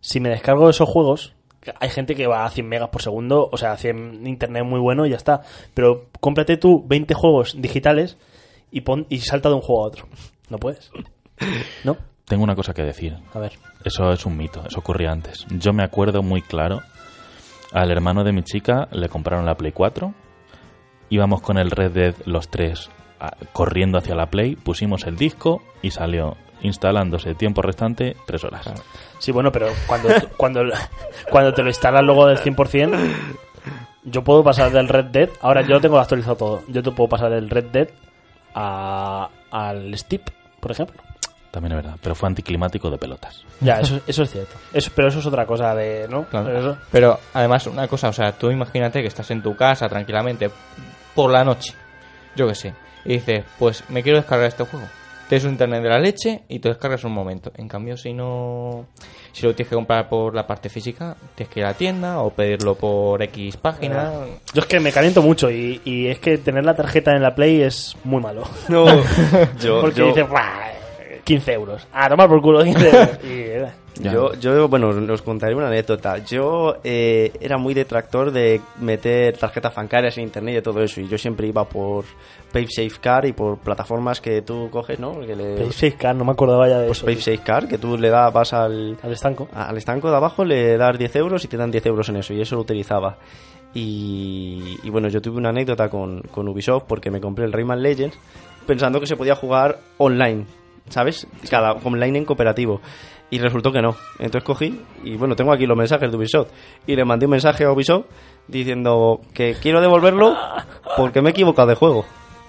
si 0.00 0.20
me 0.20 0.28
descargo 0.28 0.68
esos 0.70 0.88
juegos, 0.88 1.34
hay 1.80 1.90
gente 1.90 2.14
que 2.14 2.26
va 2.26 2.44
a 2.44 2.50
100 2.50 2.66
megas 2.68 2.88
por 2.88 3.02
segundo, 3.02 3.48
o 3.52 3.56
sea, 3.56 3.76
100 3.76 4.26
internet 4.26 4.64
muy 4.64 4.80
bueno 4.80 5.06
y 5.06 5.10
ya 5.10 5.16
está. 5.16 5.42
Pero 5.74 6.06
cómprate 6.20 6.56
tú 6.56 6.84
20 6.86 7.14
juegos 7.14 7.60
digitales 7.60 8.16
y, 8.70 8.80
pon, 8.82 9.06
y 9.08 9.18
salta 9.20 9.48
de 9.48 9.54
un 9.56 9.60
juego 9.60 9.84
a 9.84 9.86
otro. 9.88 10.06
No 10.50 10.58
puedes. 10.58 10.90
¿No? 11.84 11.96
Tengo 12.24 12.44
una 12.44 12.54
cosa 12.54 12.74
que 12.74 12.82
decir. 12.82 13.16
A 13.32 13.38
ver. 13.38 13.52
Eso 13.84 14.12
es 14.12 14.26
un 14.26 14.36
mito, 14.36 14.62
eso 14.66 14.80
ocurría 14.80 15.10
antes. 15.12 15.46
Yo 15.50 15.72
me 15.72 15.82
acuerdo 15.82 16.22
muy 16.22 16.42
claro. 16.42 16.82
Al 17.72 17.90
hermano 17.90 18.24
de 18.24 18.32
mi 18.32 18.42
chica 18.42 18.88
le 18.92 19.08
compraron 19.08 19.46
la 19.46 19.56
Play 19.56 19.72
4. 19.72 20.12
Íbamos 21.10 21.40
con 21.40 21.56
el 21.58 21.70
Red 21.70 21.92
Dead 21.92 22.14
los 22.26 22.48
tres 22.48 22.90
a- 23.20 23.32
corriendo 23.52 23.98
hacia 23.98 24.14
la 24.14 24.26
Play, 24.30 24.56
pusimos 24.56 25.04
el 25.06 25.16
disco 25.16 25.62
y 25.82 25.90
salió 25.90 26.36
instalándose 26.60 27.34
tiempo 27.34 27.62
restante 27.62 28.16
tres 28.26 28.44
horas. 28.44 28.70
Sí, 29.18 29.32
bueno, 29.32 29.50
pero 29.52 29.68
cuando, 29.86 30.08
cuando, 30.36 30.60
cuando 31.30 31.54
te 31.54 31.62
lo 31.62 31.68
instalas 31.68 32.02
luego 32.02 32.26
del 32.26 32.38
100%, 32.38 32.96
yo 34.04 34.22
puedo 34.24 34.42
pasar 34.44 34.70
del 34.70 34.88
Red 34.88 35.06
Dead. 35.06 35.28
Ahora 35.40 35.62
yo 35.62 35.70
lo 35.74 35.80
tengo 35.80 35.98
actualizado 35.98 36.36
todo. 36.36 36.62
Yo 36.68 36.82
te 36.82 36.90
puedo 36.90 37.08
pasar 37.08 37.30
del 37.30 37.48
Red 37.48 37.66
Dead 37.66 37.88
a, 38.54 39.28
al 39.50 39.96
Steep, 39.98 40.22
por 40.60 40.70
ejemplo. 40.72 41.02
También 41.50 41.72
es 41.78 41.82
verdad, 41.84 41.98
pero 42.02 42.14
fue 42.14 42.28
anticlimático 42.28 42.90
de 42.90 42.98
pelotas. 42.98 43.42
Ya, 43.60 43.80
eso, 43.80 44.00
eso 44.06 44.22
es 44.22 44.30
cierto. 44.30 44.54
Eso, 44.72 44.90
pero 44.94 45.08
eso 45.08 45.18
es 45.20 45.26
otra 45.26 45.46
cosa 45.46 45.74
de, 45.74 46.06
¿no? 46.08 46.24
Claro. 46.24 46.46
Pero 46.46 46.58
eso- 46.58 46.78
Pero 46.92 47.20
además, 47.32 47.66
una 47.66 47.88
cosa, 47.88 48.08
o 48.10 48.12
sea, 48.12 48.32
tú 48.32 48.50
imagínate 48.50 49.00
que 49.00 49.08
estás 49.08 49.30
en 49.30 49.42
tu 49.42 49.56
casa 49.56 49.88
tranquilamente 49.88 50.50
por 51.14 51.30
la 51.32 51.44
noche, 51.44 51.72
yo 52.36 52.46
qué 52.46 52.54
sé, 52.54 52.74
y 53.04 53.14
dices, 53.14 53.44
pues 53.58 53.82
me 53.88 54.02
quiero 54.02 54.18
descargar 54.18 54.48
este 54.48 54.64
juego. 54.64 54.86
Tienes 55.28 55.44
un 55.44 55.50
internet 55.52 55.82
de 55.82 55.88
la 55.90 55.98
leche 55.98 56.42
y 56.48 56.58
te 56.58 56.68
descargas 56.70 57.04
un 57.04 57.12
momento. 57.12 57.52
En 57.56 57.68
cambio, 57.68 57.96
si 57.96 58.14
no. 58.14 58.86
Si 59.32 59.44
lo 59.46 59.54
tienes 59.54 59.68
que 59.68 59.76
comprar 59.76 60.08
por 60.08 60.34
la 60.34 60.46
parte 60.46 60.68
física, 60.70 61.16
tienes 61.34 61.52
que 61.52 61.60
ir 61.60 61.66
a 61.66 61.68
la 61.68 61.74
tienda 61.74 62.20
o 62.20 62.30
pedirlo 62.30 62.74
por 62.74 63.22
X 63.22 63.56
página. 63.58 64.10
Yo 64.54 64.62
es 64.62 64.66
que 64.66 64.80
me 64.80 64.90
caliento 64.90 65.20
mucho 65.22 65.50
y, 65.50 65.80
y 65.84 66.06
es 66.06 66.18
que 66.18 66.38
tener 66.38 66.64
la 66.64 66.74
tarjeta 66.74 67.14
en 67.14 67.22
la 67.22 67.34
Play 67.34 67.60
es 67.62 67.94
muy 68.04 68.22
malo. 68.22 68.42
No, 68.68 68.86
yo, 69.60 69.80
Porque 69.82 70.00
yo, 70.00 70.06
dices, 70.08 70.28
"Buah, 70.28 70.72
15 71.24 71.52
euros. 71.52 71.86
A 71.92 72.08
tomar 72.08 72.28
por 72.28 72.40
culo 72.40 72.64
15 72.64 72.88
euros. 72.88 73.18
Y, 73.24 73.87
yo, 74.00 74.34
yo, 74.34 74.68
bueno, 74.68 74.88
os 74.88 75.22
contaré 75.22 75.54
una 75.54 75.68
anécdota. 75.68 76.18
Yo 76.18 76.76
eh, 76.84 77.32
era 77.40 77.58
muy 77.58 77.74
detractor 77.74 78.30
de 78.30 78.60
meter 78.80 79.36
tarjetas 79.36 79.74
bancarias 79.74 80.16
en 80.18 80.24
internet 80.24 80.58
y 80.58 80.62
todo 80.62 80.82
eso. 80.82 81.00
Y 81.00 81.08
yo 81.08 81.18
siempre 81.18 81.46
iba 81.46 81.64
por 81.64 82.04
PaySafeCard 82.52 83.26
y 83.26 83.32
por 83.32 83.58
plataformas 83.58 84.20
que 84.20 84.42
tú 84.42 84.68
coges, 84.70 84.98
¿no? 84.98 85.20
Que 85.20 85.34
le, 85.34 85.56
PaySafeCard, 85.56 86.16
no 86.16 86.24
me 86.24 86.32
acordaba 86.32 86.68
ya 86.68 86.80
de 86.80 86.86
pues 86.86 86.98
eso. 86.98 87.06
PaySafeCard, 87.06 87.68
que 87.68 87.78
tú 87.78 87.96
le 87.96 88.08
das, 88.08 88.32
vas 88.32 88.52
al, 88.52 88.96
Al 89.02 89.12
estanco. 89.12 89.48
al 89.52 89.76
estanco 89.76 90.10
de 90.10 90.16
abajo, 90.16 90.44
le 90.44 90.76
das 90.76 90.98
10 90.98 91.16
euros 91.16 91.44
y 91.44 91.48
te 91.48 91.56
dan 91.56 91.70
10 91.70 91.86
euros 91.86 92.08
en 92.08 92.16
eso. 92.16 92.32
Y 92.34 92.40
eso 92.40 92.56
lo 92.56 92.62
utilizaba. 92.62 93.18
Y, 93.74 94.78
y 94.82 94.90
bueno, 94.90 95.08
yo 95.08 95.20
tuve 95.20 95.36
una 95.36 95.50
anécdota 95.50 95.88
con, 95.88 96.22
con 96.30 96.48
Ubisoft 96.48 96.84
porque 96.88 97.10
me 97.10 97.20
compré 97.20 97.44
el 97.44 97.52
Rayman 97.52 97.82
Legends 97.82 98.18
pensando 98.68 99.00
que 99.00 99.06
se 99.06 99.16
podía 99.16 99.34
jugar 99.34 99.78
online, 99.96 100.46
¿sabes? 100.90 101.26
Cada 101.50 101.72
online 101.72 102.18
en 102.18 102.24
cooperativo. 102.26 102.80
Y 103.30 103.38
resultó 103.38 103.70
que 103.72 103.82
no. 103.82 103.94
Entonces 104.18 104.42
cogí 104.42 104.80
y 105.04 105.16
bueno, 105.16 105.36
tengo 105.36 105.52
aquí 105.52 105.66
los 105.66 105.76
mensajes 105.76 106.10
de 106.10 106.16
Ubisoft. 106.16 106.48
Y 106.86 106.96
le 106.96 107.04
mandé 107.04 107.26
un 107.26 107.32
mensaje 107.32 107.64
a 107.64 107.72
Ubisoft 107.72 108.06
diciendo 108.46 109.20
que 109.34 109.54
quiero 109.60 109.80
devolverlo 109.80 110.34
porque 110.96 111.20
me 111.20 111.28
he 111.28 111.32
equivocado 111.32 111.68
de 111.68 111.74
juego. 111.74 112.04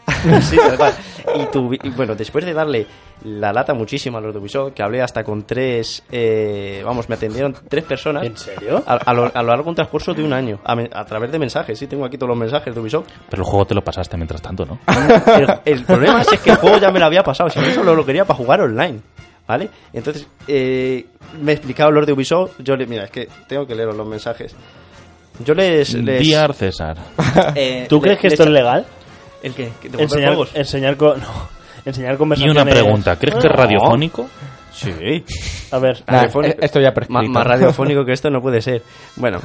sí, 0.42 0.58
tal 0.58 0.78
cual. 0.78 0.94
Y, 1.36 1.46
tu- 1.52 1.74
y 1.74 1.90
bueno, 1.92 2.16
después 2.16 2.44
de 2.46 2.54
darle 2.54 2.88
la 3.26 3.52
lata 3.54 3.74
muchísimo 3.74 4.18
a 4.18 4.22
los 4.22 4.34
de 4.34 4.40
Ubisoft, 4.40 4.74
que 4.74 4.82
hablé 4.82 5.02
hasta 5.02 5.24
con 5.24 5.44
tres, 5.44 6.04
eh, 6.10 6.82
vamos, 6.84 7.10
me 7.10 7.16
atendieron 7.16 7.54
tres 7.68 7.84
personas. 7.84 8.26
¿En 8.26 8.36
serio? 8.38 8.82
A, 8.88 8.94
a 8.96 9.14
lo, 9.14 9.26
a 9.32 9.42
lo 9.44 9.50
largo 9.50 9.64
de 9.66 9.70
un 9.70 9.76
transcurso 9.76 10.14
de 10.14 10.24
un 10.24 10.34
año, 10.34 10.60
a, 10.64 10.76
me- 10.76 10.90
a 10.92 11.06
través 11.06 11.32
de 11.32 11.38
mensajes, 11.38 11.78
sí, 11.78 11.86
tengo 11.88 12.06
aquí 12.06 12.18
todos 12.18 12.30
los 12.30 12.38
mensajes 12.40 12.74
de 12.74 12.80
Ubisoft. 12.82 13.08
Pero 13.30 13.44
el 13.44 13.48
juego 13.50 13.66
te 13.68 13.76
lo 13.76 13.84
pasaste 13.84 14.16
mientras 14.18 14.42
tanto, 14.42 14.66
¿no? 14.66 14.80
El, 15.38 15.48
el 15.66 15.84
problema 15.86 16.22
es 16.22 16.40
que 16.40 16.52
el 16.52 16.56
juego 16.58 16.78
ya 16.80 16.90
me 16.92 17.00
lo 17.00 17.06
había 17.06 17.22
pasado, 17.22 17.50
si 17.50 17.60
yo 17.60 17.70
solo 17.72 17.94
lo 17.94 18.06
quería 18.06 18.26
para 18.26 18.38
jugar 18.38 18.62
online, 18.62 19.02
¿vale? 19.50 19.70
Entonces, 19.92 20.28
eh, 20.48 21.06
me 21.42 21.52
explicaron 21.54 21.96
los 21.96 22.06
de 22.06 22.14
Ubisoft, 22.14 22.52
yo 22.60 22.76
le, 22.78 22.86
mira, 22.86 23.04
es 23.06 23.12
que 23.12 23.28
tengo 23.48 23.66
que 23.66 23.74
leer 23.76 23.94
los 23.94 24.08
mensajes. 24.08 24.56
Yo 25.44 25.54
les... 25.56 25.94
les 25.96 26.28
César. 26.56 26.98
eh, 27.56 27.86
¿Tú 27.90 27.96
le- 27.98 28.02
crees 28.04 28.20
que 28.20 28.28
esto 28.28 28.44
es 28.44 28.50
legal? 28.50 28.86
¿El 29.42 29.54
qué? 29.54 29.70
¿Que 29.82 29.90
devolver 29.90 30.02
Enseñar, 30.04 30.30
juegos? 30.36 30.52
enseñar, 30.56 30.98
con, 30.98 31.20
no, 31.22 31.28
enseñar 31.84 32.14
Y 32.14 32.18
conversaciones... 32.18 32.62
una 32.64 32.72
pregunta, 32.72 33.16
¿crees 33.18 33.36
que 33.36 33.48
es 33.48 33.54
radiofónico? 33.54 34.28
Sí. 34.72 34.92
A 35.72 35.80
ver, 35.80 36.04
Nah, 36.08 36.18
Radiofónico. 36.18 36.62
esto 36.62 36.80
ya 36.80 36.94
prescrito. 36.94 37.30
más 37.32 37.46
radiofónico 37.46 38.06
que 38.06 38.14
esto 38.14 38.30
no 38.30 38.42
puede 38.42 38.62
ser. 38.62 38.84
Bueno, 39.16 39.40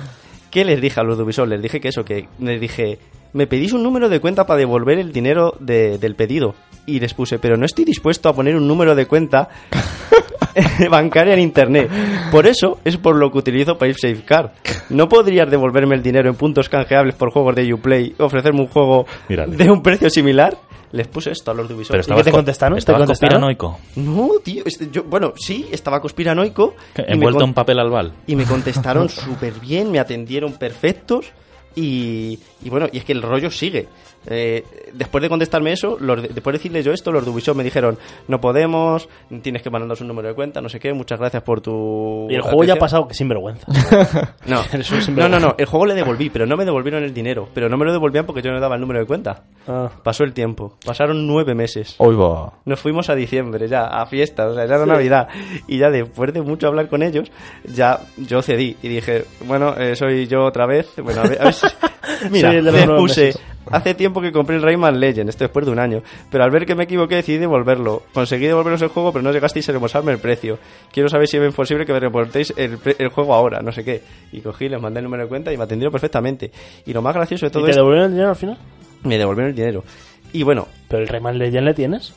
¿Qué 0.50 0.64
les 0.64 0.80
dije 0.80 1.00
a 1.00 1.02
los 1.02 1.16
de 1.16 1.24
Ubisoft? 1.24 1.48
Les 1.48 1.60
dije 1.60 1.80
que 1.80 1.88
eso, 1.88 2.04
que 2.04 2.28
les 2.38 2.60
dije, 2.60 2.98
me 3.34 3.46
pedís 3.46 3.72
un 3.74 3.82
número 3.82 4.08
de 4.08 4.20
cuenta 4.20 4.46
para 4.46 4.58
devolver 4.58 4.98
el 4.98 5.12
dinero 5.12 5.54
de- 5.60 5.98
del 5.98 6.14
pedido. 6.16 6.54
Y 6.86 7.00
les 7.00 7.12
puse, 7.14 7.38
pero 7.38 7.56
no 7.58 7.66
estoy 7.66 7.84
dispuesto 7.84 8.28
a 8.28 8.34
poner 8.34 8.56
un 8.56 8.66
número 8.66 8.94
de 8.94 9.06
cuenta 9.06 9.48
bancaria 10.90 11.34
en 11.34 11.40
internet. 11.40 11.90
Por 12.30 12.46
eso 12.46 12.78
es 12.84 12.96
por 12.96 13.16
lo 13.16 13.30
que 13.30 13.38
utilizo 13.38 13.76
Pay 13.76 13.94
Safeguard. 13.94 14.50
No 14.90 15.08
podrías 15.08 15.50
devolverme 15.50 15.94
el 15.96 16.02
dinero 16.02 16.28
en 16.28 16.36
puntos 16.36 16.68
canjeables 16.68 17.14
por 17.14 17.30
juegos 17.30 17.54
de 17.56 17.72
Uplay, 17.72 18.14
ofrecerme 18.18 18.60
un 18.60 18.68
juego 18.68 19.06
Mírale. 19.28 19.56
de 19.56 19.70
un 19.70 19.82
precio 19.82 20.08
similar. 20.10 20.56
Les 20.92 21.08
puse 21.08 21.32
esto 21.32 21.50
a 21.50 21.54
los 21.54 21.66
de 21.68 21.74
Ubisoft. 21.74 21.90
Pero 21.90 22.00
Y 22.00 22.02
estabas 22.02 22.24
te 22.24 22.30
co- 22.30 22.36
contestaron? 22.36 22.76
¿Te 22.76 22.78
estabas 22.78 23.00
contestaron? 23.00 23.40
conspiranoico, 23.42 23.78
No, 23.96 24.30
tío, 24.44 24.62
este- 24.64 24.88
yo, 24.92 25.02
bueno, 25.02 25.32
sí, 25.36 25.66
estaba 25.72 26.00
conspiranoico. 26.00 26.74
y 26.96 27.02
me 27.02 27.12
envuelto 27.14 27.42
en 27.44 27.52
papel 27.54 27.80
albal. 27.80 28.12
y 28.28 28.36
me 28.36 28.44
contestaron 28.44 29.08
súper 29.08 29.54
bien, 29.54 29.90
me 29.90 29.98
atendieron 29.98 30.52
perfectos 30.52 31.32
y, 31.74 32.38
bueno, 32.64 32.88
y 32.92 32.98
es 32.98 33.04
que 33.04 33.12
el 33.12 33.22
rollo 33.22 33.50
sigue. 33.50 33.88
Eh, 34.26 34.64
después 34.92 35.22
de 35.22 35.28
contestarme 35.28 35.72
eso, 35.72 35.96
los 36.00 36.22
de- 36.22 36.28
después 36.28 36.52
de 36.54 36.58
decirle 36.58 36.82
yo 36.82 36.92
esto, 36.92 37.12
los 37.12 37.24
de 37.24 37.30
Ubisoft 37.30 37.56
me 37.56 37.64
dijeron, 37.64 37.98
no 38.28 38.40
podemos, 38.40 39.08
tienes 39.42 39.62
que 39.62 39.70
mandarnos 39.70 40.00
un 40.00 40.08
número 40.08 40.28
de 40.28 40.34
cuenta, 40.34 40.60
no 40.60 40.68
sé 40.68 40.78
qué, 40.80 40.92
muchas 40.92 41.18
gracias 41.18 41.42
por 41.42 41.60
tu... 41.60 42.26
Y 42.30 42.34
el 42.34 42.42
juego 42.42 42.64
ya 42.64 42.72
ha 42.72 42.76
atención". 42.76 42.78
pasado 42.78 43.08
que 43.08 43.14
sin 43.14 43.28
vergüenza. 43.28 43.66
No, 44.46 44.56
no, 44.56 44.82
sinvergüenza. 44.82 45.28
no, 45.28 45.40
no, 45.40 45.54
el 45.58 45.66
juego 45.66 45.86
le 45.86 45.94
devolví, 45.94 46.30
pero 46.30 46.46
no 46.46 46.56
me 46.56 46.64
devolvieron 46.64 47.02
el 47.02 47.12
dinero, 47.14 47.48
pero 47.54 47.68
no 47.68 47.76
me 47.76 47.84
lo 47.84 47.92
devolvían 47.92 48.26
porque 48.26 48.42
yo 48.42 48.50
no 48.52 48.60
daba 48.60 48.74
el 48.76 48.80
número 48.80 49.00
de 49.00 49.06
cuenta. 49.06 49.42
Ah. 49.66 49.90
Pasó 50.02 50.24
el 50.24 50.32
tiempo, 50.32 50.76
pasaron 50.84 51.26
nueve 51.26 51.54
meses. 51.54 51.94
Hoy 51.98 52.14
va. 52.14 52.52
Nos 52.64 52.80
fuimos 52.80 53.08
a 53.10 53.14
diciembre 53.14 53.68
ya, 53.68 53.86
a 53.86 54.06
fiestas, 54.06 54.52
o 54.52 54.54
sea, 54.54 54.66
ya 54.66 54.74
era 54.76 54.86
Navidad. 54.86 55.28
Y 55.66 55.78
ya 55.78 55.90
después 55.90 56.32
de 56.32 56.42
mucho 56.42 56.66
hablar 56.68 56.88
con 56.88 57.02
ellos, 57.02 57.30
ya 57.64 58.00
yo 58.16 58.42
cedí 58.42 58.76
y 58.82 58.88
dije, 58.88 59.24
bueno, 59.46 59.74
eh, 59.76 59.96
soy 59.96 60.26
yo 60.26 60.44
otra 60.44 60.66
vez. 60.66 60.88
Bueno, 61.02 61.22
a 61.22 61.28
ver, 61.28 61.40
a 61.40 61.44
ver 61.44 61.54
si- 61.54 61.66
Mira, 62.30 62.52
nueve 62.52 62.86
puse, 62.96 63.26
meses. 63.26 63.42
Hace 63.70 63.94
tiempo 63.94 64.20
que 64.20 64.32
compré 64.32 64.56
el 64.56 64.62
Rayman 64.62 64.98
Legend, 65.00 65.28
esto 65.30 65.44
después 65.44 65.64
de 65.66 65.72
un 65.72 65.78
año. 65.78 66.02
Pero 66.30 66.44
al 66.44 66.50
ver 66.50 66.66
que 66.66 66.74
me 66.74 66.84
equivoqué 66.84 67.16
decidí 67.16 67.38
devolverlo. 67.38 68.02
Conseguí 68.12 68.46
devolveros 68.46 68.80
el 68.82 68.88
juego, 68.88 69.12
pero 69.12 69.22
no 69.22 69.32
llegasteis 69.32 69.68
a 69.68 69.72
reembolsarme 69.72 70.12
el 70.12 70.18
precio. 70.18 70.58
Quiero 70.92 71.08
saber 71.08 71.28
si 71.28 71.36
es 71.38 71.54
posible 71.54 71.84
que 71.86 71.92
me 71.92 72.00
reportéis 72.00 72.52
el, 72.56 72.78
pre- 72.78 72.96
el 72.98 73.08
juego 73.08 73.34
ahora, 73.34 73.60
no 73.60 73.72
sé 73.72 73.84
qué. 73.84 74.02
Y 74.32 74.40
cogí, 74.40 74.68
les 74.68 74.80
mandé 74.80 75.00
el 75.00 75.04
número 75.04 75.22
de 75.24 75.28
cuenta 75.28 75.52
y 75.52 75.56
me 75.56 75.64
atendieron 75.64 75.92
perfectamente. 75.92 76.50
Y 76.86 76.92
lo 76.92 77.02
más 77.02 77.14
gracioso 77.14 77.46
de 77.46 77.50
¿Y 77.50 77.52
todo 77.52 77.64
te 77.64 77.70
es 77.70 77.76
devolvieron 77.76 78.06
el 78.06 78.12
dinero 78.12 78.30
al 78.30 78.36
final? 78.36 78.58
me 79.02 79.18
devolvieron 79.18 79.50
el 79.50 79.56
dinero. 79.56 79.84
Y 80.32 80.42
bueno, 80.42 80.66
Pero 80.88 81.02
el 81.02 81.08
Rayman 81.08 81.38
Legend 81.38 81.64
le 81.66 81.74
tienes. 81.74 82.14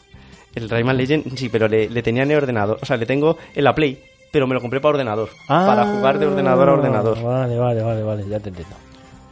el 0.56 0.70
Rayman 0.70 0.98
Legend, 0.98 1.36
sí, 1.38 1.50
pero 1.50 1.68
le, 1.68 1.90
le 1.90 2.02
tenía 2.02 2.24
en 2.24 2.32
el 2.32 2.38
ordenador. 2.38 2.80
O 2.82 2.86
sea, 2.86 2.98
le 2.98 3.06
tengo 3.06 3.38
en 3.54 3.64
la 3.64 3.76
Play, 3.76 4.00
pero 4.32 4.48
me 4.48 4.56
lo 4.56 4.62
compré 4.62 4.80
para 4.80 4.94
ordenador. 4.96 5.30
para 5.48 5.86
jugar 5.86 6.18
de 6.18 6.26
ordenador 6.26 6.70
a 6.70 6.74
ordenador. 6.74 7.18
Ah, 7.20 7.24
Vale, 7.24 7.58
vale, 7.60 7.82
vale, 7.84 8.04
vale, 8.04 8.24
ya 8.28 8.40
te 8.40 8.50
entiendo. 8.50 8.76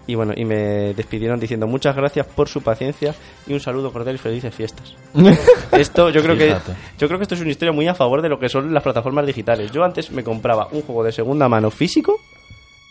Y 0.08 0.16
bueno, 0.16 0.34
y 0.36 0.46
me 0.46 0.94
despidieron 0.94 1.40
diciendo 1.40 1.68
muchas 1.68 1.96
gracias 1.96 2.28
por 2.28 2.48
su 2.48 2.62
paciencia 2.62 3.16
y 3.48 3.54
un 3.54 3.60
saludo 3.60 3.92
cordial 3.92 4.16
y 4.16 4.20
felices 4.20 4.54
fiestas. 4.54 4.96
esto, 5.72 6.10
yo 6.10 6.22
creo 6.22 6.38
que 6.38 6.56
yo 6.98 7.08
creo 7.08 7.18
que 7.18 7.24
esto 7.24 7.36
es 7.36 7.42
una 7.42 7.52
historia 7.52 7.72
muy 7.72 7.88
a 7.88 7.96
favor 7.96 8.22
de 8.22 8.30
lo 8.30 8.40
que 8.40 8.50
son 8.50 8.74
las 8.74 8.84
plataformas 8.84 9.26
digitales. 9.26 9.72
Yo 9.72 9.84
antes 9.84 10.12
me 10.12 10.24
compraba 10.24 10.68
un 10.72 10.82
juego 10.82 11.04
de 11.04 11.12
segunda 11.12 11.50
mano 11.50 11.72
físico 11.72 12.20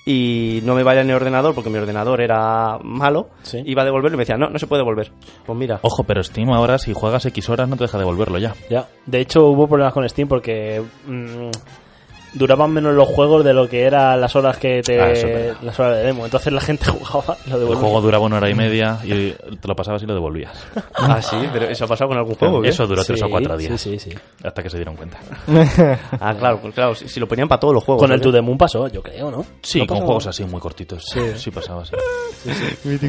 y 0.07 0.61
no 0.65 0.75
me 0.75 0.83
vaya 0.83 1.01
en 1.01 1.09
el 1.09 1.17
ordenador 1.17 1.55
porque 1.55 1.71
mi 1.71 1.79
ordenador 1.79 2.21
era 2.21 2.79
malo. 2.83 3.29
Sí. 3.43 3.63
Iba 3.65 3.83
a 3.83 3.85
devolverlo 3.85 4.17
y 4.17 4.19
me 4.19 4.23
decía, 4.23 4.37
no, 4.37 4.51
no 4.51 4.59
se 4.59 4.67
puede 4.67 4.81
devolver. 4.81 5.11
Pues 5.47 5.59
mira. 5.59 5.79
Ojo, 5.83 6.05
pero 6.05 6.23
Steam 6.23 6.51
ahora, 6.51 6.79
si 6.79 6.93
juegas 6.93 7.25
X 7.27 7.49
horas, 7.49 7.69
no 7.69 7.77
te 7.77 7.85
deja 7.85 7.97
devolverlo 7.99 8.39
ya. 8.39 8.55
Ya. 8.69 8.87
De 9.07 9.21
hecho, 9.21 9.47
hubo 9.47 9.67
problemas 9.67 9.95
con 9.95 10.07
Steam 10.09 10.29
porque 10.29 10.83
mm, 11.07 11.51
duraban 12.35 12.71
menos 12.73 12.95
los 12.95 13.09
juegos 13.09 13.45
de 13.45 13.53
lo 13.55 13.69
que 13.69 13.83
eran 13.85 14.21
las 14.21 14.35
horas 14.37 14.57
que 14.59 14.83
te 14.83 15.01
Ah, 15.01 15.11
eso 15.11 15.27
es 15.27 15.35
verdad. 15.35 15.57
las 15.63 15.81
horas 15.81 15.97
de 15.99 16.03
demo. 16.05 16.25
Entonces 16.25 16.53
la 16.53 16.61
gente 16.61 16.85
jugaba 16.91 17.37
y 17.47 17.51
lo 17.51 17.57
El 17.57 17.61
devolvía. 17.63 17.81
juego 17.83 18.01
duraba 18.01 18.25
una 18.27 18.37
hora 18.37 18.51
y 18.51 18.55
media 18.55 18.99
y 19.05 19.31
te 19.33 19.69
lo 19.69 19.75
pasabas 19.77 20.03
y 20.03 20.07
lo 20.07 20.15
devolvías. 20.15 20.53
Ah, 20.97 21.21
sí, 21.21 21.37
pero 21.53 21.67
eso 21.67 21.85
ha 21.85 21.89
pasado 21.89 22.09
con 22.09 22.19
algún 22.19 22.35
juego. 22.35 22.63
¿qué? 22.63 22.69
Eso 22.71 22.87
duró 22.87 23.05
tres 23.05 23.19
Sí, 23.19 23.25
o 23.25 23.29
cuatro 23.29 23.57
días. 23.57 23.79
Sí, 23.81 23.99
sí, 23.99 24.11
sí. 24.11 24.19
Hasta 24.43 24.63
que 24.63 24.71
se 24.71 24.77
dieron 24.79 24.97
cuenta. 24.97 25.19
Ah, 26.21 26.35
claro, 26.39 26.61
pues 26.61 26.75
claro, 26.75 26.95
si, 26.95 27.09
si 27.09 27.21
lo 27.21 27.29
ponían 27.29 27.47
para 27.49 27.61
todos 27.61 27.75
los 27.75 27.85
juegos. 27.85 28.03
Con 28.03 28.13
el. 28.13 28.21
To 28.21 28.33
The 28.33 28.41
Moon 28.41 28.57
pasó, 28.59 28.89
yo 28.89 29.03
creo, 29.03 29.31
¿no? 29.31 29.45
Sí, 29.63 29.81
¿No 29.81 29.87
con 29.87 29.99
juegos 29.99 30.27
así 30.27 30.45
muy 30.45 30.61
cortitos. 30.61 31.05
Sí, 31.05 31.21
sí 31.37 31.51
pasaba 31.51 31.83
así. 31.83 31.93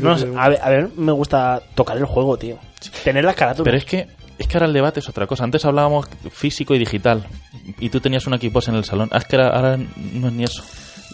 No 0.02 0.18
sé, 0.18 0.28
a, 0.38 0.50
ver, 0.50 0.60
a 0.62 0.70
ver, 0.70 0.90
me 0.96 1.12
gusta 1.12 1.62
tocar 1.74 1.98
el 1.98 2.06
juego, 2.06 2.38
tío. 2.38 2.58
Tener 3.04 3.24
las 3.24 3.36
carátulas. 3.36 3.66
Pero 3.66 3.78
es 3.78 3.86
que, 3.86 4.08
es 4.38 4.48
que 4.48 4.58
ahora 4.58 4.68
el 4.68 4.74
debate 4.74 5.00
es 5.00 5.10
otra 5.10 5.28
cosa. 5.28 5.44
Antes 5.44 5.66
hablábamos 5.66 6.08
físico 6.32 6.74
y 6.76 6.80
digital. 6.80 7.26
Y 7.80 7.90
tú 7.90 8.00
tenías 8.00 8.26
un 8.28 8.34
equipo 8.34 8.60
en 8.68 8.76
el 8.76 8.84
salón. 8.86 9.10
Ah, 9.12 9.18
Es 9.18 9.26
que 9.26 9.36
ahora, 9.38 9.78
no 10.14 10.28
es 10.28 10.34
ni 10.34 10.44
eso. 10.44 10.64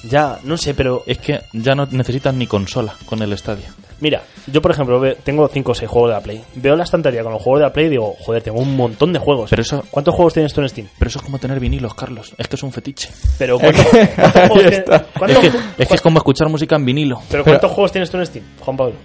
Ya, 0.10 0.40
no 0.44 0.58
sé, 0.58 0.74
pero 0.74 1.04
Es 1.06 1.20
que 1.20 1.42
ya 1.54 1.76
no 1.76 1.86
necesitas 1.92 2.34
ni 2.34 2.48
consola 2.48 2.96
con 3.06 3.22
el 3.22 3.34
estadio. 3.34 3.66
mira, 4.00 4.24
yo 4.48 4.60
por 4.60 4.72
ejemplo 4.72 5.00
tengo 5.24 5.48
5 5.48 5.72
o 5.74 5.76
6 5.76 5.88
juegos 5.92 6.10
de 6.10 6.16
la 6.16 6.22
Play. 6.22 6.42
Veo 6.56 6.76
la 6.76 6.84
estantería 6.86 7.22
con 7.22 7.32
los 7.34 7.42
juegos 7.44 7.60
de 7.60 7.66
la 7.68 7.72
Play 7.74 7.86
y 7.86 7.90
digo, 7.90 8.16
joder, 8.20 8.42
tengo 8.42 8.60
un 8.60 8.76
montón 8.76 9.14
de 9.14 9.20
juegos. 9.20 9.52
Pero 9.52 9.62
eso- 9.62 9.84
¿Cuántos 9.92 10.16
juegos 10.16 10.34
tienes 10.34 10.52
tú 10.54 10.62
en 10.62 10.70
Steam? 10.70 10.88
Pero 10.98 11.10
eso 11.10 11.20
es 11.20 11.26
como 11.26 11.38
tener 11.38 11.60
vinilos, 11.60 11.94
Carlos. 11.94 12.34
Es 12.36 12.48
que 12.48 12.56
es 12.56 12.64
un 12.64 12.72
fetiche. 12.72 13.10
Pero 13.38 13.60
¿cuántos, 13.60 13.86
cuántos 13.86 14.48
juegos 14.50 14.58
tienes- 14.72 14.80
Es 14.88 15.38
que, 15.52 15.58
es 15.84 15.88
que 15.88 15.94
es 15.94 16.02
como 16.02 16.18
escuchar 16.18 16.50
música 16.50 16.76
en 16.78 16.86
vinilo. 16.86 17.22
Pero 17.30 17.44
¿cuántos 17.44 17.70
juegos 17.72 17.92
tienes 17.92 18.10
tú 18.10 18.18
en 18.18 18.26
Steam, 18.26 18.46
Juan 18.60 18.78
Pablo? 18.78 18.96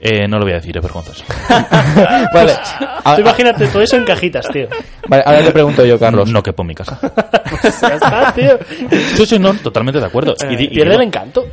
Eh, 0.00 0.28
no 0.28 0.38
lo 0.38 0.44
voy 0.44 0.52
a 0.52 0.56
decir, 0.56 0.76
es 0.76 0.82
vergonzoso. 0.82 1.24
Vale. 2.32 2.52
Tú 2.78 2.84
Ahora, 3.04 3.20
imagínate 3.20 3.66
todo 3.68 3.82
eso 3.82 3.96
en 3.96 4.04
cajitas, 4.04 4.46
tío. 4.48 4.68
vale, 5.08 5.22
ahora 5.26 5.42
te 5.42 5.50
pregunto 5.50 5.84
yo, 5.84 5.98
Carlos. 5.98 6.30
No 6.30 6.42
quepo 6.42 6.62
en 6.62 6.68
mi 6.68 6.74
casa. 6.74 6.98
Ya 7.82 7.94
está, 7.94 8.32
tío. 8.34 8.58
Sí, 9.16 9.26
sí, 9.26 9.38
no, 9.38 9.54
totalmente 9.54 9.98
de 9.98 10.06
acuerdo. 10.06 10.34
Y 10.50 10.56
Pierde 10.68 10.90
digo- 10.90 11.00
el 11.00 11.06
encanto. 11.08 11.46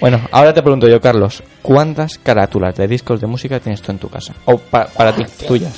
Bueno, 0.00 0.20
ahora 0.30 0.54
te 0.54 0.62
pregunto 0.62 0.86
yo, 0.88 1.00
Carlos. 1.00 1.42
¿Cuántas 1.60 2.18
carátulas 2.18 2.76
de 2.76 2.86
discos 2.86 3.20
de 3.20 3.26
música 3.26 3.58
tienes 3.58 3.82
tú 3.82 3.90
en 3.92 3.98
tu 3.98 4.08
casa? 4.08 4.32
O 4.44 4.56
pa- 4.58 4.86
para 4.86 5.12
ti, 5.12 5.24
tuyas. 5.46 5.72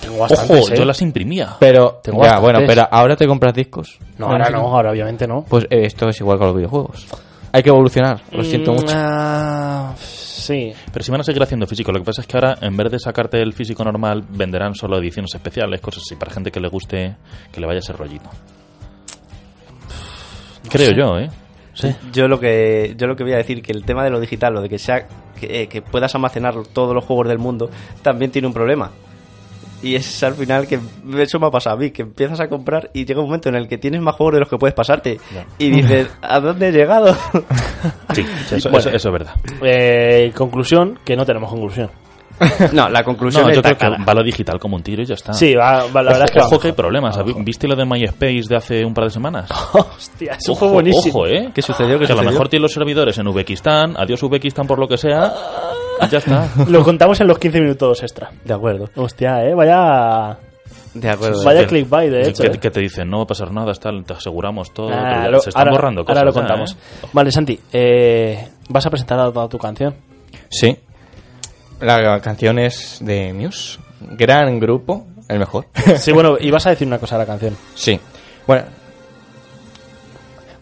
Tengo 0.00 0.18
bastantes, 0.18 0.58
Ojo, 0.60 0.74
¿eh? 0.74 0.76
yo 0.76 0.84
las 0.84 1.00
imprimía. 1.00 1.56
Pero, 1.58 2.00
Tengo 2.04 2.18
ya, 2.22 2.32
bastantes. 2.38 2.42
bueno, 2.52 2.66
pero 2.68 2.88
ahora 2.90 3.16
te 3.16 3.26
compras 3.26 3.54
discos. 3.54 3.98
No, 4.18 4.26
ahora 4.26 4.50
no, 4.50 4.58
ahora 4.58 4.90
obviamente 4.90 5.26
no. 5.26 5.42
Pues 5.48 5.64
eh, 5.70 5.86
esto 5.86 6.08
es 6.10 6.20
igual 6.20 6.38
que 6.38 6.44
los 6.44 6.54
videojuegos. 6.56 7.06
Hay 7.52 7.62
que 7.62 7.68
evolucionar, 7.70 8.20
lo 8.32 8.44
siento 8.44 8.72
Mm, 8.72 8.74
mucho. 8.76 8.92
ah, 8.96 9.94
sí. 9.96 10.72
Pero 10.92 11.04
si 11.04 11.10
van 11.10 11.20
a 11.20 11.24
seguir 11.24 11.42
haciendo 11.42 11.66
físico. 11.66 11.90
Lo 11.92 11.98
que 11.98 12.04
pasa 12.04 12.20
es 12.20 12.26
que 12.26 12.36
ahora, 12.36 12.56
en 12.60 12.76
vez 12.76 12.90
de 12.92 12.98
sacarte 12.98 13.40
el 13.42 13.52
físico 13.52 13.82
normal, 13.84 14.24
venderán 14.28 14.74
solo 14.74 14.98
ediciones 14.98 15.34
especiales, 15.34 15.80
cosas 15.80 16.04
así, 16.06 16.14
para 16.16 16.32
gente 16.32 16.50
que 16.52 16.60
le 16.60 16.68
guste, 16.68 17.16
que 17.52 17.60
le 17.60 17.66
vaya 17.66 17.80
ese 17.80 17.92
rollito. 17.92 18.30
Creo 20.68 20.92
yo, 20.92 21.18
¿eh? 21.18 21.28
Sí. 21.74 21.88
Yo 22.12 22.28
lo 22.28 22.38
que 22.38 22.94
yo 22.96 23.06
lo 23.06 23.16
que 23.16 23.22
voy 23.24 23.32
a 23.32 23.36
decir 23.38 23.62
que 23.62 23.72
el 23.72 23.84
tema 23.84 24.04
de 24.04 24.10
lo 24.10 24.20
digital, 24.20 24.52
lo 24.54 24.60
de 24.60 24.68
que 24.68 24.78
sea 24.78 25.06
que, 25.38 25.62
eh, 25.62 25.66
que 25.68 25.80
puedas 25.82 26.14
almacenar 26.14 26.54
todos 26.72 26.94
los 26.94 27.04
juegos 27.04 27.28
del 27.28 27.38
mundo, 27.38 27.70
también 28.02 28.30
tiene 28.30 28.48
un 28.48 28.52
problema. 28.54 28.90
Y 29.82 29.94
es 29.94 30.22
al 30.22 30.34
final 30.34 30.66
que 30.66 30.78
eso 31.18 31.38
me 31.40 31.46
ha 31.46 31.50
pasado 31.50 31.76
a 31.76 31.78
mí, 31.78 31.90
que 31.90 32.02
empiezas 32.02 32.38
a 32.40 32.48
comprar 32.48 32.90
y 32.92 33.04
llega 33.06 33.20
un 33.20 33.26
momento 33.26 33.48
en 33.48 33.54
el 33.54 33.66
que 33.66 33.78
tienes 33.78 34.00
más 34.02 34.14
juegos 34.14 34.34
de 34.34 34.40
los 34.40 34.48
que 34.48 34.58
puedes 34.58 34.74
pasarte. 34.74 35.18
Y 35.58 35.70
dices, 35.70 36.08
¿a 36.20 36.38
dónde 36.40 36.68
he 36.68 36.72
llegado? 36.72 37.16
Sí, 38.14 38.24
eso, 38.50 38.68
Bueno. 38.70 38.78
eso- 38.78 38.90
eso 38.90 39.08
es 39.08 39.12
verdad. 39.12 39.34
Eh, 39.62 40.32
conclusión, 40.36 40.98
que 41.04 41.16
no 41.16 41.24
tenemos 41.24 41.48
conclusión. 41.50 41.90
no, 42.72 42.88
la 42.88 43.04
conclusión 43.04 43.46
No, 43.46 43.52
yo 43.54 43.62
creo 43.62 43.76
que 43.76 43.88
va 44.02 44.14
lo 44.14 44.22
digital 44.22 44.58
como 44.58 44.76
un 44.76 44.82
tiro 44.82 45.02
y 45.02 45.06
ya 45.06 45.14
está. 45.14 45.32
Sí, 45.34 45.54
va, 45.54 45.84
va, 45.94 46.02
la 46.02 46.12
verdad 46.12 46.24
es 46.24 46.30
que 46.30 46.40
ojo 46.40 46.58
que 46.58 46.68
hay 46.68 46.72
problemas. 46.72 47.18
¿Viste 47.44 47.68
lo 47.68 47.76
de 47.76 47.84
MySpace 47.84 48.42
de 48.48 48.56
hace 48.56 48.84
un 48.84 48.94
par 48.94 49.04
de 49.04 49.10
semanas? 49.10 49.48
Hostia, 49.72 50.32
eso 50.40 50.54
fue 50.54 50.66
Ojo, 50.68 50.74
buenísimo. 50.74 51.18
Ojo, 51.20 51.26
¿eh? 51.26 51.50
¿Qué 51.54 51.60
sucedió? 51.62 51.98
¿Qué 51.98 52.06
que 52.06 52.12
a 52.12 52.16
lo 52.16 52.22
mejor 52.22 52.48
tiene 52.48 52.62
los 52.62 52.72
servidores 52.72 53.16
en 53.18 53.28
Uzbekistán. 53.28 53.94
Adiós 53.98 54.22
Uzbekistán 54.22 54.66
por 54.66 54.78
lo 54.78 54.88
que 54.88 54.96
sea. 54.98 55.32
Ya 56.10 56.18
está. 56.18 56.48
Lo 56.68 56.82
contamos 56.84 57.20
en 57.20 57.26
los 57.28 57.38
15 57.38 57.60
minutos 57.60 58.02
extra. 58.02 58.30
De 58.44 58.54
acuerdo, 58.54 58.88
Hostia, 58.96 59.42
eh, 59.44 59.54
vaya. 59.54 60.38
de 60.94 61.10
acuerdo. 61.10 61.44
Vaya 61.44 61.66
clickbait, 61.66 62.10
de 62.10 62.28
hecho. 62.28 62.42
Que, 62.42 62.48
eh. 62.48 62.58
que 62.60 62.70
te 62.70 62.80
dicen, 62.80 63.08
no 63.10 63.18
va 63.18 63.22
a 63.24 63.26
pasar 63.26 63.52
nada, 63.52 63.72
tal, 63.74 64.04
te 64.04 64.12
aseguramos 64.14 64.72
todo. 64.72 64.90
Ah, 64.92 65.28
lo- 65.28 65.40
se 65.40 65.50
están 65.50 65.62
ahora, 65.62 65.72
borrando 65.72 66.04
cosas. 66.04 66.16
ahora 66.18 66.30
lo 66.30 66.34
ya, 66.34 66.40
contamos. 66.40 66.72
¿eh? 66.72 67.06
Vale, 67.12 67.30
Santi, 67.32 67.60
eh, 67.72 68.48
¿vas 68.68 68.86
a 68.86 68.90
presentar 68.90 69.18
a 69.20 69.30
toda 69.32 69.48
tu 69.48 69.58
canción? 69.58 69.94
Sí. 70.48 70.76
La 71.80 72.20
canción 72.20 72.58
es 72.58 72.98
de 73.00 73.32
Muse. 73.32 73.78
Gran 74.00 74.58
grupo, 74.60 75.06
el 75.28 75.38
mejor. 75.38 75.66
Sí, 75.96 76.12
bueno, 76.12 76.36
y 76.40 76.50
vas 76.50 76.66
a 76.66 76.70
decir 76.70 76.86
una 76.86 76.98
cosa 76.98 77.16
de 77.16 77.22
la 77.22 77.26
canción. 77.26 77.56
Sí. 77.74 77.98
Bueno. 78.46 78.64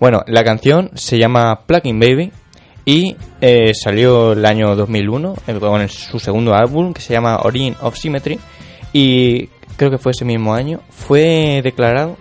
Bueno, 0.00 0.22
la 0.26 0.44
canción 0.44 0.90
se 0.94 1.18
llama 1.18 1.62
Plugin 1.66 1.98
Baby 1.98 2.32
y 2.90 3.14
eh, 3.42 3.72
salió 3.74 4.32
el 4.32 4.46
año 4.46 4.74
2001 4.74 5.34
eh, 5.46 5.54
con 5.60 5.80
el- 5.82 5.90
su 5.90 6.18
segundo 6.18 6.54
álbum 6.54 6.94
que 6.94 7.02
se 7.02 7.12
llama 7.12 7.40
Origin 7.42 7.74
of 7.82 7.94
Symmetry 7.98 8.38
y 8.94 9.46
creo 9.76 9.90
que 9.90 9.98
fue 9.98 10.12
ese 10.12 10.24
mismo 10.24 10.54
año 10.54 10.80
fue 10.90 11.60
declarado 11.62 12.16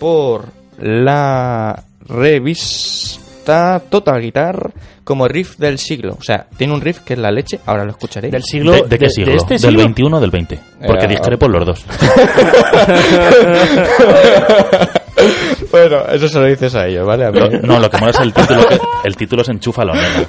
por 0.00 0.46
la 0.78 1.84
revista 2.08 3.80
Total 3.88 4.20
Guitar 4.20 4.72
como 5.04 5.26
riff 5.28 5.56
del 5.56 5.78
siglo. 5.78 6.16
O 6.18 6.22
sea, 6.22 6.46
tiene 6.56 6.72
un 6.74 6.80
riff 6.80 6.98
que 7.00 7.14
es 7.14 7.18
la 7.18 7.30
leche, 7.30 7.60
ahora 7.64 7.84
lo 7.84 7.92
escucharéis. 7.92 8.32
Del 8.32 8.42
siglo. 8.42 8.72
¿De, 8.72 8.82
de 8.82 8.98
qué 8.98 9.08
siglo? 9.08 9.34
este 9.36 9.54
¿Del 9.54 9.60
siglo? 9.60 9.78
21 9.78 10.16
o 10.16 10.20
del 10.20 10.30
20? 10.30 10.58
Porque 10.86 11.04
Eh, 11.06 11.08
discrepo 11.08 11.46
en 11.46 11.52
los 11.52 11.64
dos. 11.66 11.84
Bueno, 15.70 16.02
eso 16.10 16.28
se 16.28 16.38
lo 16.38 16.46
dices 16.46 16.74
a 16.74 16.86
ellos, 16.86 17.06
¿vale? 17.06 17.26
A 17.26 17.30
mí- 17.30 17.40
no, 17.62 17.78
lo 17.78 17.90
que 17.90 17.98
mola 17.98 18.10
es 18.10 18.20
el 18.20 18.32
título. 18.32 18.66
que- 18.68 18.78
el 19.04 19.16
título 19.16 19.44
se 19.44 19.52
enchufa 19.52 19.82
a 19.82 19.84
lo 19.84 19.94
neno. 19.94 20.26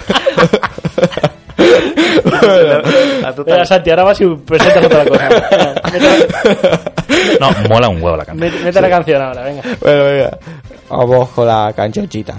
A 3.26 3.34
tu 3.34 3.44
Venga, 3.44 3.58
tal- 3.58 3.68
Santi, 3.68 3.90
ahora 3.90 4.04
vas 4.04 4.22
y 4.22 4.26
presentas 4.46 4.86
otra 4.86 5.06
cosa. 5.06 5.30
No, 7.40 7.50
mola 7.70 7.90
un 7.90 8.02
huevo 8.02 8.18
la 8.18 8.26
canción. 8.26 8.50
mete- 8.50 8.64
mete 8.64 8.82
la 8.82 8.90
canción 8.90 9.22
ahora, 9.22 9.44
venga. 9.44 9.62
Bueno, 9.82 10.04
venga. 10.06 10.38
Vamos 10.90 11.30
con 11.30 11.48
la 11.48 11.72
canchonchita. 11.76 12.34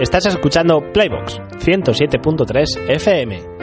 Estás 0.00 0.26
escuchando 0.26 0.80
Playbox 0.92 1.40
107.3 1.58 2.78
FM. 2.88 3.57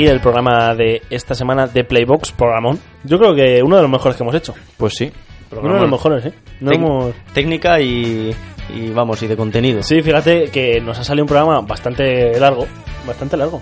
Aquí 0.00 0.06
el 0.08 0.20
programa 0.20 0.74
de 0.74 1.02
esta 1.10 1.34
semana 1.34 1.66
de 1.66 1.84
Playbox, 1.84 2.32
programón. 2.32 2.78
Yo 3.04 3.18
creo 3.18 3.34
que 3.34 3.62
uno 3.62 3.76
de 3.76 3.82
los 3.82 3.90
mejores 3.90 4.16
que 4.16 4.22
hemos 4.22 4.34
hecho. 4.34 4.54
Pues 4.76 4.94
sí. 4.96 5.10
Uno 5.52 5.74
de 5.74 5.80
los 5.80 5.90
mejores, 5.90 6.24
¿eh? 6.26 6.32
No 6.60 6.70
Tec- 6.70 6.74
hemos- 6.76 7.14
Técnica 7.34 7.80
y, 7.80 8.34
y 8.74 8.90
vamos, 8.90 9.22
y 9.22 9.26
de 9.26 9.36
contenido. 9.36 9.82
Sí, 9.82 10.00
fíjate 10.00 10.44
que 10.50 10.80
nos 10.80 10.98
ha 10.98 11.04
salido 11.04 11.24
un 11.24 11.28
programa 11.28 11.60
bastante 11.60 12.38
largo. 12.38 12.66
Bastante 13.06 13.36
largo. 13.36 13.60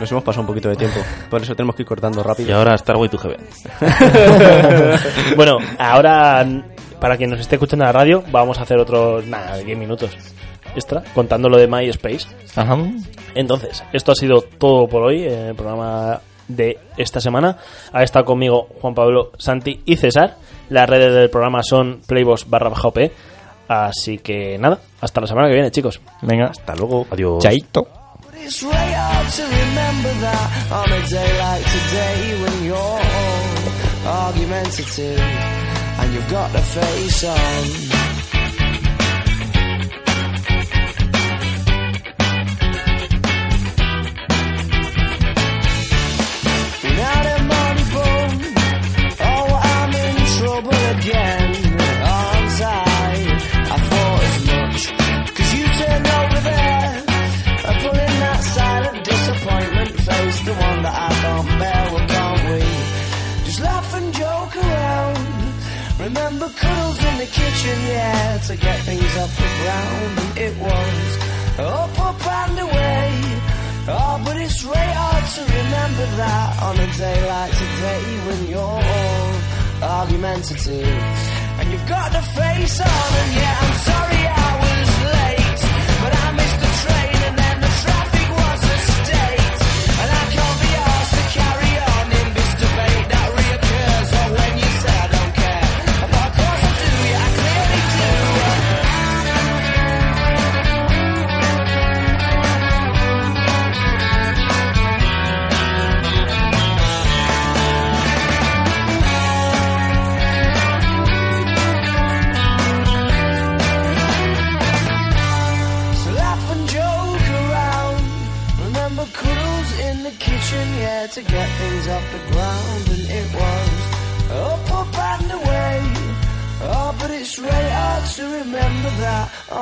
Nos 0.00 0.10
hemos 0.10 0.24
pasado 0.24 0.42
un 0.42 0.46
poquito 0.48 0.68
de 0.68 0.76
tiempo. 0.76 1.00
Por 1.28 1.42
eso 1.42 1.54
tenemos 1.54 1.74
que 1.76 1.82
ir 1.82 1.88
cortando 1.88 2.20
Y 2.20 2.24
rápido. 2.24 2.56
ahora 2.56 2.76
Starway 2.78 3.08
to 3.10 3.18
Heaven. 3.18 3.40
bueno, 5.36 5.58
ahora, 5.78 6.46
para 7.00 7.16
quien 7.16 7.30
nos 7.30 7.40
esté 7.40 7.56
escuchando 7.56 7.84
en 7.84 7.88
la 7.88 7.92
radio, 7.92 8.22
vamos 8.30 8.58
a 8.58 8.62
hacer 8.62 8.78
otros, 8.78 9.26
nada, 9.26 9.56
10 9.58 9.78
minutos 9.78 10.16
extra, 10.74 11.02
contando 11.14 11.48
lo 11.48 11.56
de 11.56 11.66
MySpace. 11.66 12.26
Ajá. 12.56 12.76
Entonces, 13.34 13.82
esto 13.92 14.12
ha 14.12 14.14
sido 14.14 14.42
todo 14.42 14.86
por 14.86 15.02
hoy, 15.02 15.22
eh, 15.22 15.48
el 15.48 15.54
programa 15.54 16.20
de 16.48 16.78
esta 16.96 17.20
semana. 17.20 17.56
Ha 17.92 18.02
estado 18.02 18.24
conmigo 18.24 18.68
Juan 18.80 18.94
Pablo, 18.94 19.32
Santi 19.38 19.80
y 19.84 19.96
César. 19.96 20.36
Las 20.68 20.88
redes 20.88 21.14
del 21.14 21.30
programa 21.30 21.62
son 21.62 22.00
playbos 22.06 22.48
barra 22.48 22.68
baja 22.68 22.88
OP. 22.88 23.10
Así 23.68 24.18
que 24.18 24.58
nada, 24.58 24.78
hasta 25.00 25.20
la 25.20 25.26
semana 25.26 25.48
que 25.48 25.54
viene, 25.54 25.70
chicos. 25.70 26.00
Venga. 26.22 26.46
Hasta 26.46 26.74
luego. 26.74 27.06
Adiós. 27.10 27.42
Chaito. 27.42 27.86
It's 28.36 28.62
way 28.62 28.72
hard 28.72 29.28
to 29.30 29.42
remember 29.42 30.12
that 30.20 30.50
on 30.70 30.92
a 30.92 31.00
day 31.08 31.38
like 31.38 31.64
today 31.64 32.42
when 32.42 32.64
you're 32.66 33.00
argumentative 34.06 35.18
and 35.18 36.12
you've 36.12 36.30
got 36.30 36.52
the 36.52 36.60
face 36.60 37.24
on. 37.24 38.13
Remember 66.44 66.60
cuddles 66.60 67.04
in 67.04 67.16
the 67.16 67.26
kitchen, 67.26 67.78
yeah, 67.88 68.38
to 68.38 68.56
get 68.56 68.78
things 68.80 69.16
off 69.16 69.34
the 69.34 69.48
ground. 69.62 70.18
And 70.18 70.38
it 70.38 70.54
was 70.60 71.18
up, 71.58 72.00
up 72.00 72.26
and 72.26 72.58
away. 72.58 73.08
Oh, 73.88 74.20
but 74.22 74.36
it's 74.36 74.62
really 74.62 74.76
hard 74.76 75.24
to 75.24 75.40
remember 75.40 76.06
that 76.20 76.62
on 76.62 76.76
a 76.76 76.88
day 76.98 77.28
like 77.28 77.52
today 77.52 78.04
when 78.26 78.46
you're 78.48 78.60
all 78.60 80.00
argumentative. 80.00 80.84
And 81.60 81.72
you've 81.72 81.88
got 81.88 82.12
the 82.12 82.20
face 82.20 82.80
on, 82.80 83.10
and 83.20 83.32
yeah, 83.32 83.58
I'm 83.62 83.76
sorry 83.88 84.23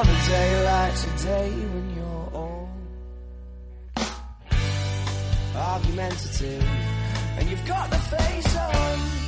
on 0.02 0.08
a 0.08 0.26
day 0.26 0.64
like 0.64 0.94
today 0.96 1.50
when 1.72 1.94
you're 1.94 2.30
all 2.34 2.68
argumentative. 5.54 6.64
And 7.38 7.48
you've 7.48 7.66
got 7.66 7.88
the 7.90 7.98
face 7.98 8.56
on. 8.56 9.21